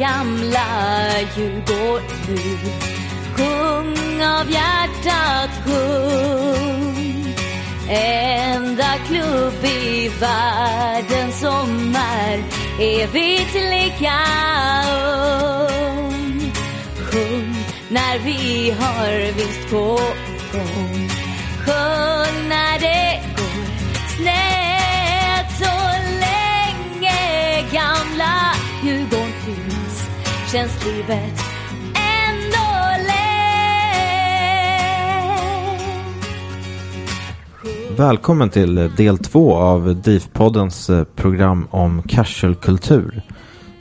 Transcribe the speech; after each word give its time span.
Sjung 0.00 0.48
Djurgård 1.36 2.02
gamla 2.16 2.50
Sjung 3.36 4.22
av 4.22 4.50
hjärtat, 4.50 5.50
sjung. 5.64 7.34
Enda 7.88 8.94
klubb 9.06 9.64
i 9.64 10.10
världen 10.20 11.32
som 11.32 11.96
är 11.96 12.42
evigt 12.78 13.54
lika 13.54 14.20
ung. 15.68 16.52
Sjung 16.96 17.56
när 17.88 18.18
vi 18.18 18.70
har 18.70 19.32
vinst 19.32 19.70
på 19.70 20.00
gång. 20.52 21.10
Sjung 21.66 22.48
när 22.48 22.78
det 22.80 23.09
känns 30.52 30.84
livet 30.86 31.44
ändå 31.94 33.06
lätt 33.06 33.40
Välkommen 37.98 38.50
till 38.50 38.90
del 38.96 39.18
två 39.18 39.56
av 39.56 40.02
DIF-poddens 40.02 40.90
eh, 40.90 41.04
program 41.04 41.68
om 41.70 42.02
casual-kultur. 42.02 43.22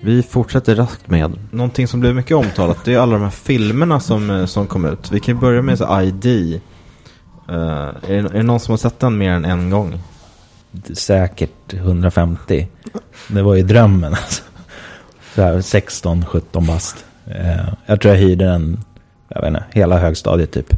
Vi 0.02 0.24
fortsätter 0.24 0.76
raskt 0.76 1.08
med 1.10 1.40
någonting 1.52 1.88
som 1.88 2.00
blev 2.00 2.16
mycket 2.16 2.38
omtalat. 2.38 2.86
Det 2.86 2.94
är 2.94 3.00
alla 3.00 3.14
de 3.14 3.22
här 3.22 3.30
filmerna 3.30 4.00
som, 4.00 4.30
eh, 4.30 4.46
som 4.46 4.68
kom 4.68 4.86
ut. 4.86 5.12
Vi 5.12 5.20
kan 5.20 5.40
börja 5.40 5.62
med 5.62 5.78
så 5.78 6.02
ID. 6.02 6.26
Eh, 6.26 7.56
är, 7.56 7.94
det, 8.08 8.14
är 8.14 8.34
det 8.34 8.44
någon 8.44 8.60
som 8.60 8.72
har 8.72 8.78
sett 8.78 9.00
den 9.00 9.18
mer 9.18 9.32
än 9.32 9.46
en 9.46 9.70
gång? 9.70 10.00
Säkert 10.94 11.74
150. 11.74 12.68
Det 13.28 13.42
var 13.42 13.56
ju 13.56 13.64
drömmen 13.64 14.14
alltså. 14.14 14.44
Så 15.40 15.44
här 15.44 15.62
16, 15.62 16.26
17 16.26 16.66
bast. 16.66 17.06
Eh, 17.28 17.66
Jag 17.86 18.02
tror 18.02 18.14
jag 18.14 18.22
hyrde 18.22 18.46
den, 18.46 18.80
jag 19.28 19.42
vet 19.42 19.48
inte, 19.48 19.64
hela 19.72 19.98
högstadiet 19.98 20.52
typ. 20.52 20.76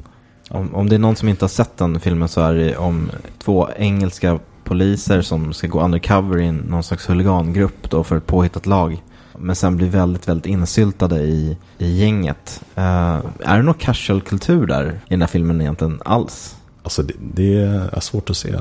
Om, 0.49 0.75
om 0.75 0.89
det 0.89 0.95
är 0.95 0.99
någon 0.99 1.16
som 1.16 1.29
inte 1.29 1.44
har 1.45 1.49
sett 1.49 1.77
den 1.77 1.99
filmen 1.99 2.27
så 2.27 2.41
är 2.41 2.53
det 2.53 2.77
om 2.77 3.11
två 3.44 3.69
engelska 3.77 4.39
poliser 4.63 5.22
som 5.22 5.53
ska 5.53 5.67
gå 5.67 5.81
undercover 5.81 6.39
i 6.39 6.51
någon 6.51 6.83
slags 6.83 7.09
huligangrupp 7.09 7.89
då 7.89 8.03
för 8.03 8.17
ett 8.17 8.27
påhittat 8.27 8.66
lag. 8.66 9.03
Men 9.38 9.55
sen 9.55 9.77
blir 9.77 9.89
väldigt, 9.89 10.27
väldigt 10.27 10.45
insyltade 10.45 11.19
i, 11.22 11.57
i 11.78 11.97
gänget. 11.99 12.61
Eh, 12.75 13.19
är 13.39 13.57
det 13.57 13.63
någon 13.63 13.73
casual-kultur 13.73 14.66
där 14.66 14.85
i 14.85 15.09
den 15.09 15.22
här 15.22 15.28
filmen 15.28 15.61
egentligen 15.61 16.01
alls? 16.05 16.55
Alltså 16.83 17.03
det, 17.03 17.13
det 17.33 17.55
är 17.93 17.99
svårt 17.99 18.29
att 18.29 18.38
se. 18.38 18.55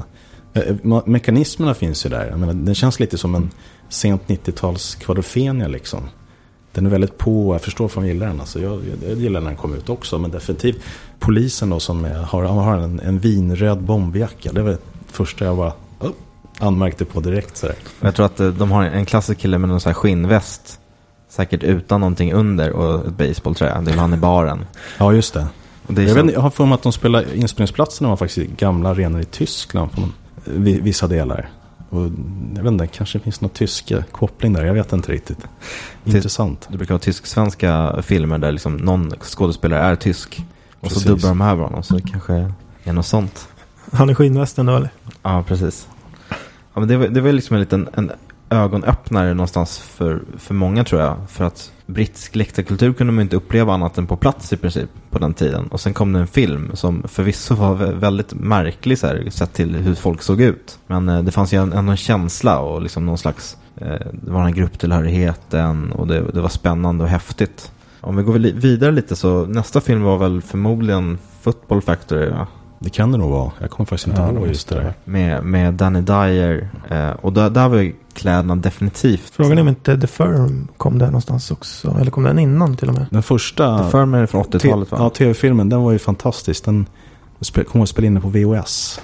Eh, 0.54 0.62
ma- 0.82 1.02
Mekanismerna 1.06 1.74
finns 1.74 2.06
ju 2.06 2.10
där. 2.10 2.26
Jag 2.26 2.38
menar, 2.38 2.52
den 2.54 2.74
känns 2.74 3.00
lite 3.00 3.18
som 3.18 3.34
en 3.34 3.50
sent 3.88 4.22
90-tals 4.26 4.94
kvadrofenia 4.94 5.68
liksom. 5.68 6.00
Den 6.72 6.86
är 6.86 6.90
väldigt 6.90 7.18
på, 7.18 7.54
jag 7.54 7.60
förstår 7.62 7.84
varför 7.84 8.00
man 8.00 8.08
gillar 8.08 8.26
den. 8.26 8.40
Alltså 8.40 8.60
jag, 8.60 8.72
jag, 8.72 9.10
jag 9.10 9.18
gillar 9.18 9.40
när 9.40 9.46
den 9.48 9.56
kom 9.56 9.74
ut 9.74 9.88
också. 9.88 10.18
Men 10.18 10.30
definitivt 10.30 10.76
polisen 11.18 11.70
då 11.70 11.80
som 11.80 12.04
är, 12.04 12.14
har, 12.14 12.42
har 12.44 12.76
en, 12.76 13.00
en 13.00 13.18
vinröd 13.18 13.82
bombjacka. 13.82 14.52
Det 14.52 14.62
var 14.62 14.70
det 14.70 14.78
första 15.06 15.44
jag 15.44 15.56
bara 15.56 15.72
oh, 16.00 16.10
anmärkte 16.58 17.04
på 17.04 17.20
direkt. 17.20 17.56
Så. 17.56 17.68
Jag 18.00 18.14
tror 18.14 18.26
att 18.26 18.40
eh, 18.40 18.48
de 18.48 18.70
har 18.70 18.84
en 18.84 19.04
klassisk 19.06 19.40
kille 19.40 19.58
med 19.58 19.68
någon 19.68 19.80
sån 19.80 19.90
här 19.90 19.94
skinnväst. 19.94 20.78
Säkert 21.28 21.62
utan 21.62 22.00
någonting 22.00 22.32
under 22.32 22.70
och 22.72 23.06
ett 23.06 23.14
baseballträ. 23.18 23.80
Det 23.84 23.90
är 23.92 23.96
han 23.96 24.14
i 24.14 24.16
baren. 24.16 24.64
Ja, 24.98 25.12
just 25.12 25.34
det. 25.34 25.46
Och 25.86 25.94
det 25.94 26.02
jag, 26.02 26.10
så- 26.16 26.22
vet, 26.22 26.34
jag 26.34 26.40
har 26.40 26.50
för 26.50 26.64
mig 26.66 26.74
att 26.74 26.82
de 26.82 26.92
spelar 26.92 27.34
inspelningsplatserna 27.34 28.08
var 28.08 28.16
faktiskt 28.16 28.50
gamla 28.50 28.88
arenor 28.90 29.20
i 29.20 29.24
Tyskland. 29.24 29.92
På 29.92 30.00
någon, 30.00 30.12
vissa 30.44 31.06
delar. 31.06 31.50
Och 31.90 32.02
jag 32.56 32.62
vet 32.62 32.72
inte, 32.72 32.86
kanske 32.86 33.18
finns 33.18 33.40
någon 33.40 33.50
tysk 33.50 33.92
koppling 34.12 34.52
där. 34.52 34.64
Jag 34.64 34.74
vet 34.74 34.92
inte 34.92 35.12
riktigt. 35.12 35.38
Intressant. 36.04 36.68
Det 36.70 36.76
brukar 36.76 36.94
vara 36.94 37.00
tysk-svenska 37.00 38.02
filmer 38.02 38.38
där 38.38 38.52
liksom 38.52 38.76
någon 38.76 39.10
skådespelare 39.20 39.80
är 39.80 39.96
tysk. 39.96 40.44
Och 40.80 40.88
Precis. 40.88 41.02
så 41.02 41.08
dubbar 41.08 41.28
de 41.28 41.40
över 41.40 41.64
honom. 41.64 41.82
Så 41.82 41.94
det 41.94 42.02
kanske 42.02 42.52
är 42.84 42.92
något 42.92 43.06
sånt. 43.06 43.48
Han 43.92 44.10
är 44.10 44.14
skinnvästen 44.14 44.66
då 44.66 44.76
eller? 44.76 44.90
Ja, 45.22 45.44
precis. 45.48 45.88
Ja, 46.74 46.80
men 46.80 46.88
det, 46.88 46.96
var, 46.96 47.08
det 47.08 47.20
var 47.20 47.32
liksom 47.32 47.54
en 47.54 47.60
liten 47.60 47.88
en 47.94 48.12
ögonöppnare 48.50 49.34
någonstans 49.34 49.78
för, 49.78 50.22
för 50.38 50.54
många 50.54 50.84
tror 50.84 51.00
jag. 51.00 51.16
För 51.28 51.44
att 51.44 51.72
brittisk 51.86 52.36
läktarkultur 52.36 52.92
kunde 52.92 53.12
man 53.12 53.22
inte 53.22 53.36
uppleva 53.36 53.74
annat 53.74 53.98
än 53.98 54.06
på 54.06 54.16
plats 54.16 54.52
i 54.52 54.56
princip 54.56 54.90
på 55.10 55.18
den 55.18 55.34
tiden. 55.34 55.66
Och 55.66 55.80
sen 55.80 55.94
kom 55.94 56.12
det 56.12 56.18
en 56.18 56.26
film 56.26 56.70
som 56.74 57.02
förvisso 57.08 57.54
var 57.54 57.74
väldigt 57.74 58.34
märklig 58.34 58.98
så 58.98 59.06
här, 59.06 59.30
sett 59.30 59.52
till 59.52 59.76
hur 59.76 59.94
folk 59.94 60.22
såg 60.22 60.40
ut. 60.40 60.78
Men 60.86 61.08
eh, 61.08 61.22
det 61.22 61.32
fanns 61.32 61.52
ju 61.52 61.62
en, 61.62 61.72
ändå 61.72 61.90
en 61.90 61.96
känsla 61.96 62.60
och 62.60 62.82
liksom 62.82 63.06
någon 63.06 63.18
slags, 63.18 63.56
eh, 63.76 64.06
det 64.12 64.30
var 64.30 64.38
den 64.38 64.48
här 64.48 64.54
grupptillhörigheten 64.54 65.92
och 65.92 66.06
det, 66.06 66.20
det 66.20 66.40
var 66.40 66.48
spännande 66.48 67.04
och 67.04 67.10
häftigt. 67.10 67.72
Om 68.00 68.16
vi 68.16 68.22
går 68.22 68.38
vidare 68.38 68.92
lite 68.92 69.16
så 69.16 69.46
nästa 69.46 69.80
film 69.80 70.02
var 70.02 70.18
väl 70.18 70.42
förmodligen 70.42 71.18
Football 71.40 71.82
Factory 71.82 72.30
va? 72.30 72.46
Det 72.82 72.90
kan 72.90 73.12
det 73.12 73.18
nog 73.18 73.30
vara. 73.30 73.50
Jag 73.60 73.70
kommer 73.70 73.86
faktiskt 73.86 74.06
inte 74.06 74.20
Ja, 74.20 74.32
ihåg 74.32 74.46
just 74.46 74.68
det 74.68 74.74
där. 74.74 74.94
Med, 75.04 75.44
med 75.44 75.74
Danny 75.74 76.00
Dyer. 76.00 76.68
Eh, 76.90 77.10
och 77.10 77.32
där, 77.32 77.50
där 77.50 77.68
var 77.68 77.76
ju 77.76 77.94
kläderna 78.12 78.56
definitivt. 78.56 79.30
Frågan 79.32 79.58
är 79.58 79.62
om 79.62 79.68
inte 79.68 80.00
The 80.00 80.06
Firm 80.06 80.68
kom 80.76 80.98
där 80.98 81.06
någonstans 81.06 81.50
också. 81.50 81.96
Eller 82.00 82.10
kom 82.10 82.22
den 82.22 82.38
innan 82.38 82.76
till 82.76 82.88
och 82.88 82.94
med? 82.94 83.06
Den 83.10 83.22
första 83.22 83.84
The 83.84 83.90
Firm 83.90 84.14
är 84.14 84.26
från 84.26 84.44
80-talet 84.44 84.90
va? 84.90 84.98
ja, 85.00 85.10
tv-filmen, 85.10 85.68
den 85.68 85.82
var 85.82 85.92
ju 85.92 85.98
fantastisk. 85.98 86.64
Den 86.64 86.86
kom 87.68 87.82
att 87.82 87.88
spela 87.88 88.06
in 88.06 88.14
den 88.14 88.22
på 88.22 88.28
VHS. 88.28 89.00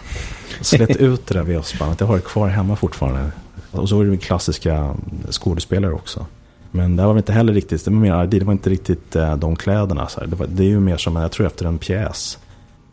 Slet 0.60 0.96
ut 0.96 1.26
det 1.26 1.34
där 1.34 1.42
VHS-bandet. 1.42 2.00
Jag 2.00 2.06
har 2.06 2.16
det 2.16 2.22
kvar 2.22 2.48
hemma 2.48 2.76
fortfarande. 2.76 3.30
Och 3.70 3.88
så 3.88 3.96
var 3.96 4.04
det 4.04 4.10
ju 4.10 4.16
klassiska 4.16 4.94
skådespelare 5.30 5.92
också. 5.92 6.26
Men 6.70 6.96
det 6.96 7.02
var 7.02 7.12
väl 7.12 7.18
inte 7.18 7.32
heller 7.32 7.52
riktigt, 7.52 7.84
det 7.84 7.90
var 7.90 7.98
mer 7.98 8.26
det 8.26 8.44
var 8.44 8.52
inte 8.52 8.70
riktigt 8.70 9.16
eh, 9.16 9.36
de 9.36 9.56
kläderna. 9.56 10.08
Så 10.08 10.20
här. 10.20 10.26
Det, 10.26 10.36
var, 10.36 10.46
det 10.46 10.62
är 10.62 10.68
ju 10.68 10.80
mer 10.80 10.96
som, 10.96 11.16
jag 11.16 11.32
tror 11.32 11.46
efter 11.46 11.64
en 11.64 11.78
pjäs. 11.78 12.38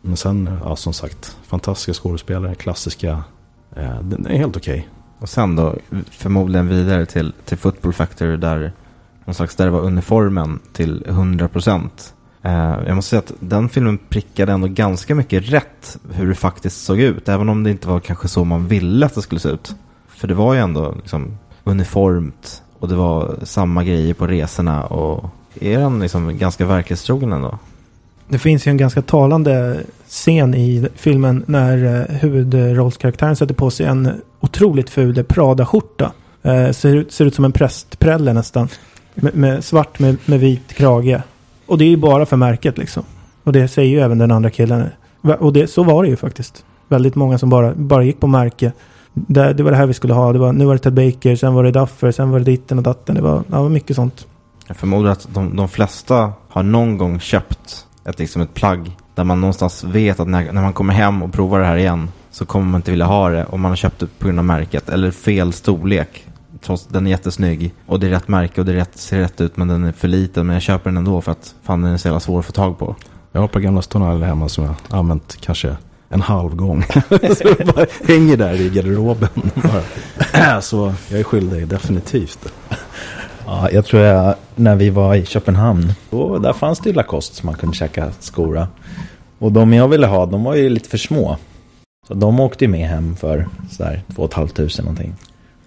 Men 0.06 0.16
sen, 0.16 0.50
ja 0.64 0.76
som 0.76 0.92
sagt, 0.92 1.36
fantastiska 1.46 2.02
skådespelare, 2.02 2.54
klassiska. 2.54 3.24
Eh, 3.76 4.00
den 4.00 4.26
är 4.26 4.36
helt 4.38 4.56
okej. 4.56 4.88
Och 5.18 5.28
sen 5.28 5.56
då 5.56 5.74
förmodligen 6.10 6.68
vidare 6.68 7.06
till, 7.06 7.32
till 7.44 7.58
Football 7.58 7.92
Factory 7.92 8.36
där 8.36 8.72
någon 9.24 9.34
slags, 9.34 9.56
där 9.56 9.64
det 9.64 9.70
var 9.70 9.80
uniformen 9.80 10.60
till 10.72 11.04
100 11.08 11.48
procent. 11.48 12.14
Eh, 12.42 12.78
jag 12.86 12.96
måste 12.96 13.10
säga 13.10 13.20
att 13.20 13.32
den 13.40 13.68
filmen 13.68 13.98
prickade 14.08 14.52
ändå 14.52 14.66
ganska 14.66 15.14
mycket 15.14 15.52
rätt 15.52 15.98
hur 16.12 16.28
det 16.28 16.34
faktiskt 16.34 16.84
såg 16.84 17.00
ut. 17.00 17.28
Även 17.28 17.48
om 17.48 17.62
det 17.62 17.70
inte 17.70 17.88
var 17.88 18.00
kanske 18.00 18.28
så 18.28 18.44
man 18.44 18.68
ville 18.68 19.06
att 19.06 19.14
det 19.14 19.22
skulle 19.22 19.40
se 19.40 19.48
ut. 19.48 19.74
För 20.08 20.28
det 20.28 20.34
var 20.34 20.54
ju 20.54 20.60
ändå 20.60 20.94
liksom 20.96 21.38
uniformt 21.64 22.62
och 22.78 22.88
det 22.88 22.94
var 22.94 23.38
samma 23.42 23.84
grejer 23.84 24.14
på 24.14 24.26
resorna. 24.26 24.84
Och 24.84 25.30
är 25.60 25.78
den 25.78 26.00
liksom 26.00 26.38
ganska 26.38 26.66
verklighetstrogen 26.66 27.32
ändå? 27.32 27.58
Det 28.28 28.38
finns 28.38 28.66
ju 28.66 28.70
en 28.70 28.76
ganska 28.76 29.02
talande 29.02 29.80
scen 30.08 30.54
i 30.54 30.88
filmen 30.94 31.44
när 31.46 31.84
eh, 31.84 32.16
huvudrollskaraktären 32.16 33.36
sätter 33.36 33.54
på 33.54 33.70
sig 33.70 33.86
en 33.86 34.22
otroligt 34.40 34.90
ful 34.90 35.24
Prada-skjorta. 35.24 36.12
Eh, 36.42 36.70
ser, 36.70 36.94
ut, 36.96 37.12
ser 37.12 37.24
ut 37.24 37.34
som 37.34 37.44
en 37.44 37.52
prästprälle 37.52 38.32
nästan. 38.32 38.68
Med, 39.14 39.34
med 39.34 39.64
svart 39.64 39.98
med, 39.98 40.16
med 40.24 40.40
vit 40.40 40.72
krage. 40.72 41.20
Och 41.66 41.78
det 41.78 41.84
är 41.84 41.88
ju 41.88 41.96
bara 41.96 42.26
för 42.26 42.36
märket 42.36 42.78
liksom. 42.78 43.02
Och 43.44 43.52
det 43.52 43.68
säger 43.68 43.90
ju 43.90 44.00
även 44.00 44.18
den 44.18 44.30
andra 44.30 44.50
killen. 44.50 44.88
Och 45.38 45.52
det, 45.52 45.66
så 45.66 45.82
var 45.82 46.02
det 46.02 46.08
ju 46.08 46.16
faktiskt. 46.16 46.64
Väldigt 46.88 47.14
många 47.14 47.38
som 47.38 47.50
bara, 47.50 47.74
bara 47.74 48.04
gick 48.04 48.20
på 48.20 48.26
märke. 48.26 48.72
Det, 49.12 49.52
det 49.52 49.62
var 49.62 49.70
det 49.70 49.76
här 49.76 49.86
vi 49.86 49.94
skulle 49.94 50.14
ha. 50.14 50.32
Det 50.32 50.38
var, 50.38 50.52
nu 50.52 50.64
var 50.64 50.74
det 50.74 50.78
Ted 50.78 50.92
Baker, 50.92 51.36
sen 51.36 51.54
var 51.54 51.64
det 51.64 51.70
Duffer, 51.70 52.10
sen 52.10 52.30
var 52.30 52.38
det 52.38 52.44
ditten 52.44 52.78
och 52.78 52.84
datten. 52.84 53.14
Det 53.14 53.22
var, 53.22 53.34
ja, 53.34 53.56
det 53.56 53.62
var 53.62 53.68
mycket 53.68 53.96
sånt. 53.96 54.26
Jag 54.66 54.76
förmodar 54.76 55.10
att 55.10 55.28
de, 55.34 55.56
de 55.56 55.68
flesta 55.68 56.32
har 56.48 56.62
någon 56.62 56.98
gång 56.98 57.20
köpt 57.20 57.86
ett, 58.04 58.18
liksom 58.18 58.42
ett 58.42 58.54
plagg 58.54 58.96
där 59.14 59.24
man 59.24 59.40
någonstans 59.40 59.84
vet 59.84 60.20
att 60.20 60.28
när, 60.28 60.52
när 60.52 60.62
man 60.62 60.72
kommer 60.72 60.94
hem 60.94 61.22
och 61.22 61.32
provar 61.32 61.60
det 61.60 61.66
här 61.66 61.76
igen 61.76 62.10
så 62.30 62.46
kommer 62.46 62.66
man 62.66 62.78
inte 62.78 62.90
vilja 62.90 63.06
ha 63.06 63.28
det 63.28 63.44
om 63.44 63.60
man 63.60 63.70
har 63.70 63.76
köpt 63.76 63.98
det 63.98 64.06
på 64.18 64.26
grund 64.26 64.38
av 64.38 64.44
märket 64.44 64.88
eller 64.88 65.10
fel 65.10 65.52
storlek. 65.52 66.26
Trots 66.60 66.86
den 66.86 67.06
är 67.06 67.10
jättesnygg 67.10 67.74
och 67.86 68.00
det 68.00 68.06
är 68.06 68.10
rätt 68.10 68.28
märke 68.28 68.60
och 68.60 68.66
det 68.66 68.74
rätt, 68.74 68.98
ser 68.98 69.18
rätt 69.18 69.40
ut 69.40 69.56
men 69.56 69.68
den 69.68 69.84
är 69.84 69.92
för 69.92 70.08
liten 70.08 70.46
men 70.46 70.54
jag 70.54 70.62
köper 70.62 70.90
den 70.90 70.96
ändå 70.96 71.20
för 71.20 71.32
att 71.32 71.54
fan 71.62 71.82
den 71.82 71.92
är 71.92 71.96
så 71.96 72.08
jävla 72.08 72.20
svår 72.20 72.38
att 72.38 72.46
få 72.46 72.52
tag 72.52 72.78
på. 72.78 72.96
Jag 73.32 73.40
har 73.40 73.46
ett 73.46 73.52
par 73.52 73.60
gamla 73.60 73.82
stonaler 73.82 74.26
hemma 74.26 74.48
som 74.48 74.64
jag 74.64 74.74
använt 74.88 75.36
kanske 75.40 75.76
en 76.08 76.20
halv 76.20 76.56
gång. 76.56 76.82
så 77.10 77.54
det 77.58 77.74
bara 77.74 77.86
hänger 78.08 78.36
där 78.36 78.60
i 78.60 78.70
garderoben. 78.70 79.28
bara. 79.54 80.60
så 80.60 80.94
jag 81.08 81.20
är 81.20 81.24
skyldig, 81.24 81.68
definitivt. 81.68 82.52
Ja, 83.46 83.70
jag 83.70 83.84
tror 83.84 84.02
jag, 84.02 84.34
när 84.54 84.76
vi 84.76 84.90
var 84.90 85.14
i 85.14 85.26
Köpenhamn, 85.26 85.92
då, 86.10 86.38
där 86.38 86.52
fanns 86.52 86.78
det 86.78 86.88
ju 86.88 86.94
Lacoste 86.94 87.36
som 87.36 87.46
man 87.46 87.54
kunde 87.54 87.76
käka 87.76 88.10
skora. 88.20 88.68
Och 89.38 89.52
de 89.52 89.72
jag 89.72 89.88
ville 89.88 90.06
ha, 90.06 90.26
de 90.26 90.44
var 90.44 90.54
ju 90.54 90.68
lite 90.68 90.88
för 90.88 90.98
små. 90.98 91.36
Så 92.08 92.14
de 92.14 92.40
åkte 92.40 92.64
ju 92.64 92.70
med 92.70 92.88
hem 92.88 93.16
för 93.16 93.48
sådär 93.70 94.02
2 94.14 94.28
500 94.28 94.68
någonting. 94.78 95.14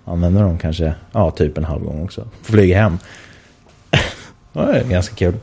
Använde 0.05 0.41
de 0.41 0.57
kanske, 0.57 0.93
ja 1.11 1.31
typ 1.31 1.57
en 1.57 1.65
halv 1.65 1.83
gång 1.83 2.03
också. 2.03 2.27
Flyga 2.41 2.81
hem. 2.81 2.97
Det 4.53 4.59
var 4.59 4.89
ganska 4.89 5.15
kul. 5.15 5.33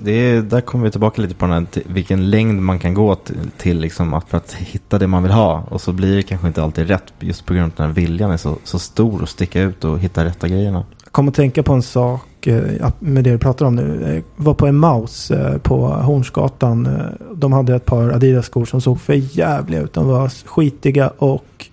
Det 0.00 0.12
är, 0.12 0.42
där 0.42 0.60
kommer 0.60 0.84
vi 0.84 0.90
tillbaka 0.90 1.22
lite 1.22 1.34
på 1.34 1.46
den 1.46 1.54
här, 1.54 1.82
vilken 1.86 2.30
längd 2.30 2.62
man 2.62 2.78
kan 2.78 2.94
gå 2.94 3.14
till, 3.14 3.36
till 3.56 3.80
liksom 3.80 4.14
att, 4.14 4.28
för 4.28 4.36
att 4.36 4.52
hitta 4.52 4.98
det 4.98 5.06
man 5.06 5.22
vill 5.22 5.32
ha. 5.32 5.64
Och 5.70 5.80
så 5.80 5.92
blir 5.92 6.16
det 6.16 6.22
kanske 6.22 6.46
inte 6.46 6.62
alltid 6.62 6.88
rätt 6.88 7.12
just 7.20 7.46
på 7.46 7.54
grund 7.54 7.64
av 7.64 7.68
att 7.68 7.76
den 7.76 7.86
här 7.86 7.94
viljan 7.94 8.30
är 8.30 8.36
så, 8.36 8.58
så 8.64 8.78
stor 8.78 9.22
att 9.22 9.28
sticka 9.28 9.60
ut 9.60 9.84
och 9.84 9.98
hitta 9.98 10.24
rätta 10.24 10.48
grejerna. 10.48 10.84
Kom 11.18 11.28
att 11.28 11.34
tänka 11.34 11.62
på 11.62 11.72
en 11.72 11.82
sak 11.82 12.46
eh, 12.46 12.90
med 12.98 13.24
det 13.24 13.30
du 13.30 13.38
pratar 13.38 13.66
om 13.66 13.74
nu. 13.74 14.12
Jag 14.14 14.44
var 14.44 14.54
på 14.54 14.66
en 14.66 14.76
Maus 14.76 15.30
eh, 15.30 15.58
på 15.58 15.86
Hornsgatan. 15.86 16.86
Eh, 16.86 17.26
De 17.34 17.52
hade 17.52 17.74
ett 17.74 17.84
par 17.84 18.10
Adidas-skor 18.10 18.64
som 18.64 18.80
såg 18.80 19.00
för 19.00 19.12
jävliga 19.38 19.80
ut. 19.80 19.92
De 19.92 20.06
var 20.06 20.28
skitiga 20.28 21.08
och 21.18 21.66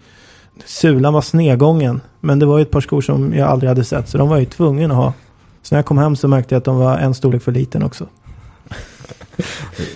sulan 0.66 1.14
var 1.14 1.22
snedgången. 1.22 2.02
Men 2.20 2.40
det 2.40 2.46
var 2.46 2.58
ju 2.58 2.62
ett 2.62 2.72
par 2.72 2.82
skor 2.82 3.02
som 3.02 3.34
jag 3.34 3.50
aldrig 3.50 3.70
hade 3.70 3.84
sett. 3.84 4.10
Så 4.10 4.18
de 4.18 4.30
var 4.30 4.38
ju 4.38 4.46
tvungen 4.46 4.92
att 4.92 4.98
ha. 4.98 5.14
Så 5.62 5.76
när 5.76 5.78
jag 5.78 5.86
kom 5.86 5.98
hem 5.98 6.16
så 6.16 6.28
märkte 6.28 6.56
jag 6.56 6.60
att 6.60 6.66
de 6.66 6.78
var 6.78 6.98
en 6.98 7.14
storlek 7.14 7.44
för 7.44 7.52
liten 7.52 7.84
också. 7.84 8.06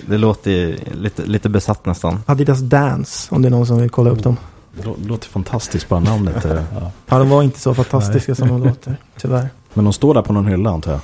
Det 0.06 0.18
låter 0.18 0.52
ju 0.52 0.78
lite, 0.94 1.26
lite 1.26 1.50
besatt 1.50 1.86
nästan. 1.86 2.20
Adidas 2.26 2.60
Dance, 2.60 3.36
om 3.36 3.42
det 3.42 3.48
är 3.48 3.52
någon 3.52 3.68
som 3.68 3.78
vill 3.78 3.90
kolla 3.90 4.10
upp 4.10 4.24
dem. 4.24 4.38
Låter 5.08 5.30
fantastiskt 5.30 5.90
bara 5.90 6.00
namnet. 6.00 6.46
eh. 6.46 6.62
Ja, 7.08 7.20
de 7.20 7.30
var 7.30 7.44
inte 7.44 7.60
så 7.60 7.74
fantastiska 7.74 8.36
som 8.36 8.48
de 8.48 8.64
låter, 8.68 8.98
tyvärr. 9.18 9.50
Men 9.74 9.84
de 9.86 9.94
står 9.94 10.14
där 10.14 10.22
på 10.22 10.34
någon 10.34 10.48
hylla 10.48 10.70
antar 10.70 10.92
jag. 10.92 11.02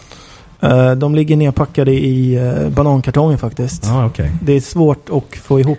Eh, 0.89 0.95
De 0.95 1.15
ligger 1.15 1.35
nedpackade 1.37 1.91
i 1.91 2.35
eh, 2.35 2.69
banankartonger 2.69 3.37
faktiskt. 3.37 3.85
Ja, 3.85 4.05
okej. 4.05 4.31
Det 4.41 4.53
är 4.53 4.61
svårt 4.61 5.09
att 5.09 5.35
få 5.37 5.59
ihop 5.59 5.77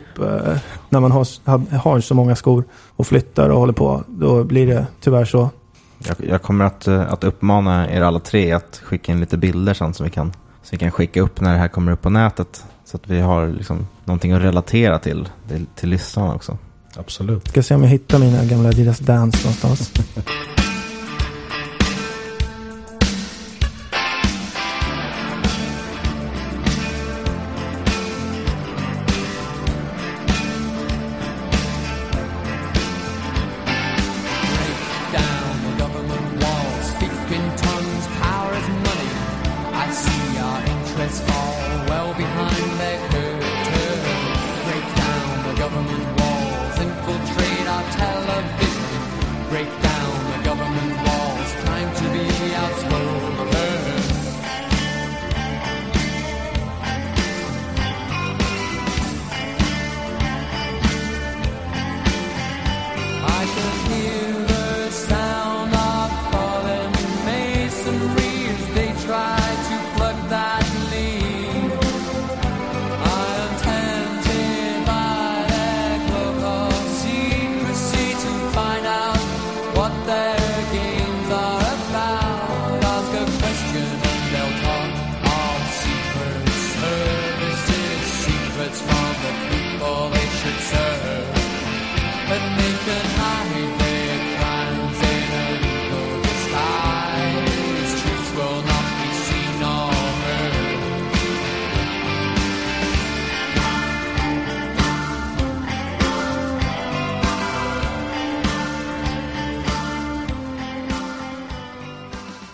när 0.89 1.01
man 1.01 1.11
har, 1.13 1.77
har- 1.79 2.01
så 2.01 2.15
många 2.15 2.37
skor 2.37 2.65
och 2.97 3.07
flyttar 3.07 3.49
och 3.49 3.59
håller 3.61 3.73
på. 3.73 4.05
Då 4.09 4.45
blir 4.45 4.67
det 4.67 4.87
tyvärr 5.01 5.25
så. 5.25 5.51
Jag, 5.99 6.17
jag 6.31 6.43
kommer 6.43 6.65
att, 6.65 6.89
att 6.89 7.25
uppmana 7.25 7.91
er 7.91 8.03
alla 8.03 8.21
tre 8.21 8.53
att 8.53 8.81
skicka 8.85 9.13
in 9.13 9.21
lite 9.21 9.37
bilder 9.37 9.75
sen 9.75 9.95
som 9.95 10.05
vi 10.05 10.11
kan, 10.11 10.33
så 10.63 10.69
vi 10.71 10.79
kan 10.79 10.91
skicka 10.91 11.21
upp 11.21 11.41
när 11.41 11.53
det 11.53 11.59
här 11.59 11.69
kommer 11.69 11.93
upp 11.93 12.03
på 12.03 12.11
nätet. 12.11 12.65
Så 12.85 12.97
att 12.97 13.09
vi 13.09 13.21
har 13.21 13.47
liksom 13.47 13.87
någonting 14.05 14.33
att 14.33 14.43
relatera 14.43 14.99
till, 14.99 15.29
till, 15.49 15.67
till 15.75 15.89
lyssnarna 15.89 16.35
också. 16.35 16.59
Absolut. 16.99 17.49
Ska 17.49 17.63
se 17.63 17.75
om 17.75 17.83
jag 17.83 17.91
hittar 17.91 18.19
mina 18.19 18.45
gamla 18.45 18.69
Adidas 18.69 18.99
Dance 18.99 19.39
någonstans. 19.39 19.93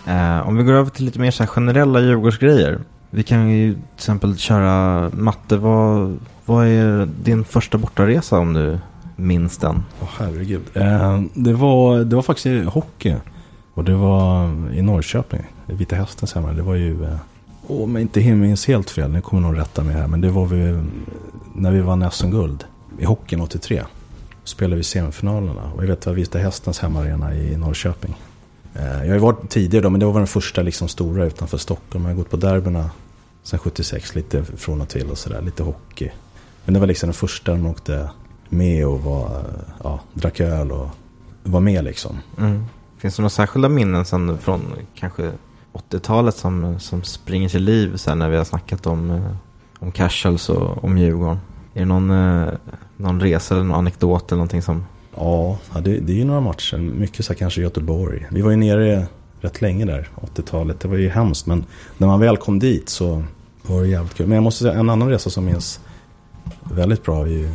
Eh, 0.07 0.47
om 0.47 0.57
vi 0.57 0.63
går 0.63 0.73
över 0.73 0.89
till 0.89 1.05
lite 1.05 1.19
mer 1.19 1.31
så 1.31 1.43
här 1.43 1.47
generella 1.47 1.99
Djurgårdsgrejer. 1.99 2.79
Vi 3.09 3.23
kan 3.23 3.49
ju 3.49 3.73
till 3.73 3.81
exempel 3.95 4.37
köra 4.37 5.09
matte. 5.09 5.57
Vad, 5.57 6.19
vad 6.45 6.67
är 6.67 7.05
din 7.23 7.43
första 7.43 7.77
bortaresa 7.77 8.39
om 8.39 8.53
du 8.53 8.79
minns 9.15 9.57
den? 9.57 9.83
Åh 10.01 10.07
herregud. 10.17 10.61
Eh, 10.73 11.21
det, 11.33 11.53
var, 11.53 11.99
det 11.99 12.15
var 12.15 12.23
faktiskt 12.23 12.45
i 12.45 12.63
hockey. 12.63 13.15
Och 13.73 13.83
det 13.83 13.95
var 13.95 14.47
i 14.73 14.81
Norrköping. 14.81 15.41
i 15.67 15.73
Vita 15.73 15.95
Hästens 15.95 16.33
hemma. 16.33 16.51
Det 16.51 16.61
var 16.61 16.75
ju... 16.75 17.03
Eh, 17.03 17.17
om 17.67 17.95
jag 17.95 18.01
inte 18.01 18.33
minns 18.33 18.67
helt 18.67 18.89
fel, 18.89 19.11
nu 19.11 19.21
kommer 19.21 19.41
någon 19.41 19.55
rätta 19.55 19.83
mig 19.83 19.95
här. 19.95 20.07
Men 20.07 20.21
det 20.21 20.29
var 20.29 20.45
vi, 20.45 20.83
när 21.55 21.71
vi 21.71 21.81
vann 21.81 22.11
SM-guld 22.11 22.65
i 22.99 23.05
hockeyn 23.05 23.41
83. 23.41 23.83
Spelade 24.43 24.75
vi 24.75 24.83
semifinalerna. 24.83 25.71
Och 25.75 25.83
jag 25.83 25.87
vet 25.87 26.05
vad 26.05 26.15
Vita 26.15 26.39
Hästens 26.39 26.79
hemmaarena 26.79 27.35
i 27.35 27.57
Norrköping. 27.57 28.15
Eh, 28.75 28.83
jag 28.85 29.07
har 29.07 29.13
ju 29.13 29.17
varit 29.17 29.49
tidigare 29.49 29.83
då, 29.83 29.89
men 29.89 29.99
det 29.99 30.05
var 30.05 30.13
den 30.13 30.27
första 30.27 30.61
liksom 30.61 30.87
stora 30.87 31.25
utanför 31.25 31.57
Stockholm. 31.57 32.05
Jag 32.05 32.11
har 32.11 32.17
gått 32.17 32.29
på 32.29 32.37
derbyna 32.37 32.89
sen 33.43 33.59
76, 33.59 34.15
lite 34.15 34.43
från 34.43 34.81
och 34.81 34.89
till 34.89 35.09
och 35.09 35.17
sådär. 35.17 35.41
Lite 35.41 35.63
hockey. 35.63 36.09
Men 36.65 36.73
det 36.73 36.79
var 36.79 36.87
liksom 36.87 37.07
den 37.07 37.13
första 37.13 37.51
de 37.51 37.65
åkte 37.65 38.09
med 38.53 38.87
och 38.87 39.01
var, 39.01 39.43
ja, 39.83 39.99
drack 40.13 40.39
öl 40.39 40.71
och 40.71 40.89
var 41.43 41.59
med 41.59 41.83
liksom. 41.83 42.19
Mm. 42.37 42.65
Finns 42.97 43.15
det 43.15 43.21
några 43.21 43.29
särskilda 43.29 43.69
minnen 43.69 44.05
sen 44.05 44.37
från 44.37 44.61
kanske 44.95 45.31
80-talet 45.73 46.35
som, 46.35 46.79
som 46.79 47.03
springer 47.03 47.49
till 47.49 47.63
liv 47.63 47.97
sen 47.97 48.19
när 48.19 48.29
vi 48.29 48.37
har 48.37 48.43
snackat 48.43 48.87
om, 48.87 49.11
eh, 49.11 49.35
om 49.79 49.91
casuals 49.91 50.49
och 50.49 50.83
om 50.83 50.97
Djurgården? 50.97 51.39
Är 51.73 51.79
det 51.79 51.85
någon, 51.85 52.11
eh, 52.11 52.53
någon 52.97 53.21
resa 53.21 53.55
eller 53.55 53.63
någon 53.63 53.77
anekdot 53.77 54.31
eller 54.31 54.37
någonting 54.37 54.61
som... 54.61 54.85
Ja, 55.15 55.57
det, 55.73 55.99
det 55.99 56.13
är 56.13 56.17
ju 56.17 56.25
några 56.25 56.41
matcher. 56.41 56.77
Mycket 56.77 57.25
så 57.25 57.33
här 57.33 57.37
kanske 57.37 57.61
Göteborg. 57.61 58.27
Vi 58.31 58.41
var 58.41 58.51
ju 58.51 58.57
nere 58.57 59.07
rätt 59.41 59.61
länge 59.61 59.85
där, 59.85 60.09
80-talet. 60.35 60.79
Det 60.79 60.87
var 60.87 60.95
ju 60.95 61.09
hemskt. 61.09 61.45
Men 61.45 61.65
när 61.97 62.07
man 62.07 62.19
väl 62.19 62.37
kom 62.37 62.59
dit 62.59 62.89
så 62.89 63.23
var 63.61 63.81
det 63.81 63.87
jävligt 63.87 64.13
kul. 64.13 64.27
Men 64.27 64.35
jag 64.35 64.43
måste 64.43 64.63
säga 64.63 64.79
en 64.79 64.89
annan 64.89 65.09
resa 65.09 65.29
som 65.29 65.45
minns 65.45 65.79
väldigt 66.63 67.03
bra 67.03 67.21
är 67.21 67.29
ju 67.29 67.49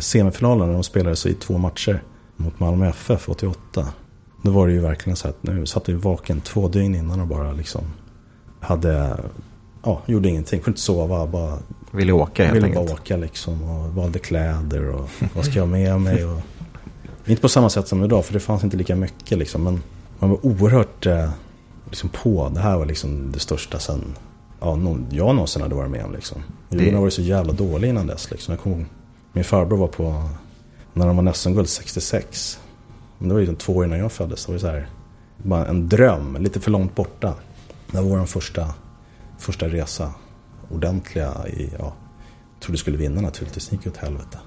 semifinalen 0.00 0.66
när 0.66 0.74
de 0.74 0.82
spelade 0.82 1.16
sig 1.16 1.32
i 1.32 1.34
två 1.34 1.58
matcher 1.58 2.02
mot 2.36 2.60
Malmö 2.60 2.88
FF 2.88 3.28
88. 3.28 3.86
Då 4.42 4.50
var 4.50 4.66
det 4.66 4.72
ju 4.72 4.80
verkligen 4.80 5.16
så 5.16 5.28
att 5.28 5.42
nu 5.42 5.66
satt 5.66 5.88
vi 5.88 5.92
vaken 5.92 6.40
två 6.40 6.68
dygn 6.68 6.94
innan 6.94 7.20
och 7.20 7.26
bara 7.26 7.52
liksom 7.52 7.82
hade, 8.60 9.16
ja, 9.82 10.02
gjorde 10.06 10.28
ingenting. 10.28 10.60
Kunde 10.60 10.70
inte 10.70 10.80
sova, 10.80 11.26
bara 11.26 11.58
Ville 11.90 12.12
åka 12.12 12.44
helt 12.44 12.56
ville 12.56 12.66
enkelt? 12.66 12.86
bara 12.86 12.94
åka 12.94 13.16
liksom 13.16 13.62
och 13.62 13.94
valde 13.94 14.18
kläder 14.18 14.88
och 14.90 15.08
vad 15.34 15.44
ska 15.44 15.54
jag 15.54 15.62
ha 15.62 15.70
med 15.70 16.00
mig 16.00 16.24
och 16.24 16.40
inte 17.26 17.42
på 17.42 17.48
samma 17.48 17.70
sätt 17.70 17.88
som 17.88 18.04
idag 18.04 18.24
för 18.24 18.32
det 18.32 18.40
fanns 18.40 18.64
inte 18.64 18.76
lika 18.76 18.96
mycket 18.96 19.38
liksom 19.38 19.64
men 19.64 19.82
man 20.18 20.30
var 20.30 20.46
oerhört 20.46 21.06
eh, 21.06 21.30
liksom 21.88 22.08
på. 22.08 22.50
Det 22.54 22.60
här 22.60 22.76
var 22.78 22.86
liksom 22.86 23.32
det 23.32 23.38
största 23.38 23.78
sen 23.78 24.00
ja, 24.60 24.76
någon, 24.76 25.06
jag 25.10 25.34
någonsin 25.34 25.62
hade 25.62 25.74
varit 25.74 25.90
med 25.90 26.04
om 26.04 26.12
liksom. 26.12 26.38
Det- 26.68 26.76
Djurgården 26.76 26.94
har 26.94 27.00
varit 27.02 27.12
så 27.14 27.22
jävla 27.22 27.52
dålig 27.52 27.88
innan 27.88 28.06
dess 28.06 28.30
liksom. 28.30 28.52
Jag 28.52 28.60
kommer 28.62 28.76
ihåg, 28.76 28.86
min 29.34 29.44
farbror 29.44 29.76
var 29.76 29.86
på 29.88 30.28
när 30.92 31.06
de 31.06 31.16
var 31.24 31.32
SM-guld 31.32 31.68
66. 31.68 32.58
Men 33.18 33.28
det 33.28 33.34
var 33.34 33.40
ju 33.40 33.46
liksom 33.46 33.56
två 33.66 33.76
år 33.76 33.84
innan 33.84 33.98
jag 33.98 34.12
föddes. 34.12 34.44
Det 34.46 34.52
var 34.52 34.54
ju 34.54 34.60
så 34.60 34.66
här, 34.66 34.88
bara 35.36 35.66
en 35.66 35.88
dröm, 35.88 36.36
lite 36.40 36.60
för 36.60 36.70
långt 36.70 36.94
borta. 36.94 37.34
Det 37.90 37.96
var 38.00 38.18
vår 38.18 38.24
första, 38.26 38.74
första 39.38 39.68
resa, 39.68 40.12
ordentliga 40.70 41.32
i, 41.48 41.70
ja, 41.78 41.84
jag 42.54 42.60
trodde 42.66 42.78
skulle 42.78 42.96
vinna 42.96 43.20
naturligtvis, 43.20 43.68
det 43.68 43.76
gick 43.76 43.86
åt 43.86 43.96
helvete. 43.96 44.38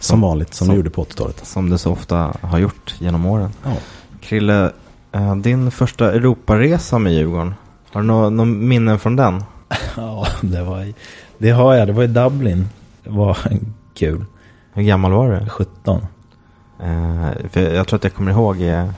Som 0.00 0.20
vanligt, 0.20 0.54
som, 0.54 0.66
som- 0.66 0.72
vi 0.74 0.76
gjorde 0.76 0.90
på 0.90 1.04
80-talet. 1.04 1.46
Som 1.46 1.70
du 1.70 1.78
så 1.78 1.92
ofta 1.92 2.16
har 2.40 2.58
gjort 2.58 2.94
genom 2.98 3.26
åren. 3.26 3.50
Ja. 3.64 3.72
Krille, 4.20 4.72
eh, 5.12 5.36
din 5.36 5.70
första 5.70 6.12
Europaresa 6.12 6.98
med 6.98 7.12
Djurgården. 7.14 7.54
Har 7.92 8.00
du 8.00 8.06
några 8.06 8.30
nå 8.30 8.44
minnen 8.44 8.98
från 8.98 9.16
den? 9.16 9.44
Ja, 9.96 10.26
det 10.42 10.62
var 10.62 10.92
Det 11.38 11.50
har 11.50 11.74
jag. 11.74 11.86
Det 11.88 11.92
var 11.92 12.02
i 12.04 12.06
Dublin. 12.06 12.68
Var 13.06 13.38
kul. 13.94 14.24
Hur 14.72 14.82
gammal 14.82 15.12
var 15.12 15.40
du? 15.40 15.48
17. 15.48 16.00
Eh, 16.80 17.30
för 17.50 17.60
jag 17.74 17.86
tror 17.88 17.96
att 17.96 18.04
jag 18.04 18.14
kommer 18.14 18.30
ihåg, 18.32 18.62
eh, 18.62 18.90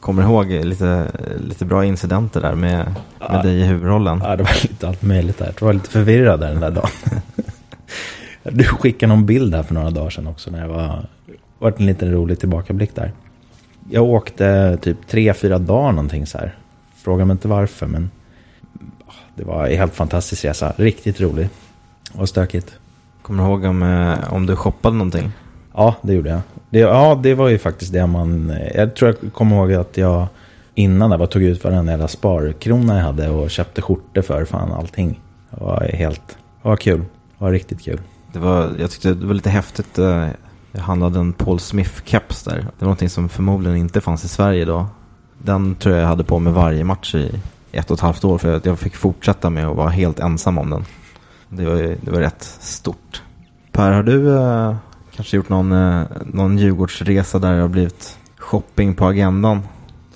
kommer 0.00 0.22
ihåg 0.22 0.46
lite, 0.50 1.10
lite 1.40 1.64
bra 1.64 1.84
incidenter 1.84 2.40
där 2.40 2.54
med, 2.54 2.78
med 2.86 2.94
Ja. 3.18 3.42
dig 3.42 3.60
i 3.60 3.64
huvudrollen. 3.64 4.20
Ja, 4.24 4.36
det 4.36 4.42
var 4.42 4.62
lite 4.62 4.88
allt 4.88 5.02
möjligt 5.02 5.38
där. 5.38 5.52
Jag 5.60 5.66
var 5.66 5.72
lite 5.72 5.90
förvirrad 5.90 6.40
där 6.40 6.48
den 6.48 6.60
där 6.60 6.70
dagen. 6.70 6.90
Du 8.44 8.64
skickade 8.64 9.12
någon 9.14 9.26
bild 9.26 9.54
här 9.54 9.62
för 9.62 9.74
några 9.74 9.90
dagar 9.90 10.10
sedan 10.10 10.26
också 10.26 10.50
när 10.50 10.60
jag 10.60 10.68
var... 10.68 11.06
varit 11.58 11.80
en 11.80 11.86
liten 11.86 12.12
rolig 12.12 12.38
tillbakablick 12.40 12.94
där. 12.94 13.12
Jag 13.90 14.04
åkte 14.04 14.78
typ 14.82 15.06
tre, 15.08 15.34
fyra 15.34 15.58
dagar 15.58 15.92
någonting 15.92 16.26
så 16.26 16.38
här. 16.38 16.54
Fråga 16.96 17.24
mig 17.24 17.32
inte 17.34 17.48
varför 17.48 17.86
men... 17.86 18.10
Det 19.34 19.44
var 19.44 19.66
en 19.66 19.78
helt 19.78 19.94
fantastisk 19.94 20.44
resa. 20.44 20.72
Riktigt 20.76 21.20
rolig. 21.20 21.48
Och 22.14 22.28
stökigt. 22.28 22.78
Kommer 23.22 23.42
du 23.42 23.48
ihåg 23.50 23.64
om, 23.64 23.82
eh, 23.82 24.34
om 24.34 24.46
du 24.46 24.56
shoppade 24.56 24.96
någonting? 24.96 25.32
Ja, 25.74 25.94
det 26.02 26.12
gjorde 26.12 26.30
jag. 26.30 26.40
Det, 26.70 26.78
ja, 26.78 27.20
det 27.22 27.34
var 27.34 27.48
ju 27.48 27.58
faktiskt 27.58 27.92
det 27.92 28.06
man... 28.06 28.52
Jag 28.74 28.96
tror 28.96 29.16
jag 29.22 29.32
kommer 29.32 29.56
ihåg 29.56 29.72
att 29.72 29.96
jag 29.96 30.26
innan 30.74 31.10
där 31.10 31.18
var 31.18 31.26
tog 31.26 31.42
ut 31.42 31.64
varenda 31.64 31.92
jävla 31.92 32.08
sparkrona 32.08 32.96
jag 32.96 33.04
hade 33.04 33.28
och 33.28 33.50
köpte 33.50 33.82
skjortor 33.82 34.22
för 34.22 34.44
fan 34.44 34.72
allting. 34.72 35.20
Det 35.50 35.64
var 35.64 35.80
helt... 35.94 36.28
Det 36.62 36.68
var 36.68 36.76
kul. 36.76 36.98
Det 37.38 37.44
var 37.44 37.50
riktigt 37.52 37.82
kul. 37.84 38.00
Det 38.32 38.38
var, 38.38 38.70
jag 38.78 38.90
tyckte 38.90 39.14
det 39.14 39.26
var 39.26 39.34
lite 39.34 39.50
häftigt. 39.50 39.98
eh, 39.98 40.28
Jag 40.72 40.80
handlade 40.82 41.18
en 41.18 41.32
Paul 41.32 41.58
Smith-keps 41.58 42.44
där. 42.48 42.56
Det 42.56 42.64
var 42.78 42.86
någonting 42.86 43.08
som 43.10 43.28
förmodligen 43.28 43.78
inte 43.78 44.00
fanns 44.00 44.24
i 44.24 44.28
Sverige 44.28 44.64
då. 44.64 44.86
Den 45.38 45.74
tror 45.74 45.94
jag 45.94 46.02
jag 46.02 46.08
hade 46.08 46.24
på 46.24 46.38
mig 46.38 46.52
varje 46.52 46.84
match 46.84 47.14
i 47.14 47.40
ett 47.72 47.90
och 47.90 47.94
ett 47.94 48.00
halvt 48.00 48.24
år. 48.24 48.38
För 48.38 48.56
att 48.56 48.66
jag 48.66 48.78
fick 48.78 48.96
fortsätta 48.96 49.50
med 49.50 49.66
att 49.66 49.76
vara 49.76 49.88
helt 49.88 50.20
ensam 50.20 50.58
om 50.58 50.70
den. 50.70 50.84
Det 51.56 51.64
var, 51.64 51.76
det 51.76 52.10
var 52.10 52.20
rätt 52.20 52.42
stort. 52.60 53.22
Per, 53.72 53.92
har 53.92 54.02
du 54.02 54.36
eh, 54.36 54.76
kanske 55.16 55.36
gjort 55.36 55.48
någon, 55.48 55.72
eh, 55.72 56.02
någon 56.26 56.58
Djurgårdsresa 56.58 57.38
där 57.38 57.54
det 57.54 57.60
har 57.60 57.68
blivit 57.68 58.16
shopping 58.38 58.94
på 58.94 59.06
agendan? 59.06 59.60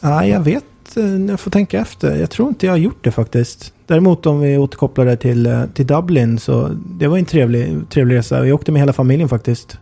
Nej, 0.01 0.31
jag 0.31 0.41
vet. 0.41 0.97
Eh, 0.97 1.05
jag 1.05 1.41
får 1.41 1.51
tänka 1.51 1.81
efter. 1.81 2.17
Jag 2.17 2.31
tror 2.31 2.49
inte 2.49 2.67
jag 2.67 2.73
har 2.73 2.79
gjort 2.79 3.05
det 3.05 3.11
faktiskt. 3.11 3.73
Däremot 3.87 4.27
om 4.27 4.41
vi 4.41 4.59
återkopplar 4.59 5.05
det 5.05 5.17
till, 5.17 5.47
eh, 5.47 5.65
till 5.75 5.87
Dublin 5.87 6.39
så 6.39 6.69
det 6.99 7.07
var 7.07 7.19
en 7.19 7.25
trevlig, 7.25 7.89
trevlig 7.91 8.17
resa. 8.17 8.41
Vi 8.41 8.53
åkte 8.53 8.73
med 8.73 8.83
hela 8.83 8.93
familjen 8.93 9.29
faktiskt. 9.29 9.79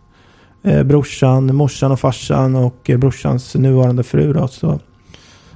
Eh, 0.63 0.83
brorsan, 0.83 1.55
morsan 1.55 1.91
och 1.91 1.99
farsan 1.99 2.55
och 2.55 2.89
eh, 2.89 2.97
brorsans 2.97 3.55
nuvarande 3.55 4.03
fru 4.03 4.33
då. 4.33 4.47
Så, 4.47 4.79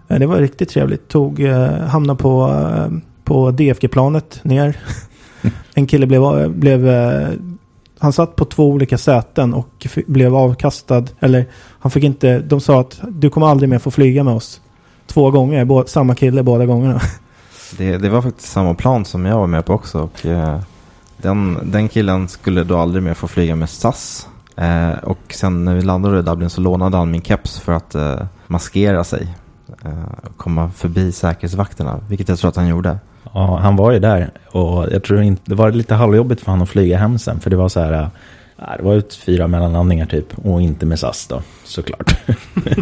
eh, 0.08 0.20
det 0.20 0.26
var 0.26 0.38
riktigt 0.38 0.70
trevligt. 0.70 1.08
Tog, 1.08 1.40
eh, 1.40 1.70
hamnade 1.70 2.20
på, 2.20 2.50
eh, 2.50 2.98
på 3.24 3.52
DFG-planet 3.52 4.40
ner 4.44 4.78
en 5.74 5.88
kille 5.88 6.08
blev, 6.08 6.50
blev 6.50 6.90
eh, 6.90 7.30
han 8.00 8.14
satt 8.14 8.36
på 8.36 8.46
två 8.46 8.70
olika 8.70 8.98
säten 8.98 9.54
och 9.54 9.88
blev 10.08 10.36
avkastad. 10.36 11.04
Eller 11.20 11.46
han 11.80 11.92
fick 11.92 12.04
inte, 12.04 12.40
de 12.40 12.62
sa 12.62 12.82
att 12.82 13.02
du 13.08 13.30
kommer 13.30 13.48
aldrig 13.48 13.70
mer 13.70 13.80
få 13.80 13.92
flyga 13.92 14.24
med 14.24 14.34
oss. 14.34 14.62
Två 15.08 15.32
gånger, 15.32 15.66
bo, 15.66 15.84
samma 15.88 16.16
kille 16.16 16.44
båda 16.44 16.66
gångerna. 16.66 17.02
Det, 17.78 17.98
det 17.98 18.10
var 18.10 18.22
faktiskt 18.22 18.52
samma 18.52 18.74
plan 18.74 19.06
som 19.06 19.26
jag 19.26 19.38
var 19.38 19.48
med 19.48 19.66
på 19.66 19.74
också. 19.74 20.00
Och, 20.00 20.26
eh, 20.26 20.60
den, 21.18 21.60
den 21.72 21.90
killen 21.90 22.28
skulle 22.28 22.64
då 22.64 22.78
aldrig 22.78 23.04
mer 23.04 23.14
få 23.14 23.28
flyga 23.28 23.56
med 23.56 23.70
SAS. 23.70 24.28
Eh, 24.56 24.92
och 25.04 25.20
sen 25.30 25.66
när 25.66 25.76
vi 25.76 25.82
landade 25.82 26.20
i 26.20 26.22
Dublin 26.22 26.50
så 26.50 26.62
lånade 26.62 26.98
han 26.98 27.12
min 27.12 27.22
keps 27.22 27.60
för 27.60 27.74
att 27.74 27.96
eh, 27.96 28.22
maskera 28.48 29.04
sig. 29.04 29.36
Eh, 29.86 30.04
och 30.24 30.38
komma 30.38 30.72
förbi 30.72 31.12
säkerhetsvakterna, 31.12 32.00
vilket 32.08 32.30
jag 32.30 32.40
tror 32.40 32.50
att 32.50 32.56
han 32.56 32.68
gjorde. 32.68 33.00
Ja, 33.34 33.58
han 33.62 33.76
var 33.76 33.92
ju 33.92 34.00
där. 34.00 34.30
Och 34.52 34.88
jag 34.92 35.04
tror 35.04 35.22
inte... 35.22 35.42
Det 35.46 35.56
var 35.56 35.72
lite 35.72 35.96
halvjobbigt 35.96 36.42
för 36.42 36.52
han 36.52 36.62
att 36.62 36.70
flyga 36.70 36.98
hem 36.98 37.20
sen. 37.20 37.40
För 37.40 37.50
det 37.50 37.56
var 37.56 37.70
så 37.70 37.80
här... 37.80 37.94
äh, 37.94 38.08
Det 38.78 38.84
var 38.84 38.94
ut 38.96 39.14
fyra 39.14 39.48
mellanlandningar 39.48 40.06
typ. 40.06 40.38
Och 40.46 40.62
inte 40.62 40.86
med 40.86 41.00
SAS 41.00 41.28
då, 41.28 41.42
såklart. 41.64 42.16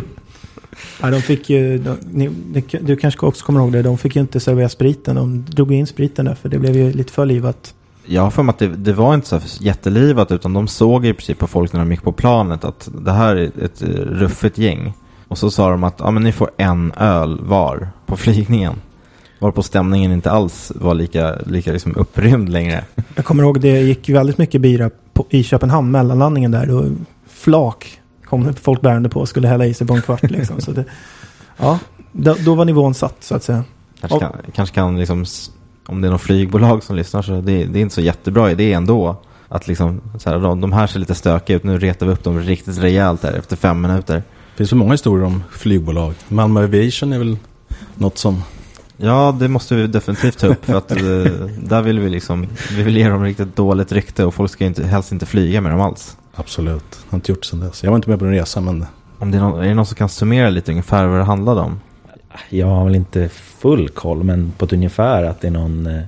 Ja, 1.01 1.09
de 1.11 1.21
fick 1.21 1.49
ju, 1.49 1.77
de, 1.77 1.97
ni, 2.11 2.29
ni- 2.53 2.79
du 2.81 2.95
kanske 2.95 3.25
också 3.25 3.45
kommer 3.45 3.59
ihåg 3.59 3.71
det, 3.71 3.81
de 3.81 3.97
fick 3.97 4.15
ju 4.15 4.21
inte 4.21 4.39
servera 4.39 4.69
spriten. 4.69 5.15
De 5.15 5.45
drog 5.45 5.71
in 5.73 5.87
spriten 5.87 6.25
där 6.25 6.35
för 6.35 6.49
det 6.49 6.59
blev 6.59 6.75
ju 6.75 6.91
lite 6.93 7.13
för 7.13 7.25
livat. 7.25 7.73
Jag 8.05 8.21
har 8.21 8.31
för 8.31 8.43
mig 8.43 8.49
att 8.53 8.59
det, 8.59 8.67
det 8.67 8.93
var 8.93 9.13
inte 9.13 9.27
så 9.27 9.39
jättelivat 9.63 10.31
utan 10.31 10.53
de 10.53 10.67
såg 10.67 11.05
i 11.05 11.13
princip 11.13 11.37
på 11.39 11.47
folk 11.47 11.73
när 11.73 11.79
de 11.79 11.91
gick 11.91 12.01
på 12.03 12.11
planet 12.11 12.63
att 12.65 12.89
det 13.01 13.11
här 13.11 13.35
är 13.35 13.51
ett 13.65 13.81
eh, 13.81 13.87
ruffigt 13.89 14.57
gäng. 14.57 14.93
Och 15.27 15.37
så 15.37 15.51
sa 15.51 15.69
de 15.69 15.83
att 15.83 15.95
ja, 15.99 16.11
men 16.11 16.23
ni 16.23 16.31
får 16.31 16.49
en 16.57 16.91
öl 16.97 17.39
var 17.41 17.89
på 18.05 18.17
flygningen. 18.17 18.73
Varpå 19.39 19.63
stämningen 19.63 20.11
inte 20.11 20.31
alls 20.31 20.71
var 20.75 20.93
lika, 20.93 21.35
lika 21.45 21.71
liksom 21.71 21.95
upprymd 21.95 22.49
längre. 22.49 22.83
Jag 23.15 23.25
kommer 23.25 23.43
ihåg 23.43 23.61
det 23.61 23.79
gick 23.81 24.09
väldigt 24.09 24.37
mycket 24.37 24.61
bira 24.61 24.89
på, 25.13 25.25
i 25.29 25.43
Köpenhamn, 25.43 25.91
mellanlandningen 25.91 26.51
där. 26.51 26.75
Och 26.75 26.85
flak 27.27 27.99
kom 28.25 28.53
folk 28.53 28.81
bärande 28.81 29.09
på 29.09 29.19
och 29.19 29.29
skulle 29.29 29.47
hälla 29.47 29.65
i 29.65 29.73
sig 29.73 29.87
på 29.87 29.93
en 29.93 30.01
kvart 30.01 30.31
liksom. 30.31 30.61
Så 30.61 30.71
det, 30.71 30.85
ja, 31.57 31.79
då, 32.11 32.35
då 32.45 32.55
var 32.55 32.65
nivån 32.65 32.93
satt 32.93 33.23
så 33.23 33.35
att 33.35 33.43
säga. 33.43 33.63
Kanske 33.99 34.15
Och- 34.15 34.21
kan, 34.21 34.31
kanske 34.55 34.75
kan 34.75 34.99
liksom, 34.99 35.25
om 35.85 36.01
det 36.01 36.07
är 36.07 36.09
någon 36.09 36.19
flygbolag 36.19 36.83
som 36.83 36.95
lyssnar 36.95 37.21
så 37.21 37.31
det, 37.31 37.65
det 37.65 37.79
är 37.79 37.81
inte 37.81 37.95
så 37.95 38.01
jättebra 38.01 38.51
idé 38.51 38.73
ändå. 38.73 39.15
Att 39.49 39.67
liksom, 39.67 40.01
så 40.17 40.29
här, 40.29 40.39
de, 40.39 40.61
de 40.61 40.71
här 40.73 40.87
ser 40.87 40.99
lite 40.99 41.15
stökiga 41.15 41.57
ut, 41.57 41.63
nu 41.63 41.77
retar 41.79 42.05
vi 42.05 42.11
upp 42.11 42.23
dem 42.23 42.39
riktigt 42.39 42.77
rejält 42.77 43.23
här 43.23 43.33
efter 43.33 43.55
fem 43.55 43.81
minuter. 43.81 44.15
Det 44.15 44.57
finns 44.57 44.69
så 44.69 44.75
många 44.75 44.91
historier 44.91 45.25
om 45.25 45.43
flygbolag. 45.51 46.13
Malmö 46.27 46.63
Aviation 46.63 47.13
är 47.13 47.17
väl 47.17 47.37
något 47.95 48.17
som... 48.17 48.43
Ja, 48.97 49.35
det 49.39 49.47
måste 49.47 49.75
vi 49.75 49.87
definitivt 49.87 50.37
ta 50.39 50.47
upp 50.47 50.65
för 50.65 50.75
att 50.75 50.91
eh, 50.91 50.97
där 51.59 51.81
vill 51.81 51.99
vi 51.99 52.09
liksom, 52.09 52.47
vi 52.75 52.83
vill 52.83 52.97
ge 52.97 53.09
dem 53.09 53.23
riktigt 53.23 53.55
dåligt 53.55 53.91
rykte 53.91 54.25
och 54.25 54.33
folk 54.33 54.51
ska 54.51 54.65
inte, 54.65 54.83
helst 54.83 55.11
inte 55.11 55.25
flyga 55.25 55.61
med 55.61 55.71
dem 55.71 55.81
alls. 55.81 56.17
Absolut. 56.35 56.99
Jag 57.05 57.11
har 57.11 57.17
inte 57.17 57.31
gjort 57.31 57.45
sedan 57.45 57.59
dess. 57.59 57.83
Jag 57.83 57.91
var 57.91 57.95
inte 57.95 58.09
med 58.09 58.19
på 58.19 58.25
den 58.25 58.33
resan 58.33 58.65
men... 58.65 58.85
Om 59.19 59.31
det 59.31 59.37
är, 59.37 59.41
någon, 59.41 59.59
är 59.63 59.67
det 59.67 59.73
någon 59.73 59.85
som 59.85 59.95
kan 59.95 60.09
summera 60.09 60.49
lite 60.49 60.71
ungefär 60.71 61.07
vad 61.07 61.19
det 61.19 61.23
handlade 61.23 61.61
om? 61.61 61.79
Jag 62.49 62.67
har 62.67 62.85
väl 62.85 62.95
inte 62.95 63.29
full 63.29 63.89
koll, 63.89 64.23
men 64.23 64.51
på 64.57 64.65
ett 64.65 64.73
ungefär 64.73 65.23
att 65.23 65.41
det 65.41 65.47
är 65.47 65.51
någon... 65.51 65.87
eh, 65.87 66.01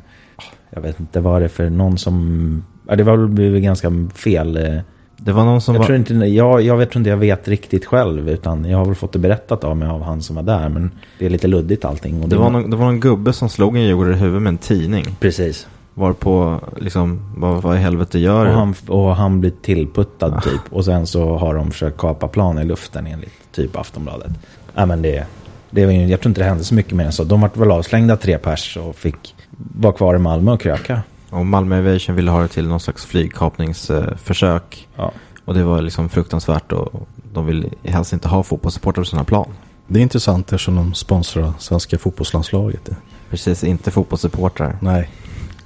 Jag 0.69 0.81
vet 0.81 0.99
inte 0.99 1.19
vad 1.19 1.41
det 1.41 1.45
är 1.45 1.49
för 1.49 1.69
någon 1.69 1.97
som... 1.97 2.63
Ja, 2.87 2.95
det 2.95 3.03
var 3.03 3.17
väl 3.17 3.59
ganska 3.59 3.91
fel. 4.15 4.81
Det 5.21 5.31
var 5.31 5.45
någon 5.45 5.61
som 5.61 5.75
jag, 5.75 5.79
var... 5.79 5.85
tror 5.85 5.97
inte, 5.97 6.13
jag, 6.13 6.61
jag 6.61 6.77
vet 6.77 6.95
inte 6.95 7.09
jag 7.09 7.17
vet 7.17 7.47
riktigt 7.47 7.85
själv, 7.85 8.29
utan 8.29 8.65
jag 8.65 8.77
har 8.77 8.85
väl 8.85 8.95
fått 8.95 9.13
det 9.13 9.19
berättat 9.19 9.63
av 9.63 9.77
mig 9.77 9.87
av 9.87 10.03
han 10.03 10.21
som 10.21 10.35
var 10.35 10.43
där. 10.43 10.69
Men 10.69 10.91
det 11.19 11.25
är 11.25 11.29
lite 11.29 11.47
luddigt 11.47 11.85
allting. 11.85 12.23
Och 12.23 12.29
Det 12.29 12.35
var, 12.35 12.49
någon, 12.49 12.69
det 12.69 12.75
var 12.75 12.85
någon 12.85 12.99
gubbe 12.99 13.33
som 13.33 13.49
slog 13.49 13.77
en 13.77 13.83
djurgårdare 13.83 14.13
i 14.13 14.17
huvudet 14.17 14.41
med 14.41 14.49
en 14.49 14.57
tidning. 14.57 15.05
Precis. 15.19 15.67
Varpå, 15.93 16.59
liksom, 16.77 17.33
vad, 17.37 17.61
vad 17.61 17.75
i 17.75 17.79
helvete 17.79 18.19
gör 18.19 18.45
Och 18.45 18.53
han, 18.53 18.75
och 18.87 19.15
han 19.15 19.39
blir 19.39 19.53
tillputtad 19.61 20.43
typ. 20.43 20.61
Och 20.73 20.85
sen 20.85 21.07
så 21.07 21.37
har 21.37 21.55
de 21.55 21.71
försökt 21.71 21.97
kapa 21.97 22.27
plan 22.27 22.59
i 22.59 22.65
luften 22.65 23.07
enligt 23.07 23.51
typ 23.51 23.77
Aftonbladet. 23.77 24.31
Ja 24.75 24.85
men 24.85 25.01
det, 25.01 25.25
det 25.69 25.85
var, 25.85 25.93
jag 25.93 26.19
tror 26.21 26.29
inte 26.29 26.41
det 26.41 26.45
hände 26.45 26.63
så 26.63 26.75
mycket 26.75 26.93
mer 26.93 27.05
än 27.05 27.11
så. 27.11 27.23
De 27.23 27.41
vart 27.41 27.57
väl 27.57 27.71
avslängda 27.71 28.17
tre 28.17 28.37
pers 28.37 28.77
och 28.77 28.95
fick 28.95 29.35
vara 29.75 29.93
kvar 29.93 30.15
i 30.15 30.17
Malmö 30.17 30.51
och 30.51 30.61
kröka. 30.61 31.01
Och 31.29 31.45
Malmö 31.45 31.77
Aviation 31.79 32.15
ville 32.15 32.31
ha 32.31 32.41
det 32.41 32.47
till 32.47 32.67
någon 32.67 32.79
slags 32.79 33.05
flygkapningsförsök. 33.05 34.87
Ja. 34.95 35.11
Och 35.45 35.53
det 35.53 35.63
var 35.63 35.81
liksom 35.81 36.09
fruktansvärt 36.09 36.71
och 36.71 37.07
de 37.33 37.45
vill 37.45 37.69
helst 37.83 38.13
inte 38.13 38.27
ha 38.27 38.43
fotbollssupportrar 38.43 39.03
på 39.03 39.09
sina 39.09 39.23
plan. 39.23 39.53
Det 39.87 39.99
är 39.99 40.03
intressant 40.03 40.53
eftersom 40.53 40.75
de 40.75 40.93
sponsrar 40.93 41.53
svenska 41.59 41.97
fotbollslandslaget. 41.97 42.89
Precis, 43.29 43.63
inte 43.63 43.91
fotbollssupportrar. 43.91 44.77
Nej, 44.81 45.09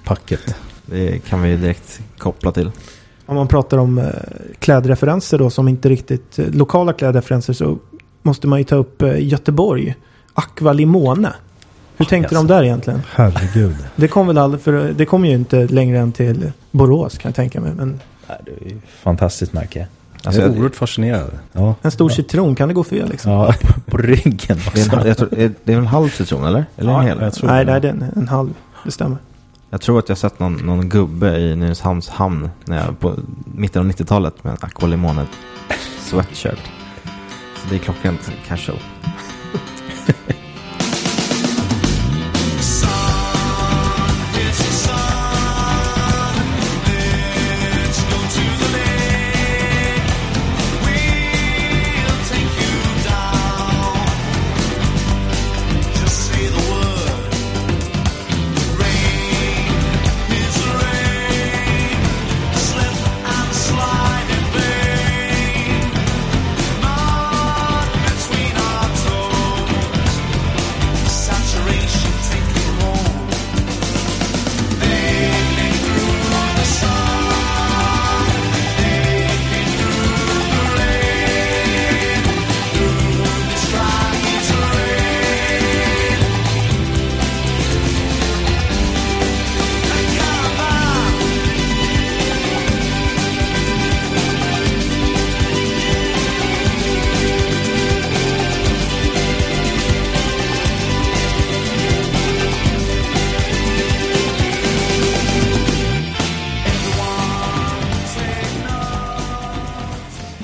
packet. 0.03 0.55
Det 0.86 1.20
kan 1.20 1.41
vi 1.41 1.55
direkt 1.55 2.01
koppla 2.17 2.51
till. 2.51 2.72
Om 3.25 3.36
man 3.36 3.48
pratar 3.48 3.77
om 3.77 3.98
eh, 3.98 4.05
klädreferenser 4.60 5.38
då 5.38 5.50
som 5.50 5.67
inte 5.67 5.89
riktigt 5.89 6.39
eh, 6.39 6.50
lokala 6.50 6.93
klädreferenser 6.93 7.53
så 7.53 7.77
måste 8.22 8.48
man 8.48 8.60
ju 8.60 8.65
ta 8.65 8.75
upp 8.75 9.01
eh, 9.01 9.27
Göteborg. 9.27 9.96
Aqua 10.34 10.74
Limone. 10.74 11.34
Hur 11.97 12.05
tänkte 12.05 12.35
de 12.35 12.47
där 12.47 12.63
egentligen? 12.63 13.01
Herregud. 13.12 13.75
Det 13.95 14.07
kom 14.07 14.27
väl 14.27 14.38
aldrig, 14.38 14.62
för 14.62 14.93
det 14.97 15.05
kom 15.05 15.25
ju 15.25 15.31
inte 15.31 15.67
längre 15.67 16.00
än 16.00 16.12
till 16.12 16.51
Borås 16.71 17.17
kan 17.17 17.29
jag 17.29 17.35
tänka 17.35 17.62
mig. 17.62 17.71
Men 17.75 18.00
Nej, 18.29 18.38
Det 18.45 18.65
är 18.65 18.69
ju 18.69 18.79
fantastiskt 19.03 19.53
märke. 19.53 19.88
Alltså, 20.25 20.41
jag 20.41 20.50
är 20.51 20.55
oerhört 20.55 20.75
fascinerad. 20.75 21.31
Ja. 21.51 21.75
en 21.81 21.91
stor 21.91 22.09
citron, 22.09 22.55
kan 22.55 22.67
det 22.67 22.73
gå 22.73 22.83
fel 22.83 23.09
liksom? 23.09 23.31
Ja, 23.31 23.53
på, 23.62 23.81
på 23.91 23.97
ryggen 23.97 24.59
Det 24.73 24.93
är, 24.93 25.05
en, 25.07 25.15
tror, 25.15 25.33
är- 25.39 25.51
det 25.63 25.73
är 25.73 25.77
en 25.77 25.88
halv 25.88 26.09
citron 26.09 26.45
eller? 26.45 26.65
Eller 26.77 26.93
en 27.00 27.05
hel? 27.05 27.17
Nej, 27.19 27.31
det. 27.41 27.71
nej, 27.71 27.81
det 27.81 27.88
är 27.88 27.91
en, 27.91 28.05
en 28.15 28.27
halv. 28.27 28.53
Det 28.85 28.91
stämmer. 28.91 29.17
Jag 29.69 29.81
tror 29.81 30.00
att 30.00 30.09
jag 30.09 30.17
sett 30.17 30.39
någon, 30.39 30.53
någon 30.53 30.89
gubbe 30.89 31.39
i 31.39 31.55
Nynäshamns 31.55 32.09
hamn 32.09 32.50
när 32.65 32.77
jag 32.85 33.00
på 33.00 33.13
mitten 33.45 33.81
av 33.81 33.91
90-talet 33.91 34.43
med 34.43 34.51
en 34.51 34.57
Aqua 34.62 34.88
Limone 34.88 35.25
sweatshirt. 36.00 36.71
Så 37.55 37.69
det 37.69 37.75
är 37.75 37.79
klockrent 37.79 38.31
casual. 38.47 38.77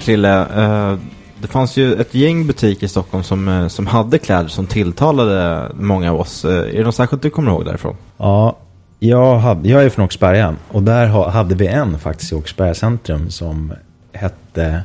Krille, 0.10 0.46
Uh, 0.58 1.00
det 1.42 1.48
fanns 1.48 1.78
ju 1.78 1.94
ett 1.94 2.16
gäng 2.16 2.48
butiker 2.48 2.86
i 2.86 2.90
Stockholm 2.90 3.24
som, 3.24 3.48
eh, 3.48 3.68
som 3.68 3.88
hade 3.88 4.18
kläder 4.18 4.48
som 4.48 4.68
tilltalade 4.68 5.72
många 5.74 6.12
av 6.12 6.20
oss. 6.20 6.46
Eh, 6.46 6.51
är 6.51 6.74
det 6.74 6.83
något 6.83 6.96
särskilt 6.96 7.22
du 7.22 7.29
kommer 7.29 7.51
ihåg 7.51 7.66
därifrån? 7.66 7.96
Ja, 8.18 8.57
jag, 9.00 9.38
hade, 9.38 9.70
jag 9.70 9.83
är 9.83 9.90
från 9.90 10.05
Åkersberga 10.05 10.55
och 10.72 10.83
där 10.83 11.07
ha, 11.07 11.29
hade 11.29 11.55
vi 11.55 11.68
en 11.68 12.00
faktiskt 12.00 12.31
i 12.31 12.36
Åkersberga 12.36 12.74
centrum 12.74 13.29
som 13.29 13.74
hette 14.14 14.81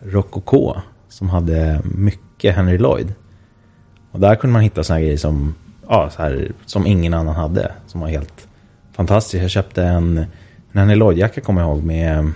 Rokoko. 0.00 0.74
Som 1.08 1.28
hade 1.28 1.80
mycket 1.84 2.56
Henry 2.56 2.78
Lloyd. 2.78 3.14
Och 4.12 4.20
där 4.20 4.34
kunde 4.34 4.52
man 4.52 4.62
hitta 4.62 4.84
såna 4.84 5.00
grejer 5.00 5.16
som, 5.16 5.54
ja, 5.88 6.10
så 6.16 6.22
här, 6.22 6.52
som 6.66 6.86
ingen 6.86 7.14
annan 7.14 7.34
hade. 7.34 7.72
Som 7.86 8.00
var 8.00 8.08
helt 8.08 8.48
fantastiskt. 8.92 9.42
Jag 9.42 9.50
köpte 9.50 9.82
en, 9.82 10.18
en 10.72 10.78
Henry 10.78 10.94
Lloyd-jacka 10.94 11.40
kommer 11.40 11.60
jag 11.60 11.70
ihåg 11.70 11.84
med, 11.84 12.32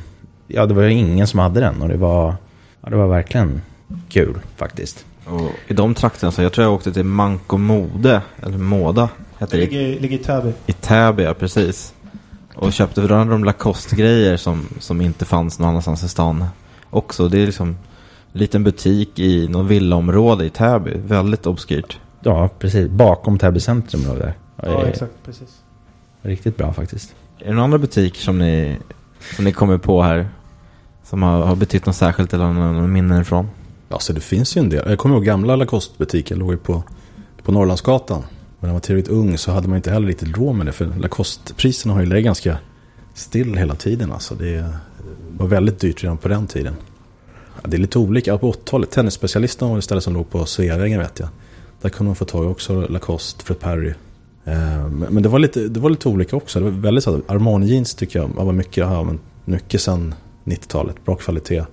ja 0.47 0.67
det 0.67 0.75
var 0.75 0.83
ju 0.83 0.93
ingen 0.93 1.27
som 1.27 1.41
hade 1.41 1.61
den. 1.61 1.83
Och 1.83 1.89
det 1.89 1.97
var, 1.97 2.35
ja, 2.83 2.91
det 2.91 2.97
var 2.97 3.07
verkligen 3.07 3.63
kul 4.09 4.39
faktiskt. 4.57 5.05
Och 5.25 5.51
I 5.69 5.75
de 5.75 5.95
trakterna, 5.95 6.33
så 6.33 6.43
jag 6.43 6.53
tror 6.53 6.65
jag 6.67 6.75
åkte 6.75 6.93
till 6.93 7.05
Manko 7.05 7.59
Mode, 7.59 8.23
eller 8.43 8.59
Moda 8.59 9.09
heter 9.39 9.59
det, 9.59 9.65
i- 9.73 10.01
ligger 10.01 10.19
i 10.19 10.23
Täby. 10.23 10.53
i 10.67 10.73
Täby, 10.73 11.23
ja, 11.23 11.35
precis. 11.35 11.95
Och 12.55 12.73
köpte 12.73 13.01
rörande 13.01 13.35
de 13.35 13.45
Lacoste-grejer 13.45 14.37
som, 14.37 14.67
som 14.79 15.01
inte 15.01 15.25
fanns 15.25 15.59
någon 15.59 15.69
annanstans 15.69 16.03
i 16.05 16.09
stan 16.09 16.45
också. 16.91 17.29
Det 17.29 17.39
är 17.43 17.47
liksom 17.47 17.69
en 17.69 17.77
liten 18.41 18.65
butik 18.65 19.19
i 19.19 19.49
något 19.49 19.67
villaområde 19.71 20.45
i 20.45 20.51
Täby, 20.51 20.91
väldigt 20.97 21.47
obskyrt. 21.47 21.99
Ja, 22.21 22.49
precis. 22.59 22.89
Bakom 22.91 23.39
Täby 23.39 23.61
centrum 23.61 24.05
låg 24.09 24.17
det. 24.19 24.35
Ja, 24.63 24.87
exakt. 24.87 25.13
Precis. 25.25 25.61
Riktigt 26.23 26.57
bra 26.57 26.73
faktiskt. 26.73 27.15
Är 27.39 27.45
det 27.45 27.51
några 27.53 27.65
andra 27.65 27.79
butiker 27.79 28.21
som 28.21 28.39
ni, 28.39 28.77
som 29.37 29.45
ni 29.45 29.53
kommer 29.53 29.79
på 29.79 30.03
här? 30.03 30.29
Som 31.13 31.23
har, 31.23 31.43
har 31.43 31.57
betytt 31.57 31.87
något 31.87 31.97
särskilt 31.97 32.35
eller 32.35 32.45
någon 32.45 32.73
några 32.75 32.87
minnen 32.87 33.21
ifrån? 33.21 33.49
Ja, 33.89 33.99
så 33.99 34.13
det 34.13 34.21
finns 34.21 34.57
ju 34.57 34.61
en 34.61 34.69
del. 34.69 34.91
Jag 34.91 34.99
kommer 34.99 35.15
ihåg 35.15 35.25
gamla 35.25 35.57
Lacoste-butiken 35.57 36.39
låg 36.39 36.51
ju 36.51 36.57
på, 36.57 36.83
på 37.43 37.53
Norrlandsgatan. 37.53 38.21
Men 38.21 38.29
när 38.61 38.69
man 38.69 38.73
var 38.73 38.81
tillräckligt 38.81 39.17
ung 39.17 39.39
så 39.39 39.53
hade 39.53 39.69
man 39.69 39.77
inte 39.77 39.91
heller 39.91 40.07
riktigt 40.07 40.37
råd 40.37 40.55
med 40.55 40.67
det. 40.67 40.73
För 40.73 40.87
Lacoste-priserna 40.87 41.95
har 41.95 42.01
ju 42.01 42.07
legat 42.07 42.25
ganska 42.25 42.59
still 43.15 43.57
hela 43.57 43.75
tiden. 43.75 44.13
Alltså 44.13 44.35
det 44.35 44.75
var 45.39 45.47
väldigt 45.47 45.81
dyrt 45.81 46.03
redan 46.03 46.17
på 46.19 46.29
den 46.29 46.47
tiden. 46.47 46.75
Ja, 47.63 47.69
det 47.69 47.77
är 47.77 47.81
lite 47.81 47.99
olika. 47.99 48.39
På 48.39 48.53
80-talet, 48.53 48.91
Tennisspecialisten 48.91 49.69
var 49.69 49.79
ett 49.79 49.85
ställe 49.85 50.01
som 50.01 50.15
låg 50.15 50.31
på 50.31 50.47
Sveavägen 50.47 50.99
vet 50.99 51.21
jag. 51.21 51.29
Där 51.81 51.89
kunde 51.89 52.09
man 52.09 52.17
få 52.17 52.25
tag 52.25 52.45
i 52.45 52.49
också 52.49 52.81
Lacoste, 52.81 53.45
Fred 53.45 53.61
Perry. 53.61 53.95
Eh, 54.45 54.89
Men 54.89 55.23
det 55.23 55.29
var, 55.29 55.39
lite, 55.39 55.69
det 55.69 55.81
var 55.81 55.91
lite 55.91 56.09
olika 56.09 56.37
också. 56.37 56.59
Det 56.59 56.65
var 56.65 56.73
väldigt 56.73 57.05
så 57.05 57.13
här, 57.13 57.23
Armani 57.27 57.67
jeans 57.67 57.95
tycker 57.95 58.19
jag 58.19 58.29
var 58.29 58.53
mycket, 58.53 58.77
ja, 58.77 59.05
men 59.05 59.21
mycket 59.45 59.81
sen 59.81 60.15
90-talet. 60.45 61.05
Bra 61.05 61.15
kvalitet. 61.15 61.59
I 61.59 61.65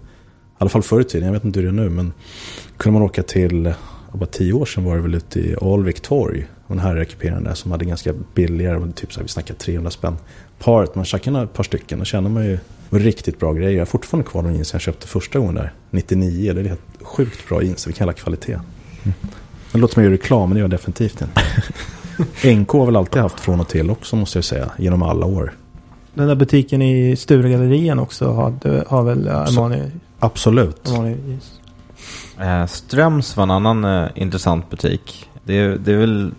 alla 0.57 0.69
fall 0.69 0.83
förr 0.83 1.01
i 1.01 1.03
tiden, 1.03 1.25
jag 1.25 1.33
vet 1.33 1.45
inte 1.45 1.59
hur 1.59 1.67
det 1.67 1.71
är 1.71 1.83
nu. 1.83 1.89
Men 1.89 2.13
kunde 2.77 2.99
man 2.99 3.07
åka 3.07 3.23
till, 3.23 3.73
bara 4.13 4.25
tio 4.25 4.53
år 4.53 4.65
sedan 4.65 4.83
var 4.83 4.95
det 4.95 5.01
väl 5.01 5.15
ute 5.15 5.39
i 5.39 5.55
Alvik 5.61 6.01
torg. 6.01 6.47
Och 6.65 6.71
en 6.71 6.79
herrekipering 6.79 7.43
där 7.43 7.53
som 7.53 7.71
hade 7.71 7.85
ganska 7.85 8.13
billigare, 8.33 8.91
typ 8.91 9.13
så 9.13 9.19
här, 9.19 9.23
vi 9.23 9.29
snackar 9.29 9.53
300 9.53 9.91
spänn. 9.91 10.17
Paret, 10.59 10.95
man 10.95 11.05
tjackade 11.05 11.41
ett 11.41 11.53
par 11.53 11.63
stycken 11.63 11.99
och 11.99 12.07
känner 12.07 12.29
man 12.29 12.45
ju 12.45 12.59
riktigt 12.89 13.39
bra 13.39 13.53
grejer. 13.53 13.71
Jag 13.71 13.79
har 13.79 13.85
fortfarande 13.85 14.29
kvar 14.29 14.43
de 14.43 14.53
jeansen 14.53 14.75
jag 14.75 14.81
köpte 14.81 15.07
första 15.07 15.39
gången 15.39 15.55
där, 15.55 15.73
99. 15.91 16.53
Det 16.53 16.61
är 16.61 16.65
helt 16.65 16.81
sjukt 17.01 17.49
bra 17.49 17.63
jeans, 17.63 17.87
vilken 17.87 18.07
jävla 18.07 18.13
kvalitet. 18.13 18.59
Det 19.71 19.77
låter 19.77 19.93
som 19.93 20.03
jag 20.03 20.11
gör 20.11 20.17
reklam, 20.17 20.49
men 20.49 20.55
det 20.55 20.59
gör 20.59 20.63
jag 20.63 20.71
definitivt 20.71 21.21
inte. 21.21 21.41
NK 22.55 22.69
har 22.69 22.85
väl 22.85 22.95
alltid 22.95 23.21
haft 23.21 23.39
från 23.39 23.59
och 23.59 23.67
till 23.67 23.89
också 23.89 24.15
måste 24.15 24.37
jag 24.37 24.45
säga, 24.45 24.71
genom 24.77 25.03
alla 25.03 25.25
år. 25.25 25.53
Den 26.19 26.27
där 26.27 26.35
butiken 26.35 26.81
i 26.81 27.15
Sturegallerien 27.15 27.99
också 27.99 28.31
har, 28.31 28.53
har 28.87 29.03
väl 29.03 29.27
Armani. 29.27 29.91
Absolut. 30.19 30.89
Armani 30.89 31.17
jeans. 31.27 31.59
Eh, 32.39 32.65
Ströms 32.65 33.37
var 33.37 33.43
en 33.43 33.51
annan 33.51 33.85
eh, 33.85 34.09
intressant 34.15 34.69
butik. 34.69 35.29
Det 35.43 35.53
är, 35.59 35.69
det 35.69 35.93
är 35.93 35.97
väl 35.97 36.31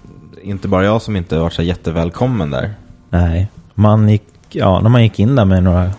inte 0.42 0.68
bara 0.68 0.84
jag 0.84 1.02
som 1.02 1.16
inte 1.16 1.38
varit 1.38 1.52
så 1.52 1.62
jättevälkommen 1.62 2.50
där. 2.50 2.74
Nej, 3.10 3.48
man 3.74 4.08
gick, 4.08 4.22
ja, 4.48 4.80
när 4.80 4.90
man 4.90 5.02
gick 5.02 5.18
in 5.18 5.36
där 5.36 5.44
med 5.44 5.62
några 5.62 5.90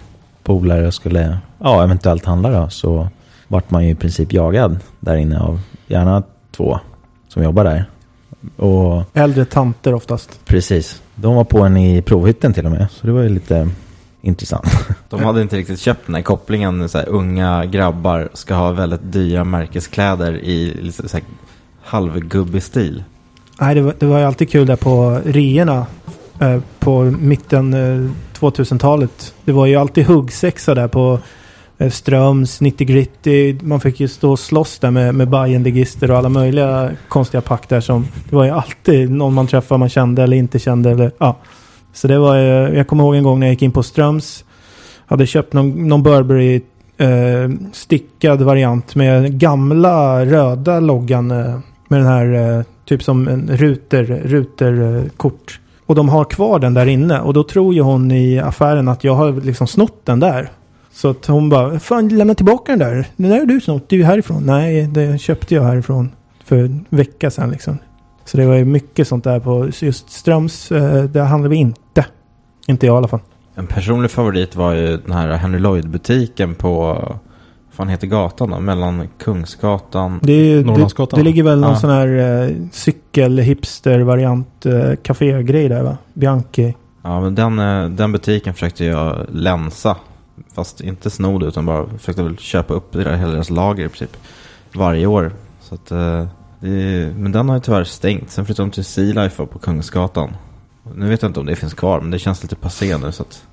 polare 0.43 0.87
och 0.87 0.93
skulle 0.93 1.37
ja, 1.59 1.83
eventuellt 1.83 2.25
handla 2.25 2.49
då, 2.49 2.69
så 2.69 3.07
vart 3.47 3.71
man 3.71 3.85
ju 3.85 3.91
i 3.91 3.95
princip 3.95 4.33
jagad 4.33 4.79
där 4.99 5.15
inne 5.15 5.39
av 5.39 5.59
gärna 5.87 6.23
två 6.51 6.79
som 7.27 7.43
jobbar 7.43 7.63
där. 7.63 7.85
Och 8.57 9.03
Äldre 9.13 9.45
tanter 9.45 9.93
oftast. 9.93 10.39
precis, 10.45 11.00
de 11.21 11.35
var 11.35 11.43
på 11.43 11.59
en 11.61 11.77
i 11.77 12.01
provhytten 12.01 12.53
till 12.53 12.65
och 12.65 12.71
med, 12.71 12.87
så 12.91 13.07
det 13.07 13.13
var 13.13 13.21
ju 13.21 13.29
lite 13.29 13.69
intressant. 14.21 14.67
De 15.09 15.23
hade 15.23 15.41
inte 15.41 15.57
riktigt 15.57 15.79
köpt 15.79 16.05
den 16.05 16.15
här 16.15 16.21
kopplingen. 16.21 16.89
Så 16.89 16.97
här, 16.97 17.09
unga 17.09 17.65
grabbar 17.65 18.29
ska 18.33 18.55
ha 18.55 18.71
väldigt 18.71 19.11
dyra 19.11 19.43
märkeskläder 19.43 20.33
i 20.33 20.91
så 20.91 21.03
här, 21.17 21.23
halvgubbig 21.83 22.63
stil. 22.63 23.03
Nej, 23.59 23.75
det 23.75 23.81
var, 23.81 23.95
det 23.99 24.05
var 24.05 24.19
ju 24.19 24.25
alltid 24.25 24.49
kul 24.49 24.67
där 24.67 24.75
på 24.75 25.21
reorna 25.25 25.85
eh, 26.39 26.59
på 26.79 27.03
mitten 27.03 27.73
eh, 27.73 28.11
2000-talet. 28.39 29.33
Det 29.45 29.51
var 29.51 29.65
ju 29.65 29.75
alltid 29.75 30.05
huggsexa 30.05 30.75
där 30.75 30.87
på 30.87 31.19
Eh, 31.81 31.89
Ströms, 31.89 32.61
90 32.61 32.87
Gritty. 32.87 33.55
Man 33.61 33.79
fick 33.79 33.99
ju 33.99 34.07
stå 34.07 34.31
och 34.31 34.39
slåss 34.39 34.79
där 34.79 34.91
med, 34.91 35.15
med 35.15 35.29
Bajenligister 35.29 36.11
och 36.11 36.17
alla 36.17 36.29
möjliga 36.29 36.91
konstiga 37.07 37.41
pack 37.41 37.69
där 37.69 37.81
som... 37.81 38.07
Det 38.29 38.35
var 38.35 38.43
ju 38.45 38.51
alltid 38.51 39.11
någon 39.11 39.33
man 39.33 39.47
träffade 39.47 39.79
man 39.79 39.89
kände 39.89 40.23
eller 40.23 40.37
inte 40.37 40.59
kände 40.59 40.91
eller 40.91 41.11
ja. 41.17 41.37
Så 41.93 42.07
det 42.07 42.19
var 42.19 42.35
ju- 42.35 42.75
Jag 42.77 42.87
kommer 42.87 43.03
ihåg 43.03 43.15
en 43.15 43.23
gång 43.23 43.39
när 43.39 43.47
jag 43.47 43.53
gick 43.53 43.61
in 43.61 43.71
på 43.71 43.83
Ströms. 43.83 44.45
Hade 45.05 45.25
köpt 45.25 45.53
någon, 45.53 45.87
någon 45.87 46.03
Burberry 46.03 46.61
eh, 46.97 47.49
stickad 47.73 48.41
variant 48.41 48.95
med 48.95 49.39
gamla 49.39 50.25
röda 50.25 50.79
loggan 50.79 51.31
eh, 51.31 51.59
med 51.87 51.99
den 51.99 52.07
här 52.07 52.57
eh, 52.57 52.63
typ 52.85 53.03
som 53.03 53.27
en 53.27 53.49
ruter, 53.57 54.03
ruter 54.25 54.97
eh, 54.97 55.09
kort. 55.17 55.59
Och 55.85 55.95
de 55.95 56.09
har 56.09 56.23
kvar 56.23 56.59
den 56.59 56.73
där 56.73 56.85
inne 56.85 57.19
och 57.19 57.33
då 57.33 57.43
tror 57.43 57.73
ju 57.73 57.81
hon 57.81 58.11
i 58.11 58.39
affären 58.39 58.87
att 58.87 59.03
jag 59.03 59.15
har 59.15 59.31
liksom 59.41 59.67
snott 59.67 60.01
den 60.05 60.19
där. 60.19 60.49
Så 60.93 61.09
att 61.09 61.25
hon 61.25 61.49
bara, 61.49 61.79
fan 61.79 62.09
lämna 62.09 62.35
tillbaka 62.35 62.71
den 62.71 62.79
där. 62.79 63.05
Den 63.17 63.29
där 63.29 63.39
har 63.39 63.45
du 63.45 63.61
snott, 63.61 63.89
det 63.89 63.95
är 63.95 63.97
ju 63.97 64.03
härifrån. 64.05 64.43
Nej, 64.45 64.87
det 64.87 65.21
köpte 65.21 65.55
jag 65.55 65.63
härifrån 65.63 66.09
för 66.45 66.57
en 66.57 66.85
vecka 66.89 67.31
sedan 67.31 67.51
liksom. 67.51 67.77
Så 68.25 68.37
det 68.37 68.45
var 68.45 68.55
ju 68.55 68.65
mycket 68.65 69.07
sånt 69.07 69.23
där 69.23 69.39
på 69.39 69.69
just 69.81 70.09
Ströms, 70.09 70.71
eh, 70.71 71.03
där 71.03 71.23
handlar 71.23 71.49
vi 71.49 71.55
inte. 71.55 72.05
Inte 72.67 72.85
jag 72.85 72.93
i 72.93 72.97
alla 72.97 73.07
fall. 73.07 73.19
En 73.55 73.67
personlig 73.67 74.11
favorit 74.11 74.55
var 74.55 74.73
ju 74.73 74.97
den 74.97 75.11
här 75.11 75.27
Henry 75.37 75.59
Lloyd-butiken 75.59 76.55
på, 76.55 76.77
vad 76.83 77.17
fan 77.71 77.87
heter 77.89 78.07
gatan 78.07 78.49
då? 78.49 78.59
Mellan 78.59 79.07
Kungsgatan. 79.19 80.19
Det, 80.23 80.33
är, 80.33 80.37
ju- 80.45 80.61
det, 80.63 80.67
Norrlandsgatan, 80.67 81.19
det 81.19 81.23
ligger 81.23 81.43
väl 81.43 81.59
någon 81.59 81.69
Ja. 81.69 81.75
sån 81.79 81.89
här 81.89 82.07
eh, 82.43 82.49
cykel-hipster-variant 82.71 84.65
eh, 84.65 84.95
kafégrej 85.03 85.69
där 85.69 85.83
va? 85.83 85.97
Bianchi. 86.13 86.75
Ja, 87.03 87.21
men 87.21 87.35
den, 87.35 87.59
eh, 87.59 87.89
den 87.89 88.11
butiken 88.11 88.53
försökte 88.53 88.85
jag 88.85 89.25
länsa. 89.31 89.95
Fast 90.55 90.81
inte 90.81 91.09
sno 91.09 91.37
det, 91.39 91.45
utan 91.45 91.65
bara 91.65 91.87
försökte 91.97 92.23
väl 92.23 92.37
köpa 92.37 92.73
upp 92.73 92.91
det 92.93 93.03
där, 93.03 93.15
hela 93.17 93.31
deras 93.31 93.49
lager 93.49 93.85
i 93.85 93.89
princip. 93.89 94.17
Varje 94.73 95.05
år. 95.05 95.31
Så 95.61 95.75
att, 95.75 95.91
eh, 95.91 96.27
det, 96.59 97.13
men 97.17 97.31
den 97.31 97.49
har 97.49 97.55
ju 97.55 97.61
tyvärr 97.61 97.83
stängt. 97.83 98.31
Sen 98.31 98.45
flyttade 98.45 98.69
de 98.69 98.71
till 98.73 98.85
Sea 98.85 99.23
Life 99.23 99.45
på 99.45 99.59
Kungsgatan. 99.59 100.33
Nu 100.95 101.09
vet 101.09 101.21
jag 101.21 101.29
inte 101.29 101.39
om 101.39 101.45
det 101.45 101.55
finns 101.55 101.73
kvar, 101.73 102.01
men 102.01 102.11
det 102.11 102.19
känns 102.19 102.43
lite 102.43 102.55
passé 102.55 102.97
nu. 102.97 103.11
Så 103.11 103.21
att 103.23 103.43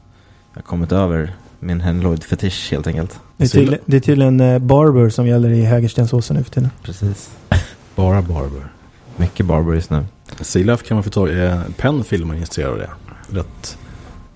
jag 0.52 0.61
har 0.61 0.66
kommit 0.66 0.92
över 0.92 1.34
min 1.61 1.80
Henry 1.80 2.02
Lloyd-fetisch 2.02 2.68
helt 2.70 2.87
enkelt. 2.87 3.20
Det 3.37 3.44
är, 3.44 3.48
tydli- 3.48 3.78
det 3.87 3.96
är 3.96 4.00
tydligen 4.00 4.40
eh, 4.40 4.58
Barber 4.58 5.08
som 5.11 5.26
gäller 5.26 5.50
i 5.50 5.62
Hägerstensåsen 5.62 6.37
nu 6.37 6.44
för 6.44 6.50
tiden. 6.50 6.70
Precis. 6.82 7.30
Bara 7.94 8.22
Barber. 8.22 8.72
Mycket 9.16 9.46
Barber 9.46 9.74
just 9.74 9.90
nu. 9.90 10.04
Sealife 10.40 10.84
kan 10.87 10.94
man 10.96 11.04
få 11.04 11.11
tag 11.11 11.28
i. 11.28 11.44
Eh, 11.44 11.61
Penn 11.76 12.04
Film 12.04 12.30
är 12.30 12.34
intresserad 12.34 12.72
av 12.72 12.78
det. 12.78 12.90
Rätt, 13.30 13.78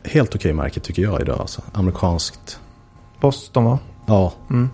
helt 0.05 0.35
okej 0.35 0.53
märke 0.53 0.81
tycker 0.81 1.03
jag 1.03 1.21
idag. 1.21 1.41
Alltså. 1.41 1.63
Amerikanskt. 1.73 2.61
Boston 3.21 3.65
va? 3.65 3.79
Ja, 4.07 4.33
Mm. 4.51 4.71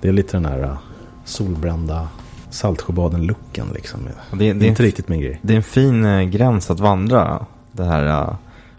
det 0.00 0.08
är 0.08 0.12
lite 0.12 0.36
den 0.36 0.44
här 0.46 0.62
eh, 0.62 0.76
solbrända 1.24 2.08
Saltsjöbaden-looken 2.50 3.66
liksom. 3.74 4.00
Det 4.04 4.36
det, 4.38 4.50
är 4.50 4.54
det, 4.54 4.66
är 4.66 4.68
inte 4.68 4.82
en, 4.82 4.86
riktigt 4.86 5.08
min 5.08 5.20
grej. 5.20 5.38
det 5.42 5.52
är 5.52 5.56
en 5.56 5.62
fin 5.62 6.04
eh, 6.04 6.22
gräns 6.22 6.70
att 6.70 6.80
vandra. 6.80 7.46
Det 7.72 7.84
här, 7.84 8.06
eh, 8.06 8.34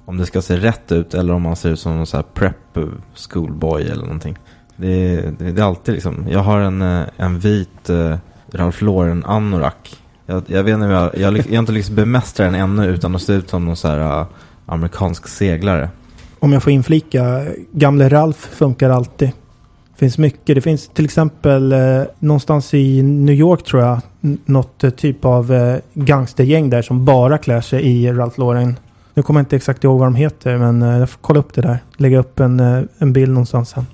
om 0.06 0.18
det 0.18 0.26
ska 0.26 0.42
se 0.42 0.58
rätt 0.58 0.92
ut 0.92 1.14
eller 1.14 1.34
om 1.34 1.42
man 1.42 1.56
ser 1.56 1.70
ut 1.70 1.80
som 1.80 1.96
någon 1.98 2.08
så 2.08 2.18
här 2.18 2.24
prep 2.34 2.78
schoolboy 3.16 3.84
eller 3.84 4.04
någonting. 4.04 4.38
Det, 4.76 4.88
är- 5.16 5.32
det, 5.40 5.52
det 5.52 5.62
är 5.62 5.66
alltid 5.66 5.94
liksom, 5.94 6.26
jag 6.30 6.40
har 6.40 6.60
en, 6.60 6.82
en 7.18 7.40
vit 7.40 7.90
eh, 7.90 8.16
Ralph 8.52 8.84
Lauren 8.84 9.26
anorak. 9.26 9.96
Jag, 10.26 10.44
jag 10.48 10.64
vet 10.64 10.74
inte 10.74 10.86
om 10.86 10.92
jag, 10.92 11.18
jag, 11.18 11.38
jag 11.38 11.44
har 11.52 11.58
inte 11.60 11.72
liksom 11.72 11.96
bemästrat 11.96 12.52
den 12.52 12.62
ännu 12.62 12.86
utan 12.86 13.16
att 13.16 13.22
se 13.22 13.34
ut 13.34 13.50
som 13.50 13.66
någon 13.66 13.76
så 13.76 13.88
här 13.88 14.26
amerikansk 14.68 15.28
seglare. 15.28 15.90
Om 16.40 16.54
jag 16.54 16.64
får 16.64 16.72
inflika, 16.72 17.46
gamle 17.72 18.10
Ralf 18.10 18.50
funkar 18.52 18.90
alltid. 18.90 19.28
Det 19.28 20.00
finns 20.00 20.18
mycket. 20.18 20.56
Det 20.56 20.62
finns 20.62 20.88
till 20.88 21.06
exempel 21.06 21.72
eh, 21.72 22.02
någonstans 22.20 22.74
i 22.74 23.04
New 23.04 23.36
York 23.36 23.64
tror 23.64 23.82
jag. 23.84 24.02
Något 24.46 24.84
eh, 24.84 24.90
typ 24.90 25.26
av 25.26 25.54
eh, 25.54 25.78
gangstergäng 25.94 26.70
där 26.70 26.82
som 26.82 27.06
bara 27.06 27.38
klär 27.38 27.62
sig 27.62 27.86
i 27.86 28.12
Ralph 28.12 28.40
Lauren. 28.40 28.80
Nu 29.14 29.24
kommer 29.24 29.40
jag 29.40 29.44
inte 29.44 29.56
exakt 29.56 29.84
ihåg 29.84 30.00
vad 30.00 30.08
de 30.08 30.16
heter 30.16 30.58
men 30.58 30.82
eh, 30.82 30.98
jag 30.98 31.10
får 31.10 31.20
kolla 31.22 31.40
upp 31.40 31.54
det 31.54 31.62
där. 31.62 31.80
Lägga 31.98 32.20
upp 32.20 32.40
en, 32.40 32.60
eh, 32.60 32.82
en 32.98 33.14
bild 33.14 33.32
någonstans 33.32 33.70
sen. 33.70 33.86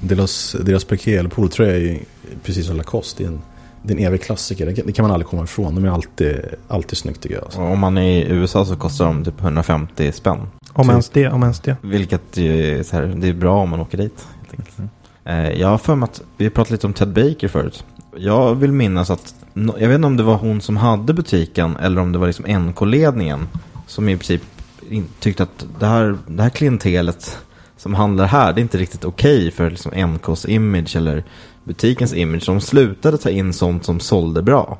Deras, 0.00 0.56
deras 0.60 0.84
piké 0.84 1.16
eller 1.16 1.30
polotröja 1.30 1.74
är 1.74 1.78
ju 1.78 1.98
precis 2.42 2.66
som 2.66 2.76
Lacoste. 2.76 3.22
Det 3.22 3.26
är 3.26 3.32
en, 3.32 3.40
det 3.82 3.92
är 3.92 3.96
en 3.98 4.04
evig 4.04 4.22
klassiker. 4.22 4.66
Det 4.86 4.92
kan, 4.92 5.02
man 5.02 5.10
aldrig 5.10 5.26
komma 5.26 5.44
ifrån. 5.44 5.74
De 5.74 5.84
är 5.84 5.88
alltid, 5.88 6.40
alltid 6.68 6.98
snyggt 6.98 7.20
tycker 7.20 7.34
jag. 7.34 7.44
Alltså. 7.44 7.60
Om 7.60 7.78
man 7.78 7.98
är 7.98 8.02
i 8.02 8.28
USA 8.28 8.64
så 8.64 8.76
kostar 8.76 9.04
de 9.04 9.24
typ 9.24 9.40
150 9.40 10.12
spänn. 10.12 10.38
Om 10.72 10.84
Typ. 10.84 10.90
ens 10.90 11.08
det, 11.08 11.28
om 11.28 11.42
ens 11.42 11.60
det. 11.60 11.76
Vilket 11.82 12.36
ju 12.36 12.78
är 12.78 12.82
så 12.82 12.96
här, 12.96 13.14
det 13.16 13.28
är 13.28 13.32
bra 13.32 13.62
om 13.62 13.70
man 13.70 13.80
åker 13.80 13.98
dit. 13.98 14.26
Helt 14.38 14.52
enkelt. 14.52 14.90
Eh, 15.24 15.60
jag 15.60 15.68
har 15.68 15.78
för 15.78 15.94
mig 15.94 16.04
att 16.04 16.22
vi 16.36 16.50
pratade 16.50 16.74
lite 16.74 16.86
om 16.86 16.92
Ted 16.92 17.08
Baker 17.08 17.48
förut. 17.48 17.84
Jag 18.16 18.54
vill 18.54 18.72
minnas 18.72 19.10
att, 19.10 19.34
jag 19.54 19.88
vet 19.88 19.94
inte 19.94 20.06
om 20.06 20.16
det 20.16 20.22
var 20.22 20.36
hon 20.36 20.60
som 20.60 20.76
hade 20.76 21.12
butiken 21.12 21.76
eller 21.76 22.00
om 22.00 22.12
det 22.12 22.18
var 22.18 22.26
liksom 22.26 22.44
NK-ledningen 22.44 23.48
som 23.86 24.08
i 24.08 24.16
princip 24.16 24.42
in, 24.90 25.08
tyckte 25.20 25.42
att 25.42 25.66
det 25.78 25.86
här, 25.86 26.18
det 26.26 26.42
här 26.42 26.50
klientelet 26.50 27.38
som 27.76 27.94
handlar 27.94 28.26
här, 28.26 28.52
det 28.52 28.60
är 28.60 28.62
inte 28.62 28.78
riktigt 28.78 29.04
okej 29.04 29.50
för 29.50 29.70
liksom 29.70 29.92
NKs 29.92 30.44
image 30.44 30.96
eller 30.96 31.24
butikens 31.68 32.14
image. 32.14 32.46
De 32.46 32.60
slutade 32.60 33.18
ta 33.18 33.30
in 33.30 33.52
sånt 33.52 33.84
som 33.84 34.00
sålde 34.00 34.42
bra. 34.42 34.78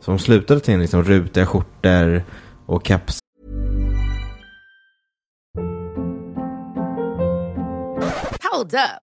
Så 0.00 0.10
de 0.10 0.18
slutade 0.18 0.60
ta 0.60 0.72
in 0.72 0.80
liksom 0.80 1.04
rutiga 1.04 1.46
skjortor 1.46 2.24
och 2.66 2.86
keps 2.86 3.18
Hold 8.52 8.74
up. 8.74 9.09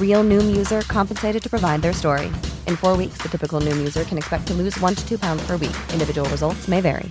Real 0.00 0.22
Noom 0.22 0.54
user 0.54 0.82
compensated 0.82 1.42
to 1.42 1.48
provide 1.48 1.80
their 1.80 1.94
story. 1.94 2.30
In 2.66 2.76
four 2.76 2.96
weeks, 2.98 3.22
the 3.22 3.28
typical 3.28 3.62
Noom 3.62 3.78
user 3.78 4.04
can 4.04 4.18
expect 4.18 4.46
to 4.48 4.54
lose 4.54 4.78
one 4.80 4.94
to 4.94 5.08
two 5.08 5.18
pounds 5.18 5.46
per 5.46 5.56
week. 5.56 5.76
Individual 5.92 6.28
results 6.28 6.68
may 6.68 6.82
vary. 6.82 7.10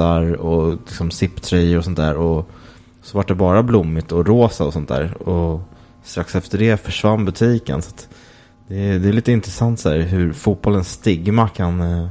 där 0.00 0.36
och 0.36 0.70
liksom 0.86 1.10
zipptröjor 1.10 1.78
och 1.78 1.84
sånt 1.84 1.96
där. 1.96 2.16
Och 2.16 2.50
så 3.02 3.18
var 3.18 3.24
det 3.28 3.34
bara 3.34 3.62
blommigt 3.62 4.12
och 4.12 4.26
rosa 4.26 4.64
och 4.64 4.72
sånt 4.72 4.88
där. 4.88 5.28
Och 5.28 5.60
strax 6.04 6.34
efter 6.34 6.58
det 6.58 6.76
försvann 6.76 7.24
butiken. 7.24 7.82
Så 7.82 7.90
att 7.90 8.08
det, 8.68 8.76
är, 8.76 8.98
det 8.98 9.08
är 9.08 9.12
lite 9.12 9.32
intressant 9.32 9.80
så 9.80 9.88
här, 9.88 9.98
hur 9.98 10.32
fotbollens 10.32 10.92
stigma 10.92 11.48
kan, 11.48 11.80
eh, 11.80 12.06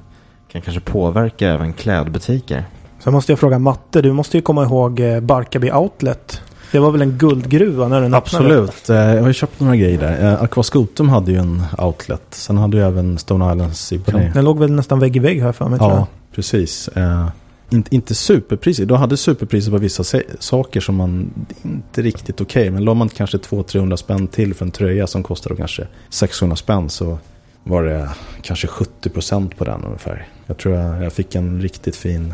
kan 0.51 0.61
kanske 0.61 0.81
påverka 0.81 1.49
även 1.49 1.73
klädbutiker. 1.73 2.63
Sen 2.99 3.13
måste 3.13 3.31
jag 3.31 3.39
fråga 3.39 3.59
Matte, 3.59 4.01
du 4.01 4.13
måste 4.13 4.37
ju 4.37 4.41
komma 4.41 4.63
ihåg 4.63 4.99
eh, 4.99 5.19
Barkarby 5.19 5.71
Outlet. 5.71 6.41
Det 6.71 6.79
var 6.79 6.91
väl 6.91 7.01
en 7.01 7.11
guldgruva 7.17 7.87
när 7.87 8.01
den 8.01 8.13
öppnade? 8.13 8.45
Absolut. 8.63 8.89
Eh, 8.89 8.95
Jag 8.95 9.21
har 9.21 9.27
ju 9.27 9.33
köpt 9.33 9.59
några 9.59 9.75
grejer 9.75 9.99
där. 9.99 10.33
Eh, 10.33 10.43
Aqua 10.43 10.63
Scotum 10.63 11.09
hade 11.09 11.31
ju 11.31 11.37
en 11.37 11.63
outlet. 11.77 12.21
Sen 12.29 12.57
hade 12.57 12.77
ju 12.77 12.83
även 12.83 13.17
Stone 13.17 13.53
Island 13.53 13.75
Symphony. 13.75 14.31
Den 14.33 14.45
låg 14.45 14.59
väl 14.59 14.71
nästan 14.71 14.99
vägg 14.99 15.15
i 15.15 15.19
vägg 15.19 15.41
här 15.41 15.51
för 15.51 15.69
mig 15.69 15.79
tror 15.79 15.91
jag. 15.91 15.99
Ja, 15.99 16.07
precis. 16.35 16.87
Eh, 16.87 17.27
inte, 17.69 17.95
inte 17.95 18.15
superpriser. 18.15 18.85
De 18.85 18.97
hade 18.97 19.17
superpriser 19.17 19.71
på 19.71 19.77
vissa 19.77 20.03
saker 20.39 20.79
som 20.81 20.95
man 20.95 21.31
inte 21.63 22.01
riktigt 22.01 22.41
okej. 22.41 22.69
men 22.69 22.83
la 22.85 22.93
man 22.93 23.09
kanske 23.09 23.37
200-300 23.37 23.95
spänn 23.95 24.27
till 24.27 24.53
för 24.53 24.65
en 24.65 24.71
tröja 24.71 25.07
som 25.07 25.23
kostade 25.23 25.55
kanske 25.55 25.87
600 26.09 26.55
spänn 26.55 26.89
så 26.89 27.17
var 27.63 27.83
det 27.83 28.09
kanske 28.41 28.67
70% 28.67 29.55
på 29.57 29.63
den 29.63 29.83
ungefär. 29.85 30.27
Jag 30.45 30.57
tror 30.57 30.75
jag, 30.75 31.03
jag 31.03 31.13
fick 31.13 31.35
en 31.35 31.61
riktigt 31.61 31.95
fin 31.95 32.33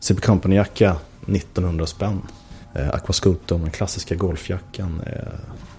CP 0.00 0.20
Company-jacka 0.20 0.94
1900 1.26 1.86
spänn. 1.86 2.22
Eh, 2.74 2.88
Aquascutum, 2.88 3.60
den 3.60 3.70
klassiska 3.70 4.14
golfjackan. 4.14 5.02
Eh, 5.06 5.12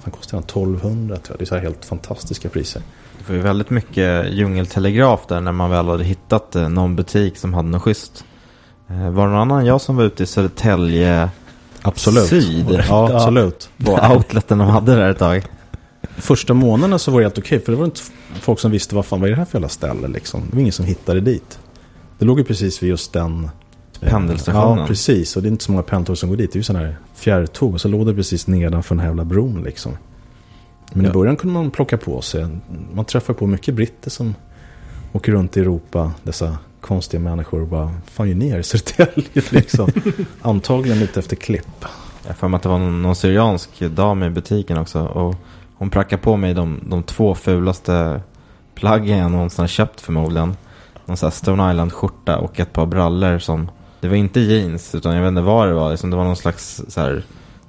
vad 0.03 0.13
kostar 0.13 0.37
den? 0.37 0.43
1200 0.43 1.15
tror 1.15 1.33
jag. 1.33 1.39
Det 1.39 1.43
är 1.43 1.45
så 1.45 1.55
här 1.55 1.61
helt 1.61 1.85
fantastiska 1.85 2.49
priser. 2.49 2.81
Det 3.17 3.27
var 3.27 3.35
ju 3.35 3.41
väldigt 3.41 3.69
mycket 3.69 4.33
djungeltelegraf 4.33 5.27
där 5.27 5.41
när 5.41 5.51
man 5.51 5.69
väl 5.69 5.85
hade 5.85 6.03
hittat 6.03 6.55
eh, 6.55 6.69
någon 6.69 6.95
butik 6.95 7.37
som 7.37 7.53
hade 7.53 7.69
något 7.69 7.81
schysst. 7.81 8.25
Var 8.87 9.27
det 9.27 9.33
någon 9.33 9.41
annan 9.41 9.65
jag 9.65 9.81
som 9.81 9.95
var 9.95 10.03
ute 10.03 10.23
i 10.23 10.25
Södertälje 10.25 11.29
Absolut. 11.81 12.27
Syd? 12.27 12.83
Ja, 12.89 13.15
absolut. 13.15 13.69
På 13.85 13.91
outleten 13.91 14.57
de 14.57 14.67
hade 14.67 14.95
där 14.95 15.09
ett 15.09 15.19
tag. 15.19 15.45
Första 16.15 16.53
månaderna 16.53 16.99
så 16.99 17.11
var 17.11 17.19
det 17.19 17.25
helt 17.25 17.37
okej. 17.37 17.59
För 17.59 17.71
det 17.71 17.77
var 17.77 17.85
inte 17.85 18.01
folk 18.33 18.59
som 18.59 18.71
visste 18.71 18.95
vad 18.95 19.05
fan 19.05 19.21
vad 19.21 19.29
är 19.29 19.31
det 19.31 19.37
här 19.37 19.45
för 19.45 19.57
jävla 19.57 19.69
ställe 19.69 20.07
liksom. 20.07 20.41
Det 20.49 20.55
var 20.55 20.61
ingen 20.61 20.73
som 20.73 20.85
hittade 20.85 21.21
dit. 21.21 21.59
Det 22.19 22.25
låg 22.25 22.39
ju 22.39 22.45
precis 22.45 22.83
vid 22.83 22.89
just 22.89 23.13
den... 23.13 23.49
Pendelstationen. 24.09 24.77
Ja, 24.79 24.87
precis. 24.87 25.35
Och 25.35 25.41
det 25.41 25.47
är 25.47 25.51
inte 25.51 25.63
så 25.63 25.71
många 25.71 25.83
pendeltåg 25.83 26.17
som 26.17 26.29
går 26.29 26.37
dit. 26.37 26.51
Det 26.51 26.55
är 26.55 26.59
ju 26.59 26.63
sådana 26.63 26.85
här 26.85 26.95
fjärrtåg. 27.13 27.73
Och 27.73 27.81
så 27.81 27.87
låg 27.87 28.05
det 28.05 28.13
precis 28.13 28.47
nedanför 28.47 28.95
den 28.95 28.99
här 28.99 29.07
jävla 29.07 29.25
bron 29.25 29.63
liksom. 29.63 29.91
Men 30.93 31.05
i 31.05 31.07
Ja. 31.07 31.13
början 31.13 31.35
kunde 31.35 31.53
man 31.53 31.71
plocka 31.71 31.97
på 31.97 32.21
sig. 32.21 32.47
Man 32.93 33.05
träffar 33.05 33.33
på 33.33 33.47
mycket 33.47 33.75
britter 33.75 34.09
som 34.09 34.35
åker 35.13 35.31
runt 35.31 35.57
i 35.57 35.59
Europa. 35.59 36.11
Dessa 36.23 36.57
konstiga 36.81 37.21
människor 37.21 37.61
och 37.61 37.67
bara, 37.67 37.91
fan 38.05 38.29
ni 38.29 38.49
här 38.49 38.59
i 38.59 38.63
Södertälje 38.63 39.25
liksom? 39.49 39.89
Antagligen 40.41 41.01
ute 41.01 41.19
efter 41.19 41.35
klipp. 41.35 41.85
Jag 42.27 42.35
för 42.37 42.47
mig 42.47 42.55
att 42.57 42.63
det 42.63 42.69
var 42.69 42.79
någon, 42.79 43.01
någon 43.01 43.15
syriansk 43.15 43.79
dam 43.79 44.23
i 44.23 44.29
butiken 44.29 44.77
också. 44.77 44.99
Och 45.05 45.35
hon 45.77 45.89
prackade 45.89 46.21
på 46.21 46.37
mig 46.37 46.53
de, 46.53 46.79
de 46.89 47.03
två 47.03 47.35
fulaste 47.35 48.21
plaggen 48.75 49.17
jag 49.17 49.31
någonsin 49.31 49.61
har 49.63 49.67
köpt 49.67 50.01
förmodligen. 50.01 50.55
Någon 51.05 51.17
sån 51.17 51.27
här 51.27 51.31
Stone 51.31 51.71
Island-skjorta 51.71 52.37
och 52.37 52.59
ett 52.59 52.73
par 52.73 52.85
brallor 52.85 53.39
som... 53.39 53.71
Det 54.01 54.07
var 54.07 54.15
inte 54.15 54.39
jeans, 54.39 54.95
utan 54.95 55.15
jag 55.15 55.21
vet 55.21 55.27
inte 55.29 55.41
vad 55.41 55.67
det 55.67 55.73
var. 55.73 55.91
Liksom, 55.91 56.09
det 56.09 56.15
var 56.15 56.23
någon 56.23 56.35
slags 56.35 56.81
så 56.87 57.01
här, 57.01 57.23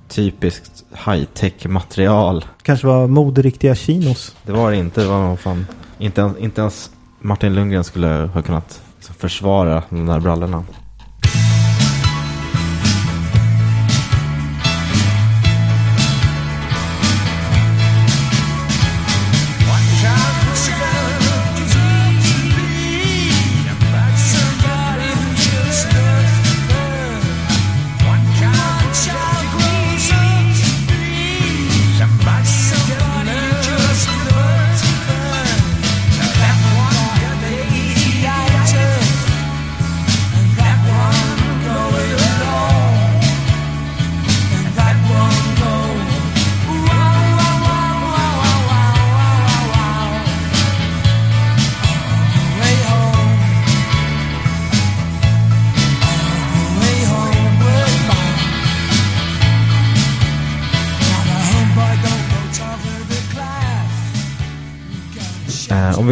typiskt 0.08 0.84
high-tech 1.06 1.68
material. 1.68 2.44
Kanske 2.62 2.86
var 2.86 3.06
moderiktiga 3.06 3.74
chinos. 3.74 4.36
Det 4.42 4.52
var 4.52 4.70
det 4.70 4.76
inte. 4.76 5.00
Det 5.00 5.08
var 5.08 5.28
nog 5.28 5.40
fan... 5.40 5.66
Inte 5.98 6.20
ens, 6.20 6.38
inte 6.38 6.60
ens 6.60 6.90
Martin 7.20 7.54
Lundgren 7.54 7.84
skulle 7.84 8.30
ha 8.34 8.42
kunnat 8.42 8.82
liksom, 8.96 9.14
försvara 9.14 9.82
de 9.88 10.06
där 10.06 10.20
brallorna. 10.20 10.64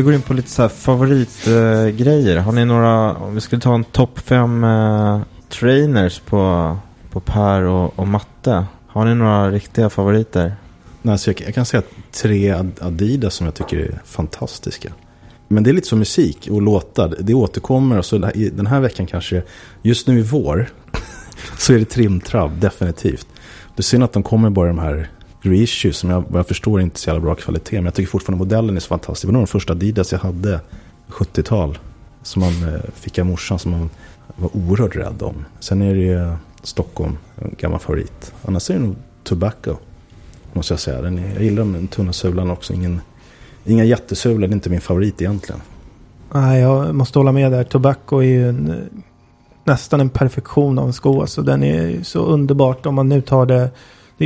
Vi 0.01 0.05
går 0.05 0.15
in 0.15 0.23
på 0.23 0.35
lite 0.35 0.51
så 0.51 0.63
här 0.63 0.69
favoritgrejer. 0.69 2.37
Har 2.37 2.53
ni 2.53 2.65
några, 2.65 3.17
om 3.17 3.35
vi 3.35 3.41
skulle 3.41 3.63
ta 3.63 3.75
en 3.75 3.85
topp 3.85 4.19
fem 4.19 4.65
eh, 4.65 5.21
trainers 5.49 6.21
på, 6.21 6.77
på 7.11 7.21
Per 7.21 7.63
och, 7.63 7.99
och 7.99 8.09
Matte. 8.09 8.67
Har 8.87 9.05
ni 9.05 9.15
några 9.15 9.51
riktiga 9.51 9.91
favoriter? 9.91 10.55
Nej, 11.03 11.19
så 11.19 11.31
jag, 11.31 11.41
jag 11.41 11.55
kan 11.55 11.65
säga 11.65 11.83
tre 12.13 12.55
Adidas 12.81 13.35
som 13.35 13.47
jag 13.47 13.55
tycker 13.55 13.79
är 13.79 14.01
fantastiska. 14.05 14.93
Men 15.49 15.63
det 15.63 15.71
är 15.71 15.75
lite 15.75 15.89
som 15.89 15.99
musik 15.99 16.49
och 16.51 16.63
låtar. 16.63 17.15
Det 17.21 17.35
återkommer 17.35 17.99
och 17.99 18.05
så 18.05 18.19
den 18.53 18.67
här 18.67 18.81
veckan 18.81 19.07
kanske, 19.07 19.43
just 19.83 20.07
nu 20.07 20.19
i 20.19 20.23
vår, 20.23 20.69
så 21.59 21.73
är 21.73 21.79
det 21.79 21.85
trimtrabb 21.85 22.61
definitivt. 22.61 23.27
Det 23.77 23.81
är 23.81 23.83
synd 23.83 24.05
att 24.05 24.13
de 24.13 24.23
kommer 24.23 24.51
bara 24.51 24.67
i 24.67 24.69
de 24.69 24.79
här 24.79 25.11
reissues 25.42 25.96
som 25.96 26.11
jag, 26.11 26.24
vad 26.29 26.38
jag 26.38 26.48
förstår 26.48 26.81
inte 26.81 26.96
är 26.96 26.98
så 26.98 27.11
jävla 27.11 27.20
bra 27.20 27.35
kvalitet. 27.35 27.76
Men 27.76 27.85
jag 27.85 27.94
tycker 27.94 28.11
fortfarande 28.11 28.38
modellen 28.38 28.76
är 28.76 28.81
så 28.81 28.88
fantastisk. 28.88 29.22
Det 29.22 29.26
var 29.26 29.33
nog 29.33 29.40
den 29.40 29.46
första 29.46 29.72
Adidas 29.72 30.12
jag 30.12 30.18
hade 30.18 30.61
70-tal. 31.09 31.79
Som 32.22 32.42
man 32.42 32.74
eh, 32.74 32.81
fick 32.94 33.18
av 33.18 33.26
morsan 33.26 33.59
som 33.59 33.70
man 33.70 33.90
var 34.37 34.50
oerhört 34.57 34.96
rädd 34.96 35.22
om. 35.22 35.44
Sen 35.61 35.83
är 35.83 35.94
det 35.94 36.00
ju 36.00 36.33
Stockholm, 36.62 37.18
en 37.37 37.55
gammal 37.59 37.81
favorit. 37.81 38.33
Annars 38.44 38.70
är 38.70 38.74
det 38.74 38.81
nog 38.81 38.96
Tobacco. 39.22 39.76
Måste 40.53 40.72
jag 40.72 40.81
säga. 40.81 41.03
Den 41.03 41.18
är, 41.18 41.35
jag 41.35 41.42
gillar 41.42 41.64
den 41.64 41.88
tunna 41.88 42.12
sulan 42.12 42.50
också. 42.50 42.72
Ingen, 42.72 43.00
inga 43.64 43.85
jättesulor, 43.85 44.38
det 44.38 44.46
är 44.46 44.53
inte 44.53 44.70
min 44.70 44.81
favorit 44.81 45.22
egentligen. 45.22 45.61
Nej, 46.33 46.61
jag 46.61 46.94
måste 46.94 47.18
hålla 47.18 47.33
med 47.33 47.53
där. 47.53 47.64
Tobacco 47.64 48.18
är 48.18 48.22
ju 48.22 48.48
en, 48.48 48.70
eh, 48.70 48.76
nästan 49.64 50.00
en 50.00 50.09
perfektion 50.09 50.79
av 50.79 50.87
en 50.87 50.92
sko. 50.92 51.20
Alltså, 51.20 51.42
den 51.42 51.62
är 51.62 51.88
ju 51.88 52.05
så 52.05 52.20
underbart 52.20 52.87
om 52.87 52.94
man 52.94 53.09
nu 53.09 53.20
tar 53.20 53.46
det 53.46 53.70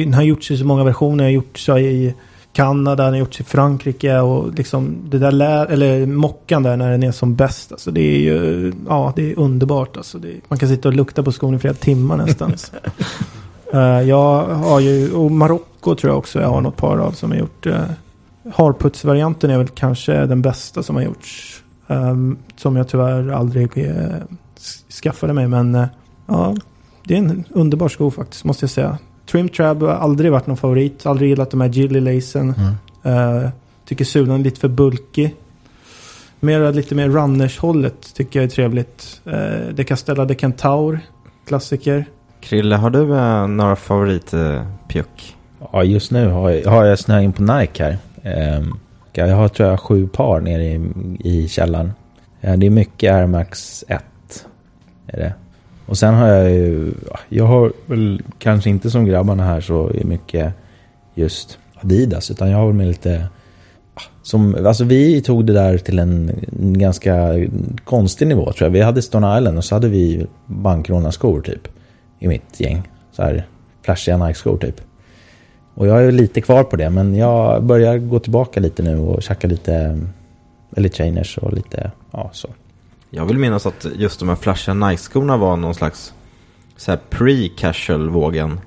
den 0.03 0.15
har 0.15 0.23
gjorts 0.23 0.51
i 0.51 0.59
så 0.59 0.65
många 0.65 0.85
versioner. 0.85 1.17
Den 1.17 1.25
har 1.25 1.31
gjorts 1.31 1.69
i 1.69 2.15
Kanada, 2.53 3.05
den 3.05 3.13
har 3.13 3.19
gjorts 3.19 3.41
i 3.41 3.45
Frankrike 3.45 4.19
och 4.19 4.55
liksom 4.55 4.97
det 5.09 5.19
där 5.19 5.33
lär, 5.33 5.67
eller 5.67 6.07
mockan 6.07 6.63
där 6.63 6.77
när 6.77 6.91
den 6.91 7.03
är 7.03 7.13
som 7.13 7.35
bäst. 7.35 7.73
Alltså, 7.73 7.91
det 7.91 8.01
är 8.01 8.19
ju, 8.19 8.73
ja, 8.89 9.13
det 9.17 9.33
är 9.33 9.39
underbart. 9.39 9.97
Alltså, 9.97 10.19
det, 10.19 10.41
man 10.49 10.59
kan 10.59 10.69
sitta 10.69 10.89
och 10.89 10.95
lukta 10.95 11.23
på 11.23 11.33
skon 11.33 11.55
i 11.55 11.59
flera 11.59 11.75
timmar 11.75 12.17
nästan. 12.17 12.55
Eh, 13.73 14.01
jag 14.03 14.45
har 14.45 14.81
ju, 14.81 15.13
och 15.13 15.31
Marocko 15.31 15.95
tror 15.95 16.11
jag 16.11 16.19
också 16.19 16.41
jag 16.41 16.49
har 16.49 16.61
något 16.61 16.77
par 16.77 16.99
av 16.99 17.13
som 17.13 17.31
har 17.31 17.39
gjort. 17.39 17.67
Uh, 17.67 17.81
Harputsvarianten 18.55 19.51
är 19.51 19.59
väl 19.59 19.69
kanske 19.69 20.27
den 20.27 20.43
bästa 20.43 20.83
som 20.83 20.97
har 20.97 21.03
gjorts. 21.03 21.63
Ehm, 21.89 22.39
som 22.57 22.77
jag 22.77 22.89
tyvärr 22.89 23.29
aldrig 23.29 23.79
uh, 23.79 23.95
skaffade 25.03 25.33
mig. 25.33 25.49
Men 25.49 25.75
uh, 25.75 25.87
ja, 26.27 26.57
det 27.05 27.15
är 27.15 27.19
en 27.19 27.45
underbar 27.51 27.89
sko 27.89 28.11
faktiskt 28.11 28.45
måste 28.45 28.65
jag 28.65 28.71
säga. 28.71 28.99
Trim 29.27 29.49
Trab 29.49 29.83
har 29.83 29.89
aldrig 29.89 30.33
varit 30.33 30.47
någon 30.47 30.57
favorit. 30.57 31.07
Aldrig 31.07 31.31
gillat 31.31 31.51
de 31.51 31.61
här 31.61 31.69
Gilly-lacen. 31.69 32.55
Uh, 33.07 33.49
tycker 33.85 34.05
sulan 34.05 34.41
är 34.41 34.45
lite 34.45 34.61
för 34.61 34.69
bulkig. 34.69 35.35
Mer, 36.41 36.73
lite 36.73 36.95
mer 36.95 37.09
runners-hållet 37.09 38.15
tycker 38.15 38.39
jag 38.39 38.45
är 38.45 38.51
trevligt. 38.51 39.21
Uh, 39.27 39.75
Decastella 39.75 40.25
de 40.25 40.35
Centaur, 40.35 41.01
klassiker. 41.47 42.05
Krille, 42.41 42.77
har 42.77 42.91
du 42.91 43.17
eh, 43.17 43.47
några 43.49 43.77
favoritpjuck? 43.77 45.37
Ja, 45.73 45.85
just 45.85 46.11
nu 46.11 46.29
har 46.29 46.51
jag, 46.51 46.71
har 46.71 46.85
jag 46.85 46.99
snöat 46.99 47.23
in 47.23 47.33
på 47.33 47.43
Nike 47.43 47.85
här. 47.85 47.99
Ehm, 48.23 48.73
jag 49.13 49.37
har 49.37 49.49
tror 49.49 49.69
jag 49.69 49.81
sju 49.81 50.07
par 50.09 50.41
nere 50.41 50.65
i, 50.65 50.81
i 51.21 51.49
källaren. 51.49 51.93
Eh, 52.41 52.57
Det 52.57 52.67
är 52.67 52.71
mycket 52.71 53.13
Air 53.13 53.27
Max 53.27 53.85
1. 53.89 54.05
Är 55.07 55.19
det. 55.19 55.35
Och 55.87 55.99
sen 55.99 56.14
har 56.14 56.29
jag 56.29 56.51
ju, 56.51 56.92
jag 57.29 57.44
har 57.44 57.73
väl 57.87 58.23
kanske 58.38 58.70
inte 58.70 58.90
som 58.90 59.05
grabbarna 59.05 59.44
här 59.44 59.61
så 59.61 59.92
mycket 60.05 60.53
just 61.14 61.59
Adidas. 61.75 62.31
Utan 62.31 62.51
jag 62.51 62.59
har 62.59 62.66
väl 62.66 62.75
med 62.75 62.87
lite, 62.87 63.27
som, 64.23 64.66
alltså 64.66 64.85
vi 64.85 65.23
tog 65.23 65.47
det 65.47 65.53
där 65.53 65.79
till 65.79 65.99
en, 65.99 66.31
en 66.61 66.79
ganska 66.79 67.35
konstig 67.85 68.29
nivå 68.29 68.53
tror 68.53 68.66
jag. 68.66 68.73
Vi 68.73 68.81
hade 68.81 69.03
Stone 69.03 69.38
Island 69.38 69.59
och 69.59 69.64
så 69.64 69.75
hade 69.75 69.88
vi 69.88 70.27
bankrånarskor 70.47 71.40
typ. 71.40 71.68
I 72.18 72.29
mitt 72.29 72.61
gäng. 72.61 72.83
Så 73.12 73.23
här 73.23 73.47
flashiga 73.83 74.16
Nike-skor 74.16 74.57
typ. 74.57 74.81
Och 75.75 75.87
jag 75.87 76.05
är 76.05 76.12
lite 76.12 76.40
kvar 76.40 76.64
på 76.64 76.77
det, 76.77 76.90
men 76.90 77.14
jag 77.14 77.64
börjar 77.64 77.99
gå 77.99 78.18
tillbaka 78.18 78.61
lite 78.61 78.83
nu 78.83 78.99
och 78.99 79.23
tjacka 79.23 79.49
lite 79.49 80.01
eller 80.77 80.88
Trainers 80.88 81.38
och 81.38 81.53
lite, 81.53 81.90
ja 82.11 82.31
så. 82.33 82.49
Jag 83.16 83.27
vill 83.27 83.38
minnas 83.38 83.66
att 83.66 83.87
just 83.94 84.20
de 84.20 84.29
här 84.29 84.37
flashiga 84.37 84.74
Nike-skorna 84.74 85.37
var 85.37 85.57
någon 85.57 85.74
slags 85.74 86.12
så 86.77 86.90
här 86.90 87.00
pre-casual-vågen. 87.11 88.61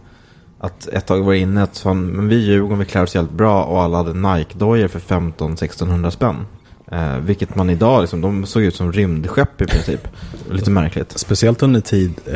Att 0.59 0.87
ett 0.87 1.05
tag 1.05 1.23
var 1.23 1.33
det 1.33 1.39
inne 1.39 1.63
att 1.63 1.77
fan, 1.77 2.05
men 2.05 2.27
vi 2.27 2.35
i 2.35 2.45
Djurgården 2.45 2.79
vi 2.79 2.85
klär 2.85 3.03
oss 3.03 3.15
jävligt 3.15 3.33
bra 3.33 3.63
och 3.63 3.81
alla 3.81 3.97
hade 3.97 4.13
Nike-dojor 4.13 4.87
för 4.87 4.99
15-1600 4.99 6.09
spänn. 6.09 6.45
Eh, 6.91 7.17
vilket 7.17 7.55
man 7.55 7.69
idag, 7.69 8.01
liksom, 8.01 8.21
de 8.21 8.45
såg 8.45 8.63
ut 8.63 8.75
som 8.75 8.91
rymdskepp 8.91 9.61
i 9.61 9.65
princip. 9.65 10.07
Lite 10.51 10.69
märkligt. 10.69 11.17
Speciellt 11.17 11.63
under 11.63 11.81
tid 11.81 12.13
eh, 12.25 12.33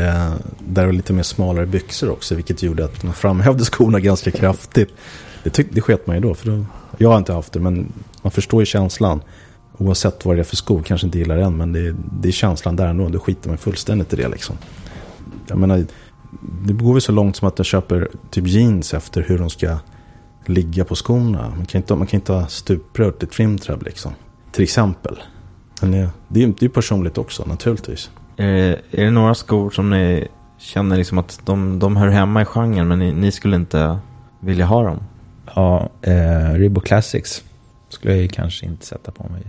där 0.60 0.82
det 0.82 0.86
var 0.86 0.94
lite 0.94 1.14
mer 1.14 1.24
smalare 1.24 1.66
byxor 1.66 2.10
också, 2.10 2.36
vilket 2.36 2.64
gjorde 2.64 2.86
att 2.86 3.04
man 3.04 3.14
framhävde 3.14 3.64
skorna 3.72 4.00
ganska 4.00 4.32
kraftigt. 4.32 4.94
Det, 5.44 5.50
tyck, 5.50 5.68
det 5.72 5.82
sket 5.82 6.08
man 6.08 6.16
ju 6.16 6.22
då, 6.22 6.34
för 6.34 6.52
då, 6.52 6.66
jag 6.98 7.10
har 7.10 7.18
inte 7.18 7.34
haft 7.34 7.54
det, 7.54 7.60
men 7.60 7.94
man 8.22 8.32
förstår 8.32 8.62
ju 8.62 8.66
känslan. 8.66 9.22
Oavsett 9.78 10.26
vad 10.26 10.36
det 10.36 10.40
är 10.40 10.44
för 10.44 10.56
skor, 10.56 10.82
kanske 10.84 11.08
inte 11.08 11.20
gillar 11.20 11.38
den, 11.38 11.58
men 11.58 11.74
det, 11.74 11.96
det 12.22 12.28
är 12.28 12.32
känslan 12.32 12.76
där 12.76 12.88
ändå. 12.88 13.10
Då 13.10 13.20
skiter 13.20 13.50
man 13.50 13.58
fullständigt 13.58 14.14
i 14.14 14.16
det 14.16 14.28
liksom. 14.28 14.58
Jag 15.48 15.58
menar, 15.58 15.86
det 16.66 16.74
går 16.74 16.94
väl 16.94 17.02
så 17.02 17.12
långt 17.12 17.36
som 17.36 17.48
att 17.48 17.60
jag 17.60 17.66
köper 17.66 18.10
typ 18.30 18.48
jeans 18.48 18.94
efter 18.94 19.22
hur 19.22 19.38
de 19.38 19.50
ska 19.50 19.78
ligga 20.46 20.86
på 20.86 20.96
skorna. 20.96 21.54
Man 21.56 21.66
kan 21.66 21.82
inte, 21.82 21.96
man 21.96 22.08
kan 22.08 22.20
inte 22.20 22.34
ha 22.34 22.48
stuprör 22.48 23.12
till 23.12 23.28
trimtrab 23.28 23.84
liksom. 23.84 24.14
Till 24.52 24.64
exempel. 24.64 25.20
Men 25.82 25.92
det, 25.92 26.10
det 26.28 26.44
är 26.44 26.48
ju 26.48 26.54
det 26.60 26.66
är 26.66 26.70
personligt 26.70 27.18
också 27.18 27.46
naturligtvis. 27.46 28.12
Är 28.38 28.48
det, 28.48 28.82
är 28.92 29.06
det 29.06 29.12
några 29.12 29.36
skor 29.36 29.70
som 29.70 29.90
ni 29.90 30.28
känner 30.58 30.98
liksom 30.98 31.18
att 31.18 31.42
de, 31.46 31.80
de 31.80 31.96
hör 31.96 32.08
hemma 32.08 32.42
i 32.42 32.46
genren 32.46 32.88
men 32.88 33.00
ni, 33.00 33.12
ni 33.12 33.32
skulle 33.32 33.56
inte 33.56 34.00
vilja 34.40 34.66
ha 34.66 34.84
dem? 34.84 35.04
Ja, 35.56 35.90
eh, 36.02 36.54
Reebok 36.54 36.86
Classics 36.86 37.44
skulle 37.90 38.14
jag 38.14 38.22
ju 38.22 38.28
kanske 38.28 38.66
inte 38.66 38.86
sätta 38.86 39.12
på 39.12 39.24
mig. 39.24 39.44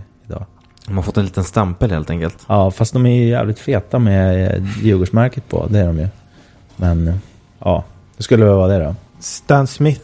De 0.85 0.95
har 0.95 1.03
fått 1.03 1.17
en 1.17 1.25
liten 1.25 1.43
stämpel 1.43 1.91
helt 1.91 2.09
enkelt. 2.09 2.37
Ja, 2.47 2.71
fast 2.71 2.93
de 2.93 3.05
är 3.05 3.15
ju 3.23 3.27
jävligt 3.29 3.59
feta 3.59 3.99
med 3.99 4.51
eh, 4.57 4.63
Djurgårdsmärket 4.83 5.49
på. 5.49 5.67
Det 5.69 5.79
är 5.79 5.87
de 5.87 5.99
ju. 5.99 6.07
Men 6.75 7.07
eh, 7.07 7.15
ja, 7.59 7.83
det 8.17 8.23
skulle 8.23 8.45
väl 8.45 8.55
vara 8.55 8.67
det 8.77 8.83
då. 8.85 8.95
Stan 9.19 9.67
Smith. 9.67 10.01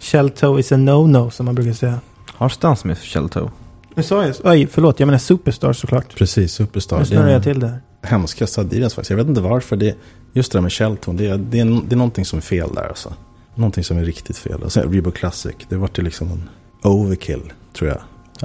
Shell 0.00 0.30
toe 0.30 0.60
is 0.60 0.72
a 0.72 0.76
no-no 0.76 1.30
som 1.30 1.46
man 1.46 1.54
brukar 1.54 1.72
säga. 1.72 2.00
Har 2.26 2.48
Stan 2.48 2.76
Smith 2.76 3.00
shell 3.00 3.28
toe? 3.28 3.50
Nu 3.94 4.02
sa 4.02 4.26
jag, 4.26 4.34
oj 4.44 4.66
förlåt, 4.70 5.00
jag 5.00 5.06
menar 5.06 5.18
Superstar 5.18 5.72
såklart. 5.72 6.16
Precis, 6.16 6.52
Superstar. 6.52 6.98
Nu 6.98 7.04
snurrar 7.04 7.28
jag 7.28 7.42
till 7.42 7.60
det. 7.60 7.78
Hemskast 8.02 8.58
Adidas 8.58 8.94
faktiskt. 8.94 9.10
Jag 9.10 9.16
vet 9.16 9.26
inte 9.26 9.40
varför. 9.40 9.76
Det, 9.76 9.94
just 10.32 10.52
det 10.52 10.58
där 10.58 10.62
med 10.62 10.72
Shelton, 10.72 11.16
det, 11.16 11.26
är- 11.26 11.36
det, 11.38 11.60
är, 11.60 11.64
det 11.88 11.94
är 11.94 11.96
någonting 11.96 12.24
som 12.24 12.36
är 12.36 12.40
fel 12.42 12.74
där 12.74 12.88
alltså. 12.88 13.12
Någonting 13.54 13.84
som 13.84 13.98
är 13.98 14.04
riktigt 14.04 14.36
fel. 14.36 14.62
Och 14.62 14.72
sen 14.72 14.92
Reebok 14.92 15.16
Classic, 15.16 15.54
det 15.68 15.76
vart 15.76 15.98
ju 15.98 16.02
liksom 16.02 16.28
en 16.30 16.48
overkill, 16.82 17.52
tror 17.72 17.90
jag. 17.90 17.98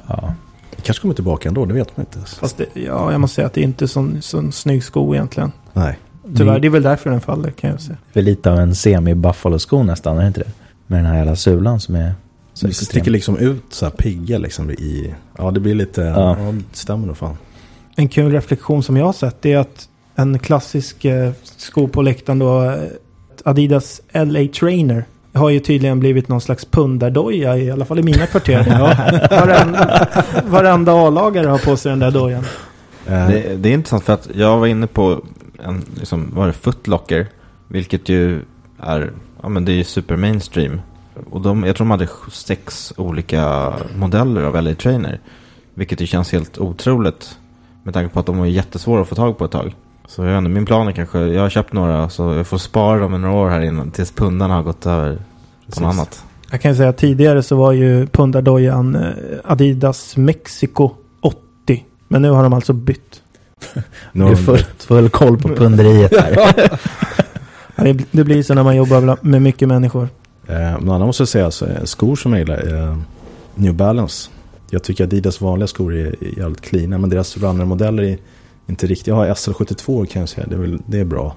Ja. 0.08 0.34
Kanske 0.84 1.02
kommer 1.02 1.14
tillbaka 1.16 1.50
ändå, 1.50 1.66
det 1.66 1.74
vet 1.74 1.98
man 1.98 2.06
inte. 2.06 2.30
Fast 2.40 2.58
det, 2.58 2.66
ja, 2.74 3.12
jag 3.12 3.22
måste 3.22 3.36
säga 3.36 3.48
att 3.48 3.54
det 3.54 3.62
är 3.62 3.64
inte 3.64 3.88
sån, 3.88 4.22
sån 4.22 4.52
snygg 4.52 4.84
sko 4.84 5.14
egentligen. 5.16 5.52
Nej. 5.74 6.00
Tyvärr, 6.38 6.60
det 6.60 6.68
är 6.68 6.70
väl 6.70 6.84
därför 6.84 7.10
den 7.10 7.22
faller 7.22 7.50
kan 7.52 7.70
jag 7.70 7.82
säga. 7.82 7.98
Det 8.14 8.20
är 8.20 8.24
lite 8.24 8.52
av 8.52 8.60
en 8.60 8.76
semi-Buffalo-sko 8.76 9.84
nästan, 9.84 10.18
är 10.18 10.22
det 10.22 10.28
inte 10.28 10.40
det? 10.40 10.52
Med 10.88 11.00
den 11.00 11.06
här 11.06 11.18
jävla 11.18 11.36
sulan 11.36 11.80
som 11.80 11.96
är 11.96 12.14
så 12.54 12.68
Det 12.68 12.74
sticker 12.74 13.12
liksom 13.12 13.38
ut 13.38 13.64
så 13.70 13.86
här 13.86 13.92
pigga 13.92 14.38
liksom 14.38 14.72
i... 14.72 15.14
Ja, 15.38 15.52
det 15.52 15.60
blir 15.60 15.76
lite... 15.76 16.02
Ja, 16.02 16.38
Ja. 16.40 16.52
det 16.52 16.78
stämmer 16.78 17.08
nog 17.08 17.18
fan. 17.18 17.38
En 17.96 18.08
kul 18.08 18.32
reflektion 18.32 18.84
som 18.84 18.98
jag 18.98 19.06
har 19.06 19.14
sett 19.14 19.46
är 19.46 19.58
att 19.58 19.90
en 20.16 20.40
klassisk 20.40 21.06
eh, 21.06 21.32
sko 21.58 21.88
på 21.88 22.02
läktaren 22.02 22.40
då, 22.40 22.64
eh, 22.64 22.76
Adidas 23.46 24.02
LA 24.14 24.48
Trainer, 24.60 25.06
har 25.34 25.50
ju 25.50 25.60
tydligen 25.60 26.00
blivit 26.00 26.28
någon 26.28 26.42
slags 26.42 26.66
pundardoja 26.66 27.58
i 27.58 27.72
alla 27.72 27.86
fall 27.86 28.00
i 28.00 28.04
mina 28.04 28.26
kvarter. 28.28 28.66
varenda, 29.30 30.08
varenda 30.46 30.92
A-lagare 30.92 31.48
har 31.48 31.58
på 31.58 31.78
sig 31.78 31.90
den 31.90 32.00
där 32.00 32.12
dojan. 32.12 32.44
Eh, 33.08 33.28
Det, 33.28 33.56
det 33.58 33.70
är 33.70 33.74
intressant 33.74 34.04
för 34.04 34.14
att 34.14 34.30
jag 34.36 34.58
var 34.58 34.68
inne 34.68 34.88
på 34.88 35.22
en, 35.64 35.84
liksom, 36.00 36.32
vad 36.36 36.44
är 36.44 36.48
det, 36.48 36.54
Footlocker. 36.54 37.28
Vilket 37.68 38.10
ju 38.10 38.42
är, 38.80 39.12
ja 39.42 39.50
men 39.50 39.66
det 39.66 39.72
är 39.72 39.76
ju 39.76 39.84
super 39.84 40.16
mainstream. 40.16 40.82
Och 41.30 41.42
de, 41.42 41.64
jag 41.64 41.76
tror 41.76 41.86
de 41.86 41.92
hade 41.92 42.08
sex 42.32 42.94
olika 42.98 43.74
modeller 43.96 44.42
av 44.44 44.64
LA 44.64 44.74
Trainer. 44.76 45.20
Vilket 45.74 46.02
ju 46.02 46.08
känns 46.08 46.32
helt 46.32 46.58
otroligt. 46.58 47.38
Med 47.84 47.94
tanke 47.94 48.14
på 48.14 48.20
att 48.20 48.26
de 48.26 48.38
var 48.38 48.46
jättesvåra 48.46 49.02
att 49.02 49.08
få 49.08 49.16
tag 49.16 49.38
på 49.38 49.46
ett 49.46 49.52
tag. 49.52 49.76
Så 50.16 50.22
jag 50.24 50.30
vet 50.30 50.38
inte, 50.38 50.50
min 50.50 50.66
plan 50.66 50.88
är 50.88 50.92
kanske, 50.92 51.20
jag 51.20 51.42
har 51.42 51.50
köpt 51.50 51.74
några 51.74 52.10
så 52.10 52.34
jag 52.34 52.48
får 52.48 52.58
spara 52.58 53.00
dem 53.00 53.16
i 53.16 53.18
några 53.18 53.36
år 53.36 53.50
här 53.50 53.62
innan. 53.62 53.92
Tills 53.92 54.12
pundarna 54.12 54.54
har 54.54 54.64
gått 54.64 54.86
över 54.86 55.18
på 55.76 55.82
något 55.82 55.94
annat. 55.94 56.24
Jag 56.52 56.62
kan 56.62 56.72
ju 56.72 56.78
säga 56.78 56.90
att 56.90 56.98
tidigare 56.98 57.44
så 57.44 57.56
var 57.56 57.72
ju 57.72 58.08
pundardojan 58.08 58.96
eh, 58.96 59.12
Adidas 59.44 60.18
Mexico 60.18 60.92
80. 61.22 61.86
Men 62.08 62.22
nu 62.22 62.30
har 62.30 62.44
de 62.44 62.54
alltså 62.54 62.74
bytt. 62.74 63.22
nu 64.12 64.24
har 64.24 64.32
de- 64.32 64.38
full, 64.38 64.64
full 64.78 65.10
koll 65.10 65.38
på 65.38 65.48
punderiet 65.50 66.18
här. 66.22 66.38
Ja, 67.76 67.84
det, 67.84 68.06
det 68.12 68.24
blir 68.24 68.44
så 68.44 68.54
när 68.54 68.64
man 68.64 68.76
jobbar 68.76 69.18
med 69.22 69.42
mycket 69.42 69.68
människor. 69.68 70.10
Eh, 70.48 70.56
men 70.56 70.90
annars 70.90 71.06
måste 71.06 71.22
jag 71.22 71.28
säga, 71.28 71.52
så, 71.52 71.66
eh, 71.66 71.84
skor 71.84 72.16
som 72.16 72.32
jag 72.34 72.40
gillar 72.40 72.56
är 72.58 72.88
eh, 72.88 72.98
New 73.56 73.74
Balance. 73.74 74.30
Jag 74.70 74.84
tycker 74.84 75.04
Adidas 75.04 75.42
vanliga 75.42 75.68
skor 75.68 75.96
är, 75.96 76.06
är 76.06 76.40
jävligt 76.40 76.62
cleana, 76.62 76.98
men 76.98 77.10
deras 77.10 77.38
runner-modeller 77.38 78.04
är 78.04 78.18
inte 78.68 78.88
riktigt. 78.88 79.08
Jag 79.08 79.16
har 79.16 79.26
SL72 79.28 80.06
kan 80.06 80.20
jag 80.20 80.30
säga, 80.30 80.48
det 80.48 80.56
är, 80.56 80.60
väl, 80.60 80.80
det 80.86 81.00
är 81.00 81.06
bra. 81.06 81.36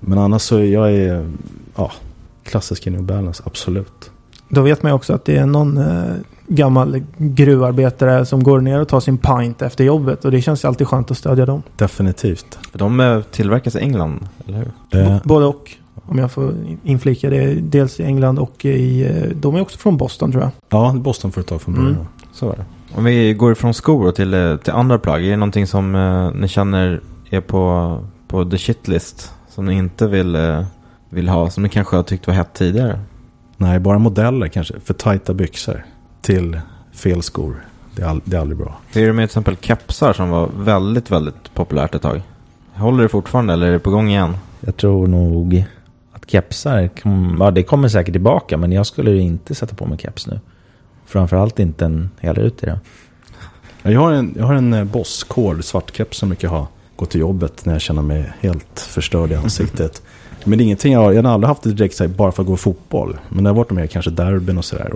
Men 0.00 0.18
annars 0.18 0.42
så 0.42 0.56
är 0.56 0.64
jag 0.64 0.92
är, 0.92 1.30
ja, 1.76 1.92
klassiska 2.42 2.90
New 2.90 3.02
Balance, 3.02 3.42
absolut. 3.46 4.10
Då 4.48 4.62
vet 4.62 4.82
man 4.82 4.90
ju 4.92 4.94
också 4.96 5.12
att 5.14 5.24
det 5.24 5.36
är 5.36 5.46
någon 5.46 5.78
eh, 5.78 6.02
gammal 6.46 7.02
gruvarbetare 7.18 8.26
som 8.26 8.42
går 8.42 8.60
ner 8.60 8.80
och 8.80 8.88
tar 8.88 9.00
sin 9.00 9.18
pint 9.18 9.62
efter 9.62 9.84
jobbet. 9.84 10.24
Och 10.24 10.30
det 10.30 10.42
känns 10.42 10.64
ju 10.64 10.68
alltid 10.68 10.86
skönt 10.88 11.10
att 11.10 11.18
stödja 11.18 11.46
dem. 11.46 11.62
Definitivt. 11.76 12.58
För 12.72 12.78
de 12.78 13.00
eh, 13.00 13.20
tillverkas 13.22 13.76
i 13.76 13.78
England, 13.78 14.28
eller 14.46 14.58
hur? 14.58 14.66
Eh, 15.00 15.14
B- 15.14 15.20
Både 15.24 15.46
och. 15.46 15.72
Om 16.06 16.18
jag 16.18 16.32
får 16.32 16.54
inflika 16.84 17.30
det. 17.30 17.54
Dels 17.54 18.00
i 18.00 18.02
England 18.04 18.38
och 18.38 18.64
i... 18.64 19.02
eh, 19.06 19.36
De 19.36 19.54
är 19.56 19.60
också 19.60 19.78
från 19.78 19.96
Boston 19.96 20.32
tror 20.32 20.42
jag. 20.42 20.50
ja, 20.68 20.92
Boston-företag 20.96 21.62
från 21.62 21.74
början. 21.74 21.92
Mm. 21.92 22.06
Så 22.32 22.46
var 22.46 22.56
det. 22.56 22.64
Om 22.94 23.04
vi 23.04 23.34
går 23.34 23.52
ifrån 23.52 23.74
skor 23.74 24.12
till, 24.12 24.34
eh, 24.34 24.56
till 24.56 24.72
andra 24.72 24.98
plagg. 24.98 25.24
Är 25.26 25.30
det 25.30 25.36
någonting 25.36 25.66
som 25.66 25.94
eh, 25.94 26.30
ni 26.34 26.48
känner 26.48 27.00
är 27.30 27.40
på, 27.40 27.98
på 28.28 28.44
the 28.44 28.58
shitlist? 28.58 29.32
Som 29.48 29.64
ni 29.64 29.74
inte 29.74 30.06
vill, 30.06 30.34
eh, 30.34 30.64
vill 31.10 31.28
ha? 31.28 31.50
Som 31.50 31.62
ni 31.62 31.68
kanske 31.68 31.96
har 31.96 32.02
tyckt 32.02 32.26
var 32.26 32.34
hett 32.34 32.54
tidigare? 32.54 33.00
Nej, 33.56 33.78
bara 33.78 33.98
modeller 33.98 34.48
kanske. 34.48 34.74
För 34.84 34.94
tajta 34.94 35.34
byxor 35.34 35.84
till 36.20 36.60
fel 36.92 37.22
skor. 37.22 37.64
Det 37.94 38.02
är, 38.02 38.06
all, 38.06 38.20
det 38.24 38.36
är 38.36 38.40
aldrig 38.40 38.58
bra. 38.58 38.78
Hur 38.92 39.02
är 39.02 39.06
det 39.06 39.12
med 39.12 39.22
till 39.22 39.38
exempel 39.38 39.56
kepsar 39.56 40.12
som 40.12 40.30
var 40.30 40.48
väldigt, 40.58 41.10
väldigt 41.10 41.54
populärt 41.54 41.94
ett 41.94 42.02
tag? 42.02 42.22
Håller 42.74 43.02
det 43.02 43.08
fortfarande 43.08 43.52
eller 43.52 43.66
är 43.66 43.72
det 43.72 43.78
på 43.78 43.90
gång 43.90 44.08
igen? 44.08 44.36
Jag 44.60 44.76
tror 44.76 45.06
nog 45.06 45.64
att 46.12 46.30
kepsar, 46.30 46.90
ja 47.38 47.50
det 47.50 47.62
kommer 47.62 47.88
säkert 47.88 48.14
tillbaka 48.14 48.56
men 48.56 48.72
jag 48.72 48.86
skulle 48.86 49.16
inte 49.16 49.54
sätta 49.54 49.74
på 49.74 49.86
mig 49.86 49.98
keps 49.98 50.26
nu. 50.26 50.40
Framförallt 51.08 51.58
inte 51.58 51.84
en 51.84 52.10
helrutig 52.20 52.68
då. 52.68 52.78
Ja, 53.82 53.90
Jag 53.90 54.00
har 54.00 54.12
en, 54.12 54.34
jag 54.38 54.46
har 54.46 54.54
en 54.54 54.72
eh, 54.72 54.84
Boss 54.84 55.24
Cord 55.24 55.64
svart 55.64 55.96
keps 55.96 56.18
som 56.18 56.28
jag 56.28 56.38
kan 56.38 56.50
ha. 56.50 56.68
Gå 56.96 57.06
till 57.06 57.20
jobbet 57.20 57.64
när 57.64 57.72
jag 57.72 57.80
känner 57.82 58.02
mig 58.02 58.32
helt 58.40 58.80
förstörd 58.80 59.32
i 59.32 59.34
ansiktet. 59.44 60.02
Men 60.44 60.58
det 60.58 60.62
är 60.62 60.64
ingenting 60.64 60.92
jag 60.92 61.00
har, 61.00 61.12
jag 61.12 61.22
har 61.22 61.30
aldrig 61.30 61.48
haft 61.48 61.62
det 61.62 61.72
direkt 61.72 61.96
så 61.96 62.04
här, 62.04 62.08
bara 62.08 62.32
för 62.32 62.42
att 62.42 62.46
gå 62.46 62.56
fotboll. 62.56 63.18
Men 63.28 63.44
det 63.44 63.50
har 63.50 63.54
varit 63.54 63.70
med 63.70 63.90
kanske 63.90 64.10
derbyn 64.10 64.58
och 64.58 64.64
sådär. 64.64 64.92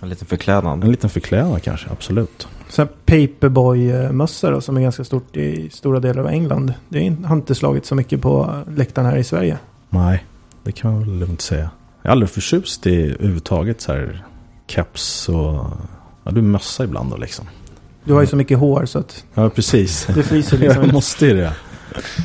En 0.00 0.08
liten 0.08 0.26
förklädnad. 0.26 0.84
En 0.84 0.90
liten 0.90 1.10
förklädnad 1.10 1.62
kanske, 1.62 1.90
absolut. 1.90 2.48
Så 2.68 2.82
här 2.82 2.88
Paperboy-mössa 3.04 4.50
då, 4.50 4.60
som 4.60 4.76
är 4.76 4.80
ganska 4.80 5.04
stort 5.04 5.36
i 5.36 5.70
stora 5.70 6.00
delar 6.00 6.22
av 6.22 6.28
England. 6.28 6.72
Det 6.88 7.16
har 7.24 7.36
inte 7.36 7.54
slagit 7.54 7.86
så 7.86 7.94
mycket 7.94 8.20
på 8.20 8.62
läktaren 8.76 9.06
här 9.06 9.16
i 9.16 9.24
Sverige. 9.24 9.58
Nej, 9.88 10.24
det 10.62 10.72
kan 10.72 10.92
man 10.92 11.00
väl 11.00 11.18
lugnt 11.18 11.40
säga. 11.40 11.70
Jag 12.02 12.10
är 12.10 12.12
aldrig 12.12 12.30
förtjust 12.30 12.86
i 12.86 13.02
överhuvudtaget 13.02 13.80
så 13.80 13.92
här 13.92 14.24
keps 14.70 15.28
och... 15.28 15.66
Ja, 16.24 16.30
du 16.30 16.42
mössa 16.42 16.84
ibland 16.84 17.10
då 17.10 17.16
liksom. 17.16 17.44
Du 18.04 18.12
har 18.12 18.20
ju 18.20 18.26
så 18.26 18.36
mycket 18.36 18.58
hår 18.58 18.86
så 18.86 18.98
att 18.98 19.24
Ja, 19.34 19.50
precis. 19.50 20.06
det 20.14 20.22
fryser 20.22 20.58
liksom. 20.58 20.82
jag 20.84 20.92
måste 20.92 21.26
ju 21.26 21.34
det. 21.36 21.52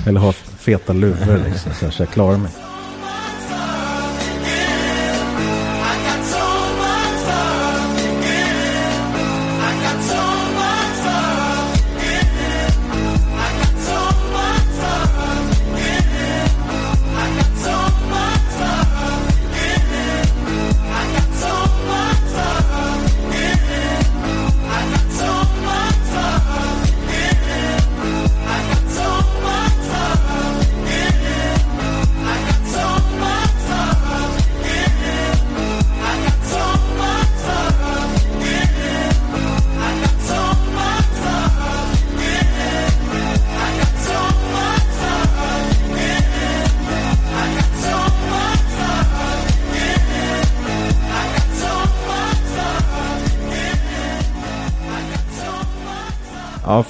Eller 0.05 0.19
ha 0.19 0.31
feta 0.33 0.93
luvor 0.93 1.41
liksom, 1.45 1.91
så 1.91 2.01
jag 2.03 2.09
klarar 2.09 2.37
mig. 2.37 2.51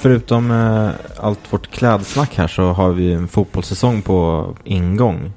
Förutom 0.04 0.52
eh, 0.52 0.90
allt 1.18 1.54
vårt 1.54 1.68
klädsnack 1.68 2.36
här 2.36 2.48
så 2.48 2.64
har 2.64 2.90
vi 2.90 3.14
en 3.14 3.28
fotbollssäsong 3.28 4.02
på 4.02 4.48
ingång. 4.64 5.32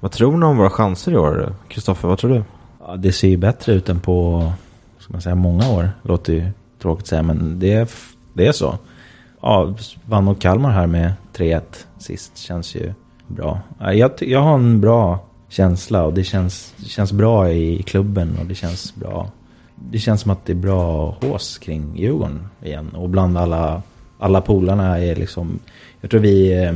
Vad 0.00 0.12
tror 0.12 0.36
ni 0.36 0.46
om 0.46 0.56
våra 0.56 0.70
chanser 0.70 1.12
i 1.12 1.16
år? 1.16 1.54
Kristoffer, 1.68 2.08
vad 2.08 2.18
tror 2.18 2.30
du? 2.30 2.44
Ja, 2.86 2.96
det 2.96 3.12
ser 3.12 3.28
ju 3.28 3.36
bättre 3.36 3.72
ut 3.72 3.88
än 3.88 4.00
på 4.00 4.52
ska 4.98 5.12
man 5.12 5.22
säga, 5.22 5.34
många 5.34 5.70
år. 5.70 5.90
Låter 6.02 6.32
ju 6.32 6.46
tråkigt 6.82 7.02
att 7.02 7.08
säga, 7.08 7.22
men 7.22 7.58
det 7.58 7.72
är, 7.72 7.88
det 8.32 8.46
är 8.46 8.52
så. 8.52 8.78
Ja, 9.40 9.74
vann 10.06 10.24
mot 10.24 10.40
Kalmar 10.40 10.70
här 10.70 10.86
med 10.86 11.12
3-1 11.36 11.60
sist. 11.98 12.38
Känns 12.38 12.74
ju 12.74 12.92
bra. 13.26 13.60
Jag, 13.78 14.10
jag 14.18 14.40
har 14.40 14.54
en 14.54 14.80
bra 14.80 15.18
känsla 15.48 16.04
och 16.04 16.12
det 16.12 16.24
känns, 16.24 16.74
det 16.76 16.88
känns 16.88 17.12
bra 17.12 17.50
i 17.50 17.82
klubben 17.82 18.38
och 18.40 18.46
det 18.46 18.54
känns 18.54 18.94
bra. 18.94 19.30
Det 19.74 19.98
känns 19.98 20.20
som 20.20 20.30
att 20.30 20.46
det 20.46 20.52
är 20.52 20.56
bra 20.56 21.16
hås 21.20 21.58
kring 21.58 21.96
Djurgården 21.96 22.48
igen. 22.62 22.88
Och 22.88 23.08
bland 23.08 23.38
alla, 23.38 23.82
alla 24.22 24.40
polarna 24.40 24.98
är 24.98 25.16
liksom... 25.16 25.58
Jag 26.00 26.10
tror 26.10 26.20
vi... 26.20 26.52
Eh, 26.52 26.74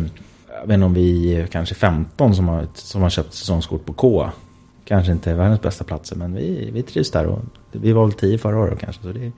jag 0.60 0.66
vet 0.66 0.74
inte 0.74 0.86
om 0.86 0.94
vi 0.94 1.34
är 1.34 1.46
kanske 1.46 1.74
15 1.74 2.34
som 2.34 2.48
har, 2.48 2.66
som 2.74 3.02
har 3.02 3.10
köpt 3.10 3.34
säsongskort 3.34 3.84
på 3.84 3.92
K. 3.92 4.30
Kanske 4.84 5.12
inte 5.12 5.34
världens 5.34 5.60
bästa 5.60 5.84
platser, 5.84 6.16
men 6.16 6.34
vi, 6.34 6.70
vi 6.72 6.82
trivs 6.82 7.10
där. 7.10 7.26
Och 7.26 7.38
vi 7.72 7.92
var 7.92 8.06
väl 8.06 8.12
10 8.12 8.38
förra 8.38 8.58
året 8.58 8.78
kanske, 8.80 9.02
så 9.02 9.08
det, 9.08 9.32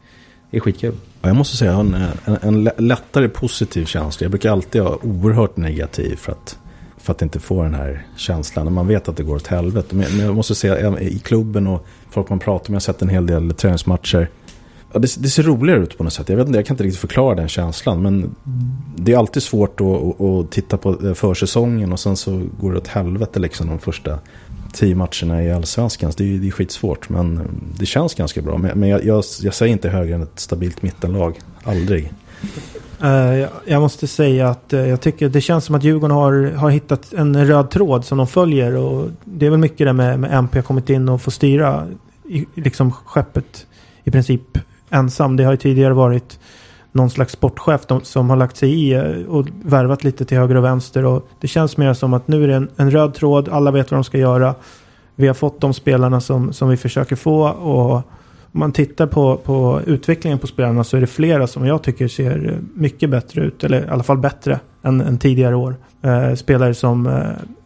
det 0.51 0.57
är 0.57 0.61
skitkul. 0.61 0.95
Ja, 1.23 1.29
jag 1.29 1.37
måste 1.37 1.57
säga, 1.57 1.73
en, 1.73 1.97
en, 2.25 2.39
en 2.43 2.71
lättare 2.89 3.29
positiv 3.29 3.85
känsla. 3.85 4.25
Jag 4.25 4.31
brukar 4.31 4.53
alltid 4.53 4.83
vara 4.83 5.07
oerhört 5.07 5.57
negativ 5.57 6.17
för 6.17 6.33
att, 6.33 6.59
för 6.99 7.13
att 7.13 7.23
inte 7.23 7.41
få 7.41 7.63
den 7.63 7.75
här 7.75 8.07
känslan. 8.17 8.65
När 8.65 8.73
man 8.73 8.87
vet 8.87 9.09
att 9.09 9.17
det 9.17 9.23
går 9.23 9.37
åt 9.37 9.47
helvete. 9.47 9.95
Men 9.95 10.19
jag 10.19 10.35
måste 10.35 10.55
säga, 10.55 11.01
i 11.01 11.19
klubben 11.19 11.67
och 11.67 11.87
folk 12.11 12.29
man 12.29 12.39
pratar 12.39 12.71
med, 12.71 12.75
jag 12.75 12.77
har 12.77 12.93
sett 12.93 13.03
en 13.03 13.09
hel 13.09 13.27
del 13.27 13.55
träningsmatcher. 13.55 14.29
Ja, 14.93 14.99
det, 14.99 15.23
det 15.23 15.29
ser 15.29 15.43
roligare 15.43 15.81
ut 15.81 15.99
på 15.99 16.05
något 16.05 16.13
sätt. 16.13 16.29
Jag, 16.29 16.37
vet 16.37 16.47
inte, 16.47 16.59
jag 16.59 16.67
kan 16.67 16.75
inte 16.75 16.85
riktigt 16.85 17.01
förklara 17.01 17.35
den 17.35 17.49
känslan. 17.49 18.03
Men 18.03 18.35
det 18.97 19.13
är 19.13 19.17
alltid 19.19 19.43
svårt 19.43 19.81
att, 19.81 19.87
att, 19.87 20.21
att 20.21 20.51
titta 20.51 20.77
på 20.77 21.07
eh, 21.07 21.15
försäsongen 21.15 21.93
och 21.93 22.01
sen 22.01 22.17
så 22.17 22.43
går 22.61 22.73
det 22.73 22.79
åt 22.79 22.87
helvete 22.89 23.39
liksom 23.41 23.67
de 23.67 23.79
första 23.79 24.19
tio 24.73 24.95
matcherna 24.95 25.43
i 25.45 25.53
allsvenskan. 25.53 26.13
Det 26.17 26.35
är, 26.35 26.39
det 26.39 26.47
är 26.47 26.51
skitsvårt, 26.51 27.09
men 27.09 27.37
eh, 27.39 27.43
det 27.79 27.87
känns 27.87 28.15
ganska 28.15 28.43
bra. 28.43 28.59
Men, 28.59 28.79
men 28.79 28.89
jag, 28.89 29.05
jag, 29.05 29.25
jag 29.43 29.55
säger 29.55 29.73
inte 29.73 29.89
högre 29.89 30.15
än 30.15 30.23
ett 30.23 30.41
stabilt 30.41 30.83
mittenlag. 30.83 31.39
Aldrig. 31.63 32.13
Eh, 33.03 33.49
jag- 33.67 33.81
måste 33.81 34.07
säga 34.07 34.49
att 34.49 34.65
jag 34.69 35.01
tycker 35.01 35.29
det 35.29 35.41
känns 35.41 35.65
som 35.65 35.75
att 35.75 35.85
Djurgården 35.85 36.17
har, 36.17 36.53
har 36.57 36.71
hittat 36.71 37.13
en 37.13 37.47
röd 37.47 37.71
tråd 37.71 38.05
som 38.05 38.19
de 38.19 38.27
följer. 38.27 38.77
Och 38.77 39.09
det 39.25 39.47
är 39.47 39.51
väl 39.51 39.59
mycket 39.59 39.87
det 39.87 39.93
med, 39.93 40.21
med 40.21 40.35
MP 40.35 40.59
har 40.59 40.63
kommit 40.63 40.91
in 40.91 41.09
och 41.09 41.23
får 41.23 41.31
styra 41.31 41.87
i, 42.29 42.47
liksom 42.55 42.93
skeppet 42.93 43.67
i 44.05 44.11
princip 44.11 44.59
ensam. 44.91 45.37
Det 45.37 45.45
har 45.45 45.53
ju 45.53 45.57
tidigare 45.57 45.95
varit 45.95 46.39
någon 46.93 47.11
slags 47.11 47.33
sportchef 47.33 47.81
som 48.03 48.31
har 48.31 48.37
lagt 48.37 48.57
sig 48.57 48.71
i 48.71 48.95
eh, 48.95 49.27
och 49.29 49.47
värvat 49.63 50.05
lite 50.05 50.25
till 50.25 50.39
höger 50.39 50.55
och 50.55 50.65
vänster. 50.65 51.05
Och 51.05 51.29
det 51.41 51.49
känns 51.49 51.77
mer 51.77 51.95
som 51.95 52.15
att 52.15 52.29
nu 52.29 52.45
är 52.45 52.49
det 52.49 52.55
en, 52.55 52.69
en 52.77 52.91
röd 52.91 53.15
tråd. 53.15 53.49
Alla 53.49 53.71
vet 53.71 53.91
vad 53.91 53.99
de 53.99 54.05
ska 54.05 54.19
göra. 54.19 54.55
Vi 55.15 55.27
har 55.27 55.35
fått 55.35 55.61
de 55.61 55.75
spelarna 55.75 56.21
som, 56.21 56.53
som 56.53 56.69
vi 56.69 56.77
försöker 56.77 57.17
få. 57.17 57.49
Och 57.49 57.95
om 58.53 58.61
man 58.61 58.73
tittar 58.73 59.07
på, 59.07 59.37
på 59.37 59.81
utvecklingen 59.87 60.39
på 60.39 60.47
spelarna 60.47 60.85
så 60.85 60.97
är 60.97 61.01
det 61.01 61.07
flera 61.07 61.47
som 61.47 61.67
jag 61.67 61.83
tycker 61.83 62.09
ser 62.09 62.61
mycket 62.75 63.11
bättre 63.11 63.43
ut. 63.43 63.65
Eller 63.65 63.85
i 63.85 63.89
alla 63.89 64.03
fall 64.03 64.19
bättre 64.19 64.61
än, 64.83 65.01
än 65.01 65.19
tidigare 65.19 65.57
år. 65.57 65.77
Eh, 66.03 66.35
spelare 66.35 66.75
som 66.75 67.07
eh, 67.07 67.23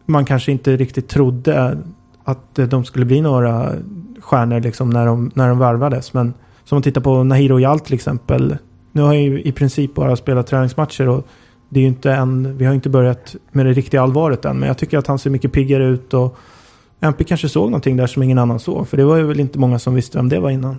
man 0.07 0.25
kanske 0.25 0.53
inte 0.53 0.77
riktigt 0.77 1.09
trodde 1.09 1.79
att 2.25 2.55
de 2.55 2.85
skulle 2.85 3.05
bli 3.05 3.21
några 3.21 3.73
stjärnor 4.21 4.61
liksom 4.61 4.91
när 4.91 5.07
de, 5.07 5.31
när 5.35 5.49
de 5.49 5.59
varvades. 5.59 6.15
Men 6.15 6.35
som 6.73 6.77
man 6.77 6.83
tittar 6.83 7.01
på 7.01 7.25
Nahiro 7.25 7.61
Jal 7.61 7.81
till 7.81 7.95
exempel. 7.95 8.57
Nu 8.93 9.03
har 9.03 9.15
jag 9.15 9.23
ju 9.23 9.43
i 9.43 9.53
princip 9.53 9.95
bara 9.95 10.17
spelat 10.17 10.47
träningsmatcher 10.47 11.09
och 11.09 11.27
det 11.69 11.81
är 11.81 11.83
ju 11.83 11.89
inte 11.89 12.13
än, 12.13 12.59
vi 12.59 12.65
har 12.65 12.75
inte 12.75 12.89
börjat 12.89 13.37
med 13.51 13.67
det 13.67 13.73
riktiga 13.73 14.03
allvaret 14.03 14.45
än. 14.45 14.59
Men 14.59 14.67
jag 14.67 14.79
tycker 14.79 14.99
att 14.99 15.07
han 15.07 15.19
ser 15.19 15.31
mycket 15.31 15.53
piggare 15.53 15.87
ut 15.87 16.15
och 16.15 16.37
MP 17.01 17.25
kanske 17.25 17.49
såg 17.49 17.71
någonting 17.71 17.97
där 17.97 18.07
som 18.07 18.23
ingen 18.23 18.39
annan 18.39 18.59
såg. 18.59 18.89
För 18.89 18.97
det 18.97 19.05
var 19.05 19.17
ju 19.17 19.23
väl 19.23 19.41
inte 19.41 19.59
många 19.59 19.79
som 19.79 19.95
visste 19.95 20.19
vem 20.19 20.29
det 20.29 20.41
var 20.41 20.51
innan. 20.51 20.79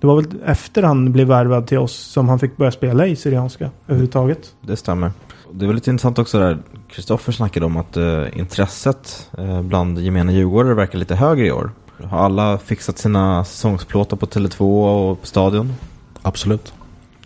Det 0.00 0.06
var 0.06 0.16
väl 0.16 0.26
efter 0.44 0.82
han 0.82 1.12
blev 1.12 1.26
värvad 1.26 1.66
till 1.66 1.78
oss 1.78 1.96
som 1.96 2.28
han 2.28 2.38
fick 2.38 2.56
börja 2.56 2.72
spela 2.72 3.06
i 3.06 3.16
Syrianska 3.16 3.70
överhuvudtaget. 3.86 4.54
Det 4.60 4.76
stämmer. 4.76 5.10
Det 5.52 5.66
är 5.66 5.72
lite 5.72 5.90
intressant 5.90 6.18
också 6.18 6.38
där 6.38 6.58
Kristoffer 6.88 7.32
snackade 7.32 7.66
om 7.66 7.76
att 7.76 7.96
eh, 7.96 8.38
intresset 8.38 9.30
eh, 9.38 9.62
bland 9.62 9.98
gemene 9.98 10.32
djurgårdare 10.32 10.74
verkar 10.74 10.98
lite 10.98 11.14
högre 11.14 11.46
i 11.46 11.52
år. 11.52 11.70
Har 12.04 12.18
alla 12.18 12.58
fixat 12.58 12.98
sina 12.98 13.44
säsongsplåtar 13.44 14.16
på 14.16 14.26
Tele2 14.26 14.60
och 15.10 15.20
på 15.20 15.26
Stadion? 15.26 15.72
Absolut. 16.22 16.72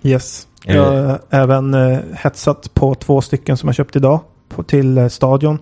Yes. 0.02 0.46
Jag 0.64 0.84
har 0.84 1.20
även 1.30 1.74
eh, 1.74 1.98
hetsat 2.14 2.74
på 2.74 2.94
två 2.94 3.20
stycken 3.20 3.56
som 3.56 3.68
jag 3.68 3.76
köpt 3.76 3.96
idag 3.96 4.20
på, 4.48 4.62
till 4.62 4.98
eh, 4.98 5.08
stadion. 5.08 5.58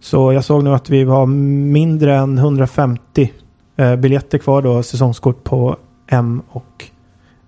Så 0.00 0.32
jag 0.32 0.44
såg 0.44 0.64
nu 0.64 0.74
att 0.74 0.90
vi 0.90 1.04
har 1.04 1.26
mindre 1.26 2.16
än 2.16 2.38
150 2.38 3.32
eh, 3.76 3.96
biljetter 3.96 4.38
kvar 4.38 4.62
då, 4.62 4.82
säsongskort 4.82 5.44
på 5.44 5.76
M 6.06 6.42
och 6.48 6.84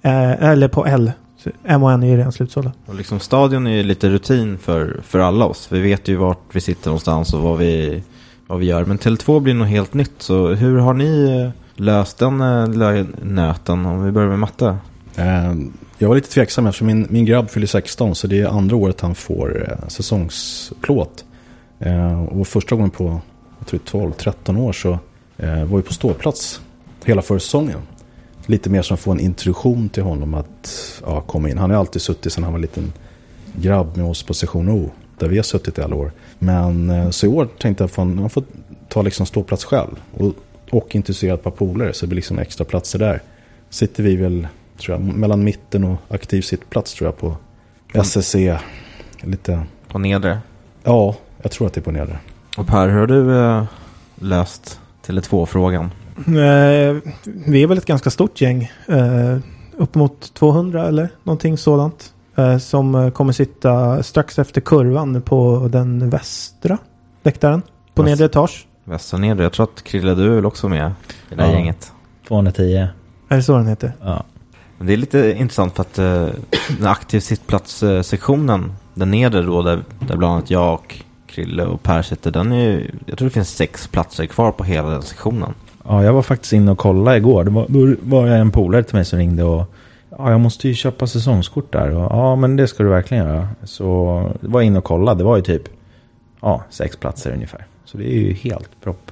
eh, 0.03 0.43
eller 0.43 0.69
på 0.69 0.87
L. 0.87 1.13
Så 1.37 1.51
M 1.65 1.83
och 1.83 1.93
N 1.93 2.03
är 2.03 2.07
ju 2.07 2.17
redan 2.17 2.33
slutsålda. 2.33 2.73
Och 2.87 2.95
liksom 2.95 3.21
Stadion 3.21 3.67
är 3.67 3.71
ju 3.71 3.83
lite 3.83 4.09
rutin 4.09 4.59
för, 4.59 5.01
för 5.03 5.19
alla 5.19 5.45
oss. 5.45 5.69
Vi 5.71 5.81
vet 5.81 6.09
ju 6.09 6.17
vart 6.17 6.41
vi 6.53 6.61
sitter 6.61 6.87
någonstans 6.87 7.35
och 7.35 7.43
vad 7.43 7.59
vi, 7.59 8.03
vad 8.53 8.61
vi 8.61 8.67
gör. 8.67 8.85
Men 8.85 8.99
Tele2 8.99 9.41
blir 9.41 9.55
nog 9.55 9.67
helt 9.67 9.95
nytt. 9.95 10.13
Så 10.19 10.49
hur 10.49 10.79
har 10.79 10.95
ni 10.95 11.43
eh, 11.43 11.51
löst 11.83 12.19
den 12.19 12.41
eh, 12.41 12.69
lilla 12.69 13.07
nöten? 13.23 13.87
Om 13.87 14.05
vi 14.05 14.13
börjar 14.13 14.29
med 14.29 14.39
matte. 14.39 14.77
Ehm, 15.17 15.73
jag 15.99 16.09
var 16.09 16.15
lite 16.15 16.31
tveksam 16.31 16.67
eftersom 16.67 16.87
min, 16.87 17.07
min 17.11 17.25
grabb 17.25 17.51
fyller 17.51 17.67
16 17.67 18.15
så 18.15 18.27
det 18.27 18.41
är 18.41 18.47
andra 18.47 18.77
året 18.77 19.01
han 19.01 19.15
får 19.15 19.69
eh, 19.71 19.89
säsongsplåt. 19.89 21.25
Ehm, 21.79 22.25
och 22.25 22.47
första 22.47 22.75
gången 22.75 22.91
på 22.91 23.21
12-13 23.67 24.59
år 24.59 24.73
så 24.73 24.99
var 25.37 25.77
vi 25.77 25.83
på 25.83 25.93
ståplats 25.93 26.61
hela 27.05 27.23
försäsongen. 27.23 27.79
Lite 28.47 28.71
mer 28.71 28.83
som 28.83 28.95
att 28.95 29.01
få 29.01 29.13
en 29.13 29.21
introduktion 29.21 29.89
till 29.89 30.03
honom 30.03 30.35
att 30.35 31.01
ja, 31.07 31.21
komma 31.21 31.51
in. 31.51 31.59
Han 31.59 31.71
har 31.71 31.79
alltid 31.79 32.03
suttit 32.03 32.33
sedan 32.33 32.45
han 32.45 32.53
var 32.53 32.61
liten 32.61 32.93
grabb 33.53 33.97
med 33.97 34.07
oss 34.07 34.23
på 34.23 34.35
session 34.35 34.69
O. 34.69 34.91
Där 35.23 35.29
vi 35.29 35.37
har 35.37 35.43
suttit 35.43 35.79
i 35.79 35.83
alla 35.83 35.97
år. 35.97 36.13
Men 36.39 36.91
eh, 36.91 37.11
så 37.11 37.27
i 37.27 37.29
år 37.29 37.49
tänkte 37.59 37.83
jag 37.85 37.89
att 37.91 37.97
han 37.97 38.31
får 38.31 38.45
ta 38.89 39.03
liksom 39.03 39.27
ståplats 39.27 39.65
själv. 39.65 40.03
Och, 40.15 40.33
och 40.71 40.95
introducera 40.95 41.35
ett 41.35 41.43
par 41.43 41.51
polare 41.51 41.93
så 41.93 42.07
det 42.07 42.09
blir 42.09 42.17
liksom 42.17 42.39
extra 42.39 42.65
platser 42.65 42.99
där. 42.99 43.23
Sitter 43.71 44.03
vi 44.03 44.17
väl 44.17 44.49
tror 44.79 44.99
jag, 44.99 45.15
mellan 45.15 45.45
mitten 45.45 45.85
och 45.85 45.97
aktiv 46.09 46.43
sittplats 46.43 46.95
tror 46.95 47.09
jag 47.09 47.19
på 47.19 47.37
SSC. 47.95 48.37
Lite, 49.21 49.63
På 49.89 49.99
nedre. 49.99 50.39
ja, 50.85 51.17
jag 51.43 51.51
tror 51.53 51.67
att 51.67 51.75
det 51.75 51.81
är 51.81 51.83
på 51.83 51.91
nedre. 51.91 52.19
Och 52.57 52.67
Per, 52.67 52.89
hur 52.89 52.99
har 52.99 53.07
du 53.07 53.39
eh, 53.39 53.65
löst 54.15 54.81
Tele2-frågan? 55.07 55.91
Eh, 56.17 56.97
vi 57.25 57.63
är 57.63 57.67
väl 57.67 57.79
ett 57.79 57.87
ganska 57.87 58.11
stort 58.11 58.41
gäng. 58.41 58.73
Eh, 58.89 59.39
upp 59.77 59.95
mot 59.95 60.35
200 60.35 60.89
eller 60.89 61.09
någonting 61.23 61.59
sådant. 61.59 62.12
Eh, 62.37 62.59
som 62.59 62.95
eh, 62.95 63.11
kommer 63.11 63.33
sitta 63.33 64.03
strax 64.03 64.39
efter 64.39 64.61
kurvan 64.61 65.23
på 65.23 65.69
den 65.73 66.11
västra 66.11 66.79
läktaren. 67.23 67.63
På 67.95 68.03
Väst- 68.03 68.11
nedre 68.11 68.25
etage. 68.25 68.67
Västra 68.85 69.19
nedre. 69.19 69.43
Jag 69.43 69.53
tror 69.53 69.65
att 69.75 69.83
Krille, 69.85 70.15
du 70.15 70.25
är 70.27 70.35
väl 70.35 70.47
också 70.47 70.69
med 70.69 70.93
i 71.31 71.35
det 71.35 71.43
här 71.43 71.51
Ja. 71.51 71.57
gänget? 71.57 71.93
210. 72.29 72.87
Är 73.29 73.37
det 73.37 73.43
så 73.43 73.57
den 73.57 73.67
heter? 73.67 73.93
Ja. 74.03 74.25
Men 74.79 74.87
det 74.87 74.93
är 74.93 74.97
lite 74.97 75.33
intressant 75.39 75.75
för 75.77 75.81
att 75.83 75.99
eh, 75.99 76.27
den 76.79 76.87
aktiv 76.87 77.21
sittplats-sektionen, 77.21 78.73
den 78.95 79.11
nedre 79.11 79.43
då, 79.43 79.63
där, 79.63 79.83
där 80.09 80.17
bland 80.17 80.33
annat 80.35 80.51
jag 80.51 80.75
och 80.75 80.97
Krille 81.27 81.65
och 81.65 81.83
Per 81.83 82.03
sitter, 82.03 82.31
den 82.31 82.53
är 82.53 82.65
ju, 82.71 82.91
jag 83.07 83.19
tror 83.19 83.29
det 83.29 83.33
finns 83.35 83.51
sex 83.57 83.89
platser 83.89 84.27
kvar 84.27 84.53
på 84.53 84.65
hela 84.65 84.91
den 84.91 85.03
sektionen. 85.03 85.55
Ja, 85.85 86.05
jag 86.05 86.13
var 86.13 86.23
faktiskt 86.23 86.53
inne 86.53 86.71
och 86.71 86.79
kollade 86.79 87.17
igår. 87.17 87.45
Det 87.45 87.51
var, 87.51 87.67
då 87.69 87.95
var 88.03 88.27
jag 88.27 88.39
en 88.39 88.51
polare 88.51 88.83
till 88.83 88.95
mig 88.95 89.05
som 89.05 89.19
ringde 89.19 89.45
och 89.45 89.75
ja, 90.19 90.31
jag 90.31 90.41
måste 90.41 90.69
ju 90.69 90.75
köpa 90.75 91.07
säsongskort 91.07 91.73
där. 91.73 91.91
Och, 91.91 92.03
ja, 92.13 92.37
men 92.37 92.57
det 92.57 92.69
ska 92.69 92.83
du 92.83 92.89
verkligen 92.89 93.25
göra. 93.27 93.49
Så 93.65 93.85
jag 94.43 94.49
var 94.51 94.63
inne 94.63 94.79
och 94.79 94.85
kollade. 94.85 95.19
Det 95.21 95.25
var 95.25 95.37
ju 95.37 95.43
typ 95.43 95.63
ja, 96.41 96.63
sex 96.71 96.97
platser 96.97 97.33
ungefär. 97.33 97.67
Så 97.85 97.99
det 97.99 98.05
är 98.15 98.19
ju 98.21 98.33
helt 98.33 98.71
propp. 98.83 99.11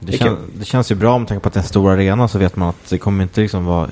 Det, 0.00 0.12
kän, 0.12 0.36
det 0.58 0.64
känns 0.64 0.92
ju 0.92 0.94
bra 0.94 1.18
med 1.18 1.28
tanke 1.28 1.42
på 1.42 1.48
att 1.48 1.54
det 1.54 1.58
är 1.58 1.62
en 1.62 1.68
stor 1.68 1.90
arena 1.90 2.28
så 2.28 2.38
vet 2.38 2.56
man 2.56 2.68
att 2.68 2.90
det 2.90 2.98
kommer 2.98 3.22
inte 3.22 3.40
liksom 3.40 3.64
vara 3.64 3.88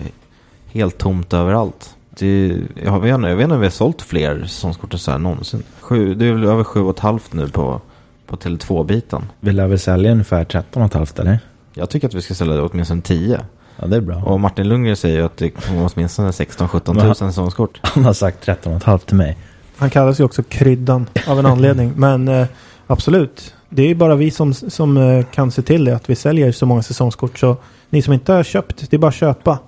helt 0.73 0.99
tomt 0.99 1.33
överallt. 1.33 1.97
Det, 2.19 2.57
jag, 2.85 3.01
vet, 3.01 3.15
inte- 3.15 3.29
jag 3.29 3.37
vet 3.37 3.45
inte 3.45 3.55
om 3.55 3.61
vi 3.61 3.67
har 3.67 3.71
sålt 3.71 4.03
fler 4.03 4.43
säsongskort 4.43 4.93
så 4.93 5.11
här 5.11 5.19
någonsin. 5.19 5.63
Sju, 5.81 6.15
det 6.15 6.27
är 6.27 6.33
väl 6.33 6.45
över 6.45 6.65
sju 6.65 6.81
och 6.81 6.91
ett 6.91 6.99
halvt 6.99 7.33
nu 7.33 7.49
på, 7.49 7.81
på 8.27 8.37
Tele2-biten. 8.37 9.23
Vi 9.41 9.53
lär 9.53 9.67
väl 9.67 9.79
sälja 9.79 10.13
ungefär 10.13 10.45
13 10.45 10.91
500 10.91 11.07
eller? 11.19 11.39
Jag 11.75 11.91
tycker 11.91 12.09
att 12.09 12.15
vi 12.15 12.23
ska 12.23 12.35
sälja 12.35 12.63
åtminstone 12.65 13.03
10. 13.03 13.41
Ja, 13.83 13.89
det 13.89 13.97
är 13.97 14.01
bra. 14.01 14.17
Och 14.17 14.41
Martin 14.41 14.69
Lundgren 14.69 14.97
säger 14.97 15.23
att 15.23 15.37
det 15.37 15.51
kommer 15.51 15.91
åtminstone 15.95 16.31
16-17 16.31 17.05
000 17.05 17.15
säsongskort. 17.15 17.81
Han 17.83 18.05
har 18.05 18.13
sagt 18.13 18.45
13 18.45 18.81
500 18.81 18.99
till 19.07 19.17
mig. 19.17 19.37
Han 19.77 19.91
kallas 19.91 20.21
ju 20.21 20.25
också 20.25 20.43
kryddan 20.43 21.07
av 21.27 21.39
en 21.39 21.47
anledning. 21.47 21.93
Men 21.97 22.29
eh, 22.29 22.47
absolut. 22.87 23.55
Det 23.69 23.83
är 23.83 23.87
ju 23.87 23.95
bara 23.95 24.15
vi 24.15 24.31
som, 24.31 24.55
som 24.55 24.97
eh, 24.97 25.25
kan 25.25 25.51
se 25.51 25.63
till 25.63 25.85
det. 25.85 25.97
Att 25.97 26.11
vi 26.11 26.15
säljer 26.15 26.53
så 26.53 26.67
många 26.67 26.83
säsongskort. 26.83 27.39
Så 27.39 27.57
ni 27.91 28.03
som 28.03 28.13
inte 28.13 28.33
har 28.33 28.43
köpt, 28.43 28.91
det 28.91 28.97
är 28.97 28.99
bara 28.99 29.09
att 29.09 29.15
köpa. 29.15 29.59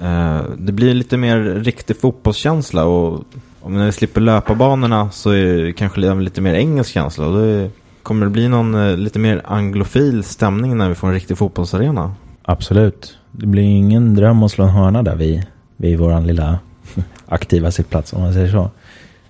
Eh, 0.00 0.40
det 0.58 0.72
blir 0.72 0.94
lite 0.94 1.16
mer 1.16 1.38
riktig 1.40 2.00
fotbollskänsla 2.00 2.84
och 2.84 3.24
om 3.60 3.84
vi 3.84 3.92
slipper 3.92 4.20
löparbanorna 4.20 5.10
så 5.10 5.30
är 5.30 5.44
det 5.64 5.72
kanske 5.72 6.00
li- 6.00 6.22
lite 6.24 6.40
mer 6.40 6.54
engelsk 6.54 6.90
känsla. 6.92 7.26
Och 7.26 7.40
är, 7.46 7.70
kommer 8.02 8.26
det 8.26 8.30
bli 8.30 8.48
någon 8.48 8.74
eh, 8.74 8.96
lite 8.96 9.18
mer 9.18 9.42
anglofil 9.44 10.24
stämning 10.24 10.76
när 10.76 10.88
vi 10.88 10.94
får 10.94 11.08
en 11.08 11.14
riktig 11.14 11.38
fotbollsarena. 11.38 12.14
Absolut. 12.42 13.16
Det 13.38 13.46
blir 13.46 13.62
ingen 13.62 14.14
dröm 14.14 14.42
att 14.42 14.50
slå 14.50 14.64
en 14.64 14.70
hörna 14.70 15.02
där 15.02 15.16
vid, 15.16 15.46
vid 15.76 15.98
vår 15.98 16.20
lilla 16.20 16.58
aktiva 17.26 17.70
sittplats 17.70 18.12
om 18.12 18.22
man 18.22 18.32
säger 18.32 18.48
så. 18.48 18.70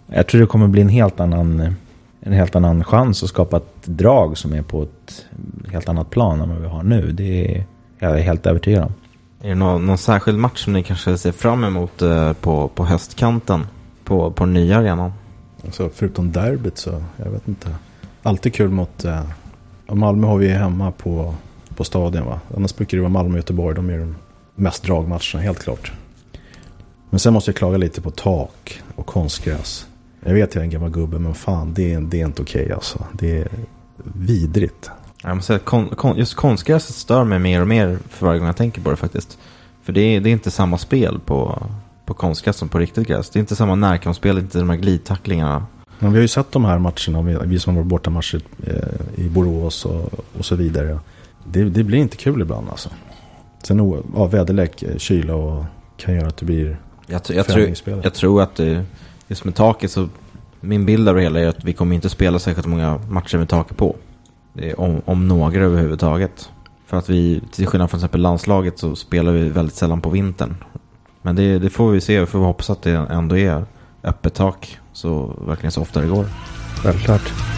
Jag 0.06 0.26
tror 0.26 0.40
det 0.40 0.46
kommer 0.46 0.68
bli 0.68 0.80
en 0.80 0.88
helt 0.88 1.20
annan, 1.20 1.74
en 2.20 2.32
helt 2.32 2.56
annan 2.56 2.84
chans 2.84 3.22
att 3.22 3.28
skapa 3.28 3.56
ett 3.56 3.84
drag 3.84 4.38
som 4.38 4.52
är 4.52 4.62
på 4.62 4.82
ett 4.82 5.26
helt 5.72 5.88
annat 5.88 6.10
plan 6.10 6.40
än 6.40 6.48
vad 6.48 6.60
vi 6.60 6.68
har 6.68 6.82
nu. 6.82 7.12
Det 7.12 7.56
är 7.56 7.64
jag 7.98 8.18
är 8.18 8.22
helt 8.22 8.46
övertygad 8.46 8.84
om. 8.84 8.92
Är 9.42 9.48
det 9.48 9.54
någon, 9.54 9.86
någon 9.86 9.98
särskild 9.98 10.38
match 10.38 10.64
som 10.64 10.72
ni 10.72 10.82
kanske 10.82 11.18
ser 11.18 11.32
fram 11.32 11.64
emot 11.64 12.02
eh, 12.02 12.32
på, 12.32 12.68
på 12.68 12.84
höstkanten 12.84 13.66
på, 14.04 14.30
på 14.30 14.46
nya 14.46 14.78
arenan? 14.78 15.12
Alltså, 15.64 15.90
förutom 15.94 16.32
derbyt 16.32 16.78
så, 16.78 17.02
jag 17.16 17.30
vet 17.30 17.48
inte. 17.48 17.74
Alltid 18.22 18.54
kul 18.54 18.70
mot... 18.70 19.04
Eh, 19.04 19.22
Malmö 19.88 20.26
har 20.26 20.38
vi 20.38 20.48
hemma 20.48 20.92
på, 20.92 21.34
på 21.76 21.84
stadion 21.84 22.26
va. 22.26 22.40
Annars 22.56 22.76
brukar 22.76 22.96
det 22.96 23.02
vara 23.02 23.12
Malmö 23.12 23.32
och 23.32 23.36
Göteborg. 23.36 23.76
De 23.76 23.90
är 23.90 23.98
de 23.98 24.16
mest 24.54 24.82
dragmatcherna, 24.82 25.42
helt 25.42 25.62
klart. 25.62 25.92
Men 27.10 27.20
sen 27.20 27.32
måste 27.32 27.50
jag 27.50 27.56
klaga 27.56 27.76
lite 27.76 28.00
på 28.00 28.10
tak 28.10 28.82
och 28.94 29.06
konstgräs. 29.06 29.86
Jag 30.24 30.34
vet 30.34 30.54
jag 30.54 30.60
är 30.60 30.64
en 30.64 30.70
gammal 30.70 30.90
gubbe, 30.90 31.18
men 31.18 31.34
fan 31.34 31.74
det 31.74 31.92
är, 31.92 32.00
det 32.00 32.20
är 32.20 32.26
inte 32.26 32.42
okej 32.42 32.72
alltså. 32.72 33.04
Det 33.12 33.38
är 33.38 33.48
vidrigt. 33.96 34.90
Jag 35.22 35.36
måste 35.36 35.46
säga 35.46 35.58
kon, 35.58 35.88
kon, 35.88 36.16
just 36.16 36.34
konstgräset 36.34 36.96
stör 36.96 37.24
mig 37.24 37.38
mer 37.38 37.60
och 37.60 37.68
mer 37.68 37.98
för 38.08 38.26
varje 38.26 38.38
gång 38.38 38.46
jag 38.46 38.56
tänker 38.56 38.82
på 38.82 38.90
det 38.90 38.96
faktiskt. 38.96 39.38
För 39.82 39.92
det 39.92 40.00
är, 40.00 40.20
det 40.20 40.30
är 40.30 40.32
inte 40.32 40.50
samma 40.50 40.78
spel 40.78 41.20
på, 41.26 41.62
på 42.06 42.14
konstgräs 42.14 42.56
som 42.56 42.68
på 42.68 42.78
riktigt 42.78 43.08
gräs. 43.08 43.30
Det 43.30 43.38
är 43.38 43.40
inte 43.40 43.56
samma 43.56 43.74
närkampsspel, 43.74 44.38
inte 44.38 44.58
de 44.58 44.70
här 44.70 44.76
glidtacklingarna. 44.76 45.66
Men 45.98 46.12
vi 46.12 46.18
har 46.18 46.22
ju 46.22 46.28
sett 46.28 46.52
de 46.52 46.64
här 46.64 46.78
matcherna, 46.78 47.40
vi, 47.44 47.58
som 47.58 47.74
har 47.74 47.82
varit 47.82 47.88
borta 47.88 48.10
matcher 48.10 48.40
eh, 48.66 49.24
i 49.24 49.28
Borås 49.28 49.84
och, 49.84 50.12
och 50.38 50.44
så 50.44 50.54
vidare. 50.54 50.98
Det, 51.50 51.64
det 51.64 51.84
blir 51.84 51.98
inte 51.98 52.16
kul 52.16 52.40
ibland 52.42 52.68
alltså. 52.70 52.88
Sen 53.62 54.02
ja, 54.14 54.26
väderlek, 54.26 54.82
eh, 54.82 54.96
kyla 54.96 55.34
och 55.34 55.64
kan 55.96 56.14
göra 56.14 56.26
att 56.26 56.36
det 56.36 56.46
blir 56.46 56.76
Jag, 57.06 57.20
tr- 57.20 57.34
jag, 57.34 57.46
tror, 57.46 58.00
jag 58.04 58.14
tror 58.14 58.42
att 58.42 58.54
det, 58.54 58.84
just 59.28 59.44
med 59.44 59.54
taket 59.54 59.90
så, 59.90 60.08
min 60.60 60.86
bild 60.86 61.08
av 61.08 61.14
det 61.14 61.22
hela 61.22 61.40
är 61.40 61.48
att 61.48 61.64
vi 61.64 61.72
kommer 61.72 61.94
inte 61.94 62.08
spela 62.08 62.38
särskilt 62.38 62.66
många 62.66 63.00
matcher 63.08 63.38
med 63.38 63.48
taket 63.48 63.76
på. 63.76 63.96
Om, 64.76 65.02
om 65.04 65.28
några 65.28 65.60
överhuvudtaget. 65.64 66.50
För 66.86 66.96
att 66.96 67.08
vi, 67.08 67.42
till 67.52 67.66
skillnad 67.66 67.90
från 67.90 68.00
till 68.00 68.04
exempel 68.04 68.20
landslaget 68.20 68.78
så 68.78 68.96
spelar 68.96 69.32
vi 69.32 69.48
väldigt 69.48 69.74
sällan 69.74 70.00
på 70.00 70.10
vintern. 70.10 70.54
Men 71.22 71.36
det, 71.36 71.58
det 71.58 71.70
får 71.70 71.90
vi 71.90 72.00
se, 72.00 72.20
vi 72.20 72.26
får 72.26 72.38
hoppas 72.38 72.70
att 72.70 72.82
det 72.82 72.90
ändå 73.10 73.36
är 73.36 73.64
öppet 74.02 74.34
tak 74.34 74.78
så 74.92 75.34
verkligen 75.46 75.72
så 75.72 75.80
ofta 75.80 76.00
det 76.00 76.06
går. 76.06 76.26
Självklart. 76.82 77.55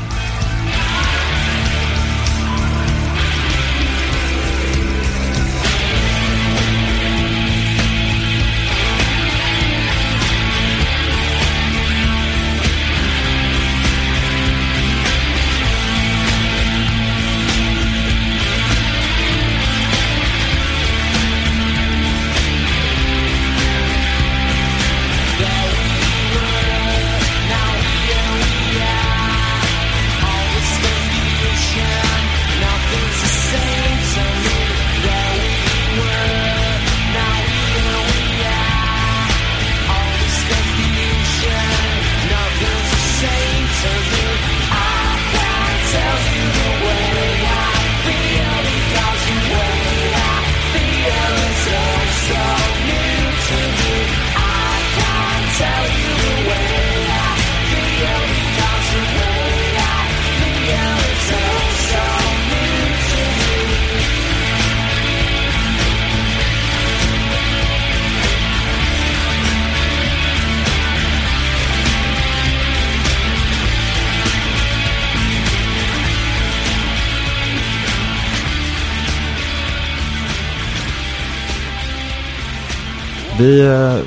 Vi 83.38 83.66
eh, 83.66 83.98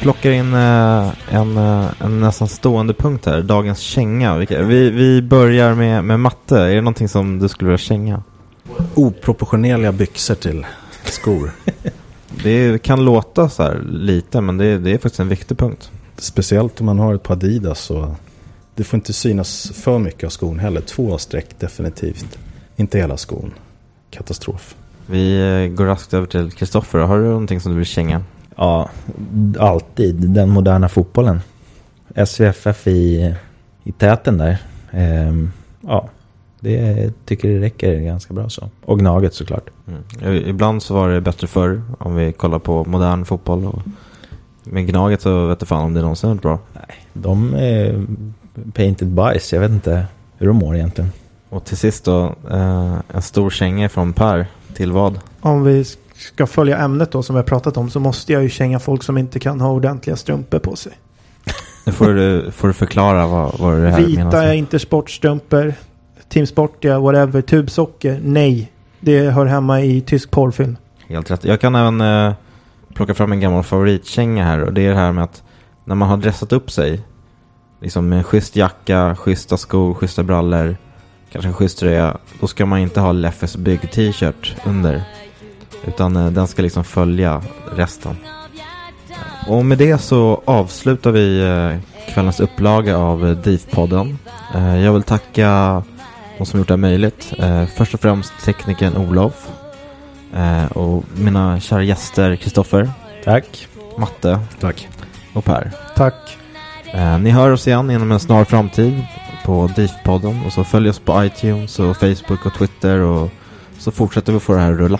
plockar 0.00 0.30
in 0.30 0.54
eh, 0.54 1.12
en, 1.30 1.56
eh, 1.56 1.86
en 1.98 2.20
nästan 2.20 2.48
stående 2.48 2.94
punkt 2.94 3.26
här, 3.26 3.42
dagens 3.42 3.78
känga. 3.78 4.36
Vi, 4.36 4.90
vi 4.90 5.22
börjar 5.22 5.74
med, 5.74 6.04
med 6.04 6.20
matte. 6.20 6.58
Är 6.58 6.74
det 6.74 6.80
någonting 6.80 7.08
som 7.08 7.38
du 7.38 7.48
skulle 7.48 7.68
vilja 7.68 7.78
känga? 7.78 8.22
oproportionerliga 8.94 9.92
byxor 9.92 10.34
till 10.34 10.66
skor. 11.04 11.52
Det 12.42 12.82
kan 12.82 13.04
låta 13.04 13.48
så 13.48 13.62
här 13.62 13.82
lite, 13.90 14.40
men 14.40 14.58
det, 14.58 14.78
det 14.78 14.90
är 14.90 14.98
faktiskt 14.98 15.20
en 15.20 15.28
viktig 15.28 15.58
punkt. 15.58 15.90
Speciellt 16.16 16.80
om 16.80 16.86
man 16.86 16.98
har 16.98 17.14
ett 17.14 17.22
par 17.22 17.34
Adidas 17.34 17.80
så 17.80 18.14
det 18.74 18.84
får 18.84 18.96
inte 18.96 19.12
synas 19.12 19.72
för 19.74 19.98
mycket 19.98 20.24
av 20.24 20.28
skon 20.28 20.58
heller. 20.58 20.80
Två 20.80 21.18
streck 21.18 21.58
definitivt. 21.58 22.38
Inte 22.76 22.98
hela 22.98 23.16
skon. 23.16 23.52
Katastrof. 24.10 24.74
Vi 25.06 25.72
går 25.74 25.84
raskt 25.84 26.14
över 26.14 26.26
till 26.26 26.50
Kristoffer. 26.52 26.98
Har 26.98 27.18
du 27.18 27.24
någonting 27.24 27.60
som 27.60 27.72
du 27.72 27.78
vill 27.78 27.86
känga? 27.86 28.22
Ja, 28.60 28.88
alltid. 29.58 30.14
Den 30.30 30.50
moderna 30.50 30.88
fotbollen. 30.88 31.40
SVFF 32.26 32.86
i, 32.86 33.34
i 33.84 33.92
täten 33.92 34.38
där. 34.38 34.58
Ehm, 34.90 35.52
ja, 35.80 36.08
det 36.60 37.12
tycker 37.24 37.48
det 37.48 37.60
räcker 37.60 38.00
ganska 38.00 38.34
bra 38.34 38.48
så. 38.48 38.68
Och 38.84 38.98
Gnaget 38.98 39.34
såklart. 39.34 39.70
Mm. 39.88 40.34
Ibland 40.48 40.82
så 40.82 40.94
var 40.94 41.08
det 41.08 41.20
bättre 41.20 41.46
förr 41.46 41.82
om 41.98 42.14
vi 42.14 42.32
kollar 42.32 42.58
på 42.58 42.84
modern 42.84 43.24
fotboll. 43.24 43.66
Och 43.66 43.82
med 44.64 44.86
Gnaget 44.86 45.22
så 45.22 45.46
vet 45.46 45.60
jag 45.60 45.68
fan 45.68 45.84
om 45.84 45.94
det 45.94 46.00
någonsin 46.00 46.30
varit 46.30 46.42
bra. 46.42 46.58
De 47.12 47.54
är 47.54 48.06
painted 48.72 49.08
bajs. 49.08 49.52
Jag 49.52 49.60
vet 49.60 49.70
inte 49.70 50.06
hur 50.38 50.46
de 50.46 50.56
mår 50.56 50.76
egentligen. 50.76 51.10
Och 51.48 51.64
till 51.64 51.76
sist 51.76 52.04
då, 52.04 52.34
eh, 52.50 52.96
en 53.14 53.22
stor 53.22 53.50
känga 53.50 53.88
från 53.88 54.12
Per. 54.12 54.46
Till 54.74 54.92
vad? 54.92 55.18
Om 55.40 55.64
vi 55.64 55.84
ska 56.20 56.46
följa 56.46 56.78
ämnet 56.78 57.12
då 57.12 57.22
som 57.22 57.34
vi 57.34 57.38
har 57.38 57.46
pratat 57.46 57.76
om 57.76 57.90
så 57.90 58.00
måste 58.00 58.32
jag 58.32 58.42
ju 58.42 58.48
känga 58.48 58.78
folk 58.78 59.02
som 59.02 59.18
inte 59.18 59.38
kan 59.38 59.60
ha 59.60 59.70
ordentliga 59.70 60.16
strumpor 60.16 60.58
på 60.58 60.76
sig. 60.76 60.92
Nu 61.86 61.92
får 61.92 62.08
du, 62.08 62.50
får 62.50 62.68
du 62.68 62.74
förklara 62.74 63.26
vad, 63.26 63.58
vad 63.58 63.76
det 63.76 63.90
här 63.90 64.00
menas 64.00 64.08
Vita 64.08 64.30
med. 64.30 64.56
intersportstrumpor, 64.56 65.74
Team 66.28 66.46
Sportia, 66.46 66.98
whatever, 67.00 67.42
tubsocker, 67.42 68.20
nej. 68.24 68.72
Det 69.00 69.30
hör 69.30 69.46
hemma 69.46 69.80
i 69.80 70.00
tysk 70.00 70.30
porrfilm. 70.30 70.76
Helt 71.08 71.30
rätt. 71.30 71.44
Jag 71.44 71.60
kan 71.60 71.74
även 71.74 72.00
eh, 72.00 72.32
plocka 72.94 73.14
fram 73.14 73.32
en 73.32 73.40
gammal 73.40 73.62
favoritkänga 73.62 74.44
här. 74.44 74.64
Och 74.64 74.72
det 74.72 74.86
är 74.86 74.90
det 74.90 74.96
här 74.96 75.12
med 75.12 75.24
att 75.24 75.42
när 75.84 75.94
man 75.94 76.08
har 76.08 76.16
dressat 76.16 76.52
upp 76.52 76.70
sig. 76.70 77.00
Liksom 77.80 78.08
med 78.08 78.18
en 78.18 78.24
schysst 78.24 78.56
jacka, 78.56 79.16
schyssta 79.16 79.56
skor, 79.56 79.94
schyssta 79.94 80.22
brallor. 80.22 80.76
Kanske 81.32 81.48
en 81.48 81.54
schysst 81.54 81.78
tröja. 81.78 82.16
Då 82.40 82.46
ska 82.46 82.66
man 82.66 82.78
inte 82.78 83.00
ha 83.00 83.12
Leffes 83.12 83.56
bygg 83.56 83.92
t-shirt 83.92 84.56
under. 84.64 85.02
Utan 85.84 86.16
eh, 86.16 86.26
den 86.26 86.46
ska 86.46 86.62
liksom 86.62 86.84
följa 86.84 87.42
resten. 87.76 88.16
Och 89.46 89.64
med 89.64 89.78
det 89.78 89.98
så 89.98 90.42
avslutar 90.44 91.10
vi 91.10 91.40
eh, 91.40 92.12
kvällens 92.14 92.40
upplaga 92.40 92.96
av 92.96 93.26
eh, 93.26 93.36
DIF-podden. 93.36 94.16
Jag 94.54 94.92
vill 94.92 95.02
tacka 95.02 95.82
de 96.38 96.46
som 96.46 96.58
gjort 96.58 96.68
det 96.68 96.74
här 96.74 96.78
möjligt. 96.78 97.32
Först 97.74 97.94
och 97.94 98.00
främst 98.00 98.32
teknikern 98.44 98.96
Olof. 98.96 99.48
Och 100.70 101.04
mina 101.14 101.60
kära 101.60 101.82
gäster 101.82 102.36
Kristoffer. 102.36 102.90
Tack. 103.24 103.68
Matte. 103.98 104.40
Tack. 104.60 104.88
Och 105.34 105.44
Per. 105.44 105.72
Tack. 105.96 106.38
Ni 107.20 107.30
hör 107.30 107.50
oss 107.50 107.66
igen 107.66 107.90
inom 107.90 108.12
en 108.12 108.20
snar 108.20 108.44
framtid 108.44 109.06
på 109.44 109.68
DIF-podden. 109.76 110.46
Och 110.46 110.52
så 110.52 110.64
följ 110.64 110.88
oss 110.88 110.98
på 110.98 111.24
iTunes 111.24 111.78
och 111.78 111.96
Facebook 111.96 112.46
och 112.46 112.54
Twitter. 112.54 113.00
Och 113.00 113.30
så 113.78 113.90
fortsätter 113.90 114.32
vi 114.32 114.40
få 114.40 114.54
det 114.54 114.60
här 114.60 114.72
att 114.72 114.78
rulla. 114.78 114.98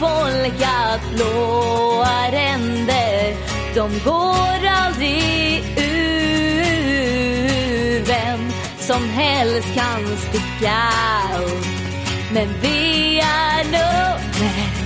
Folkat 0.00 0.46
folk 0.50 0.62
att 0.62 1.10
blåa 1.14 2.30
ränder 2.32 3.36
de 3.74 3.90
går 4.04 4.66
aldrig 4.68 5.64
ur 5.78 6.76
Vem 8.04 8.50
som 8.78 9.08
helst 9.08 9.74
kan 9.74 10.16
sticka 10.16 10.82
upp. 11.46 11.66
Men 12.32 12.48
vi 12.62 13.18
är 13.18 13.64
nummer 13.64 14.85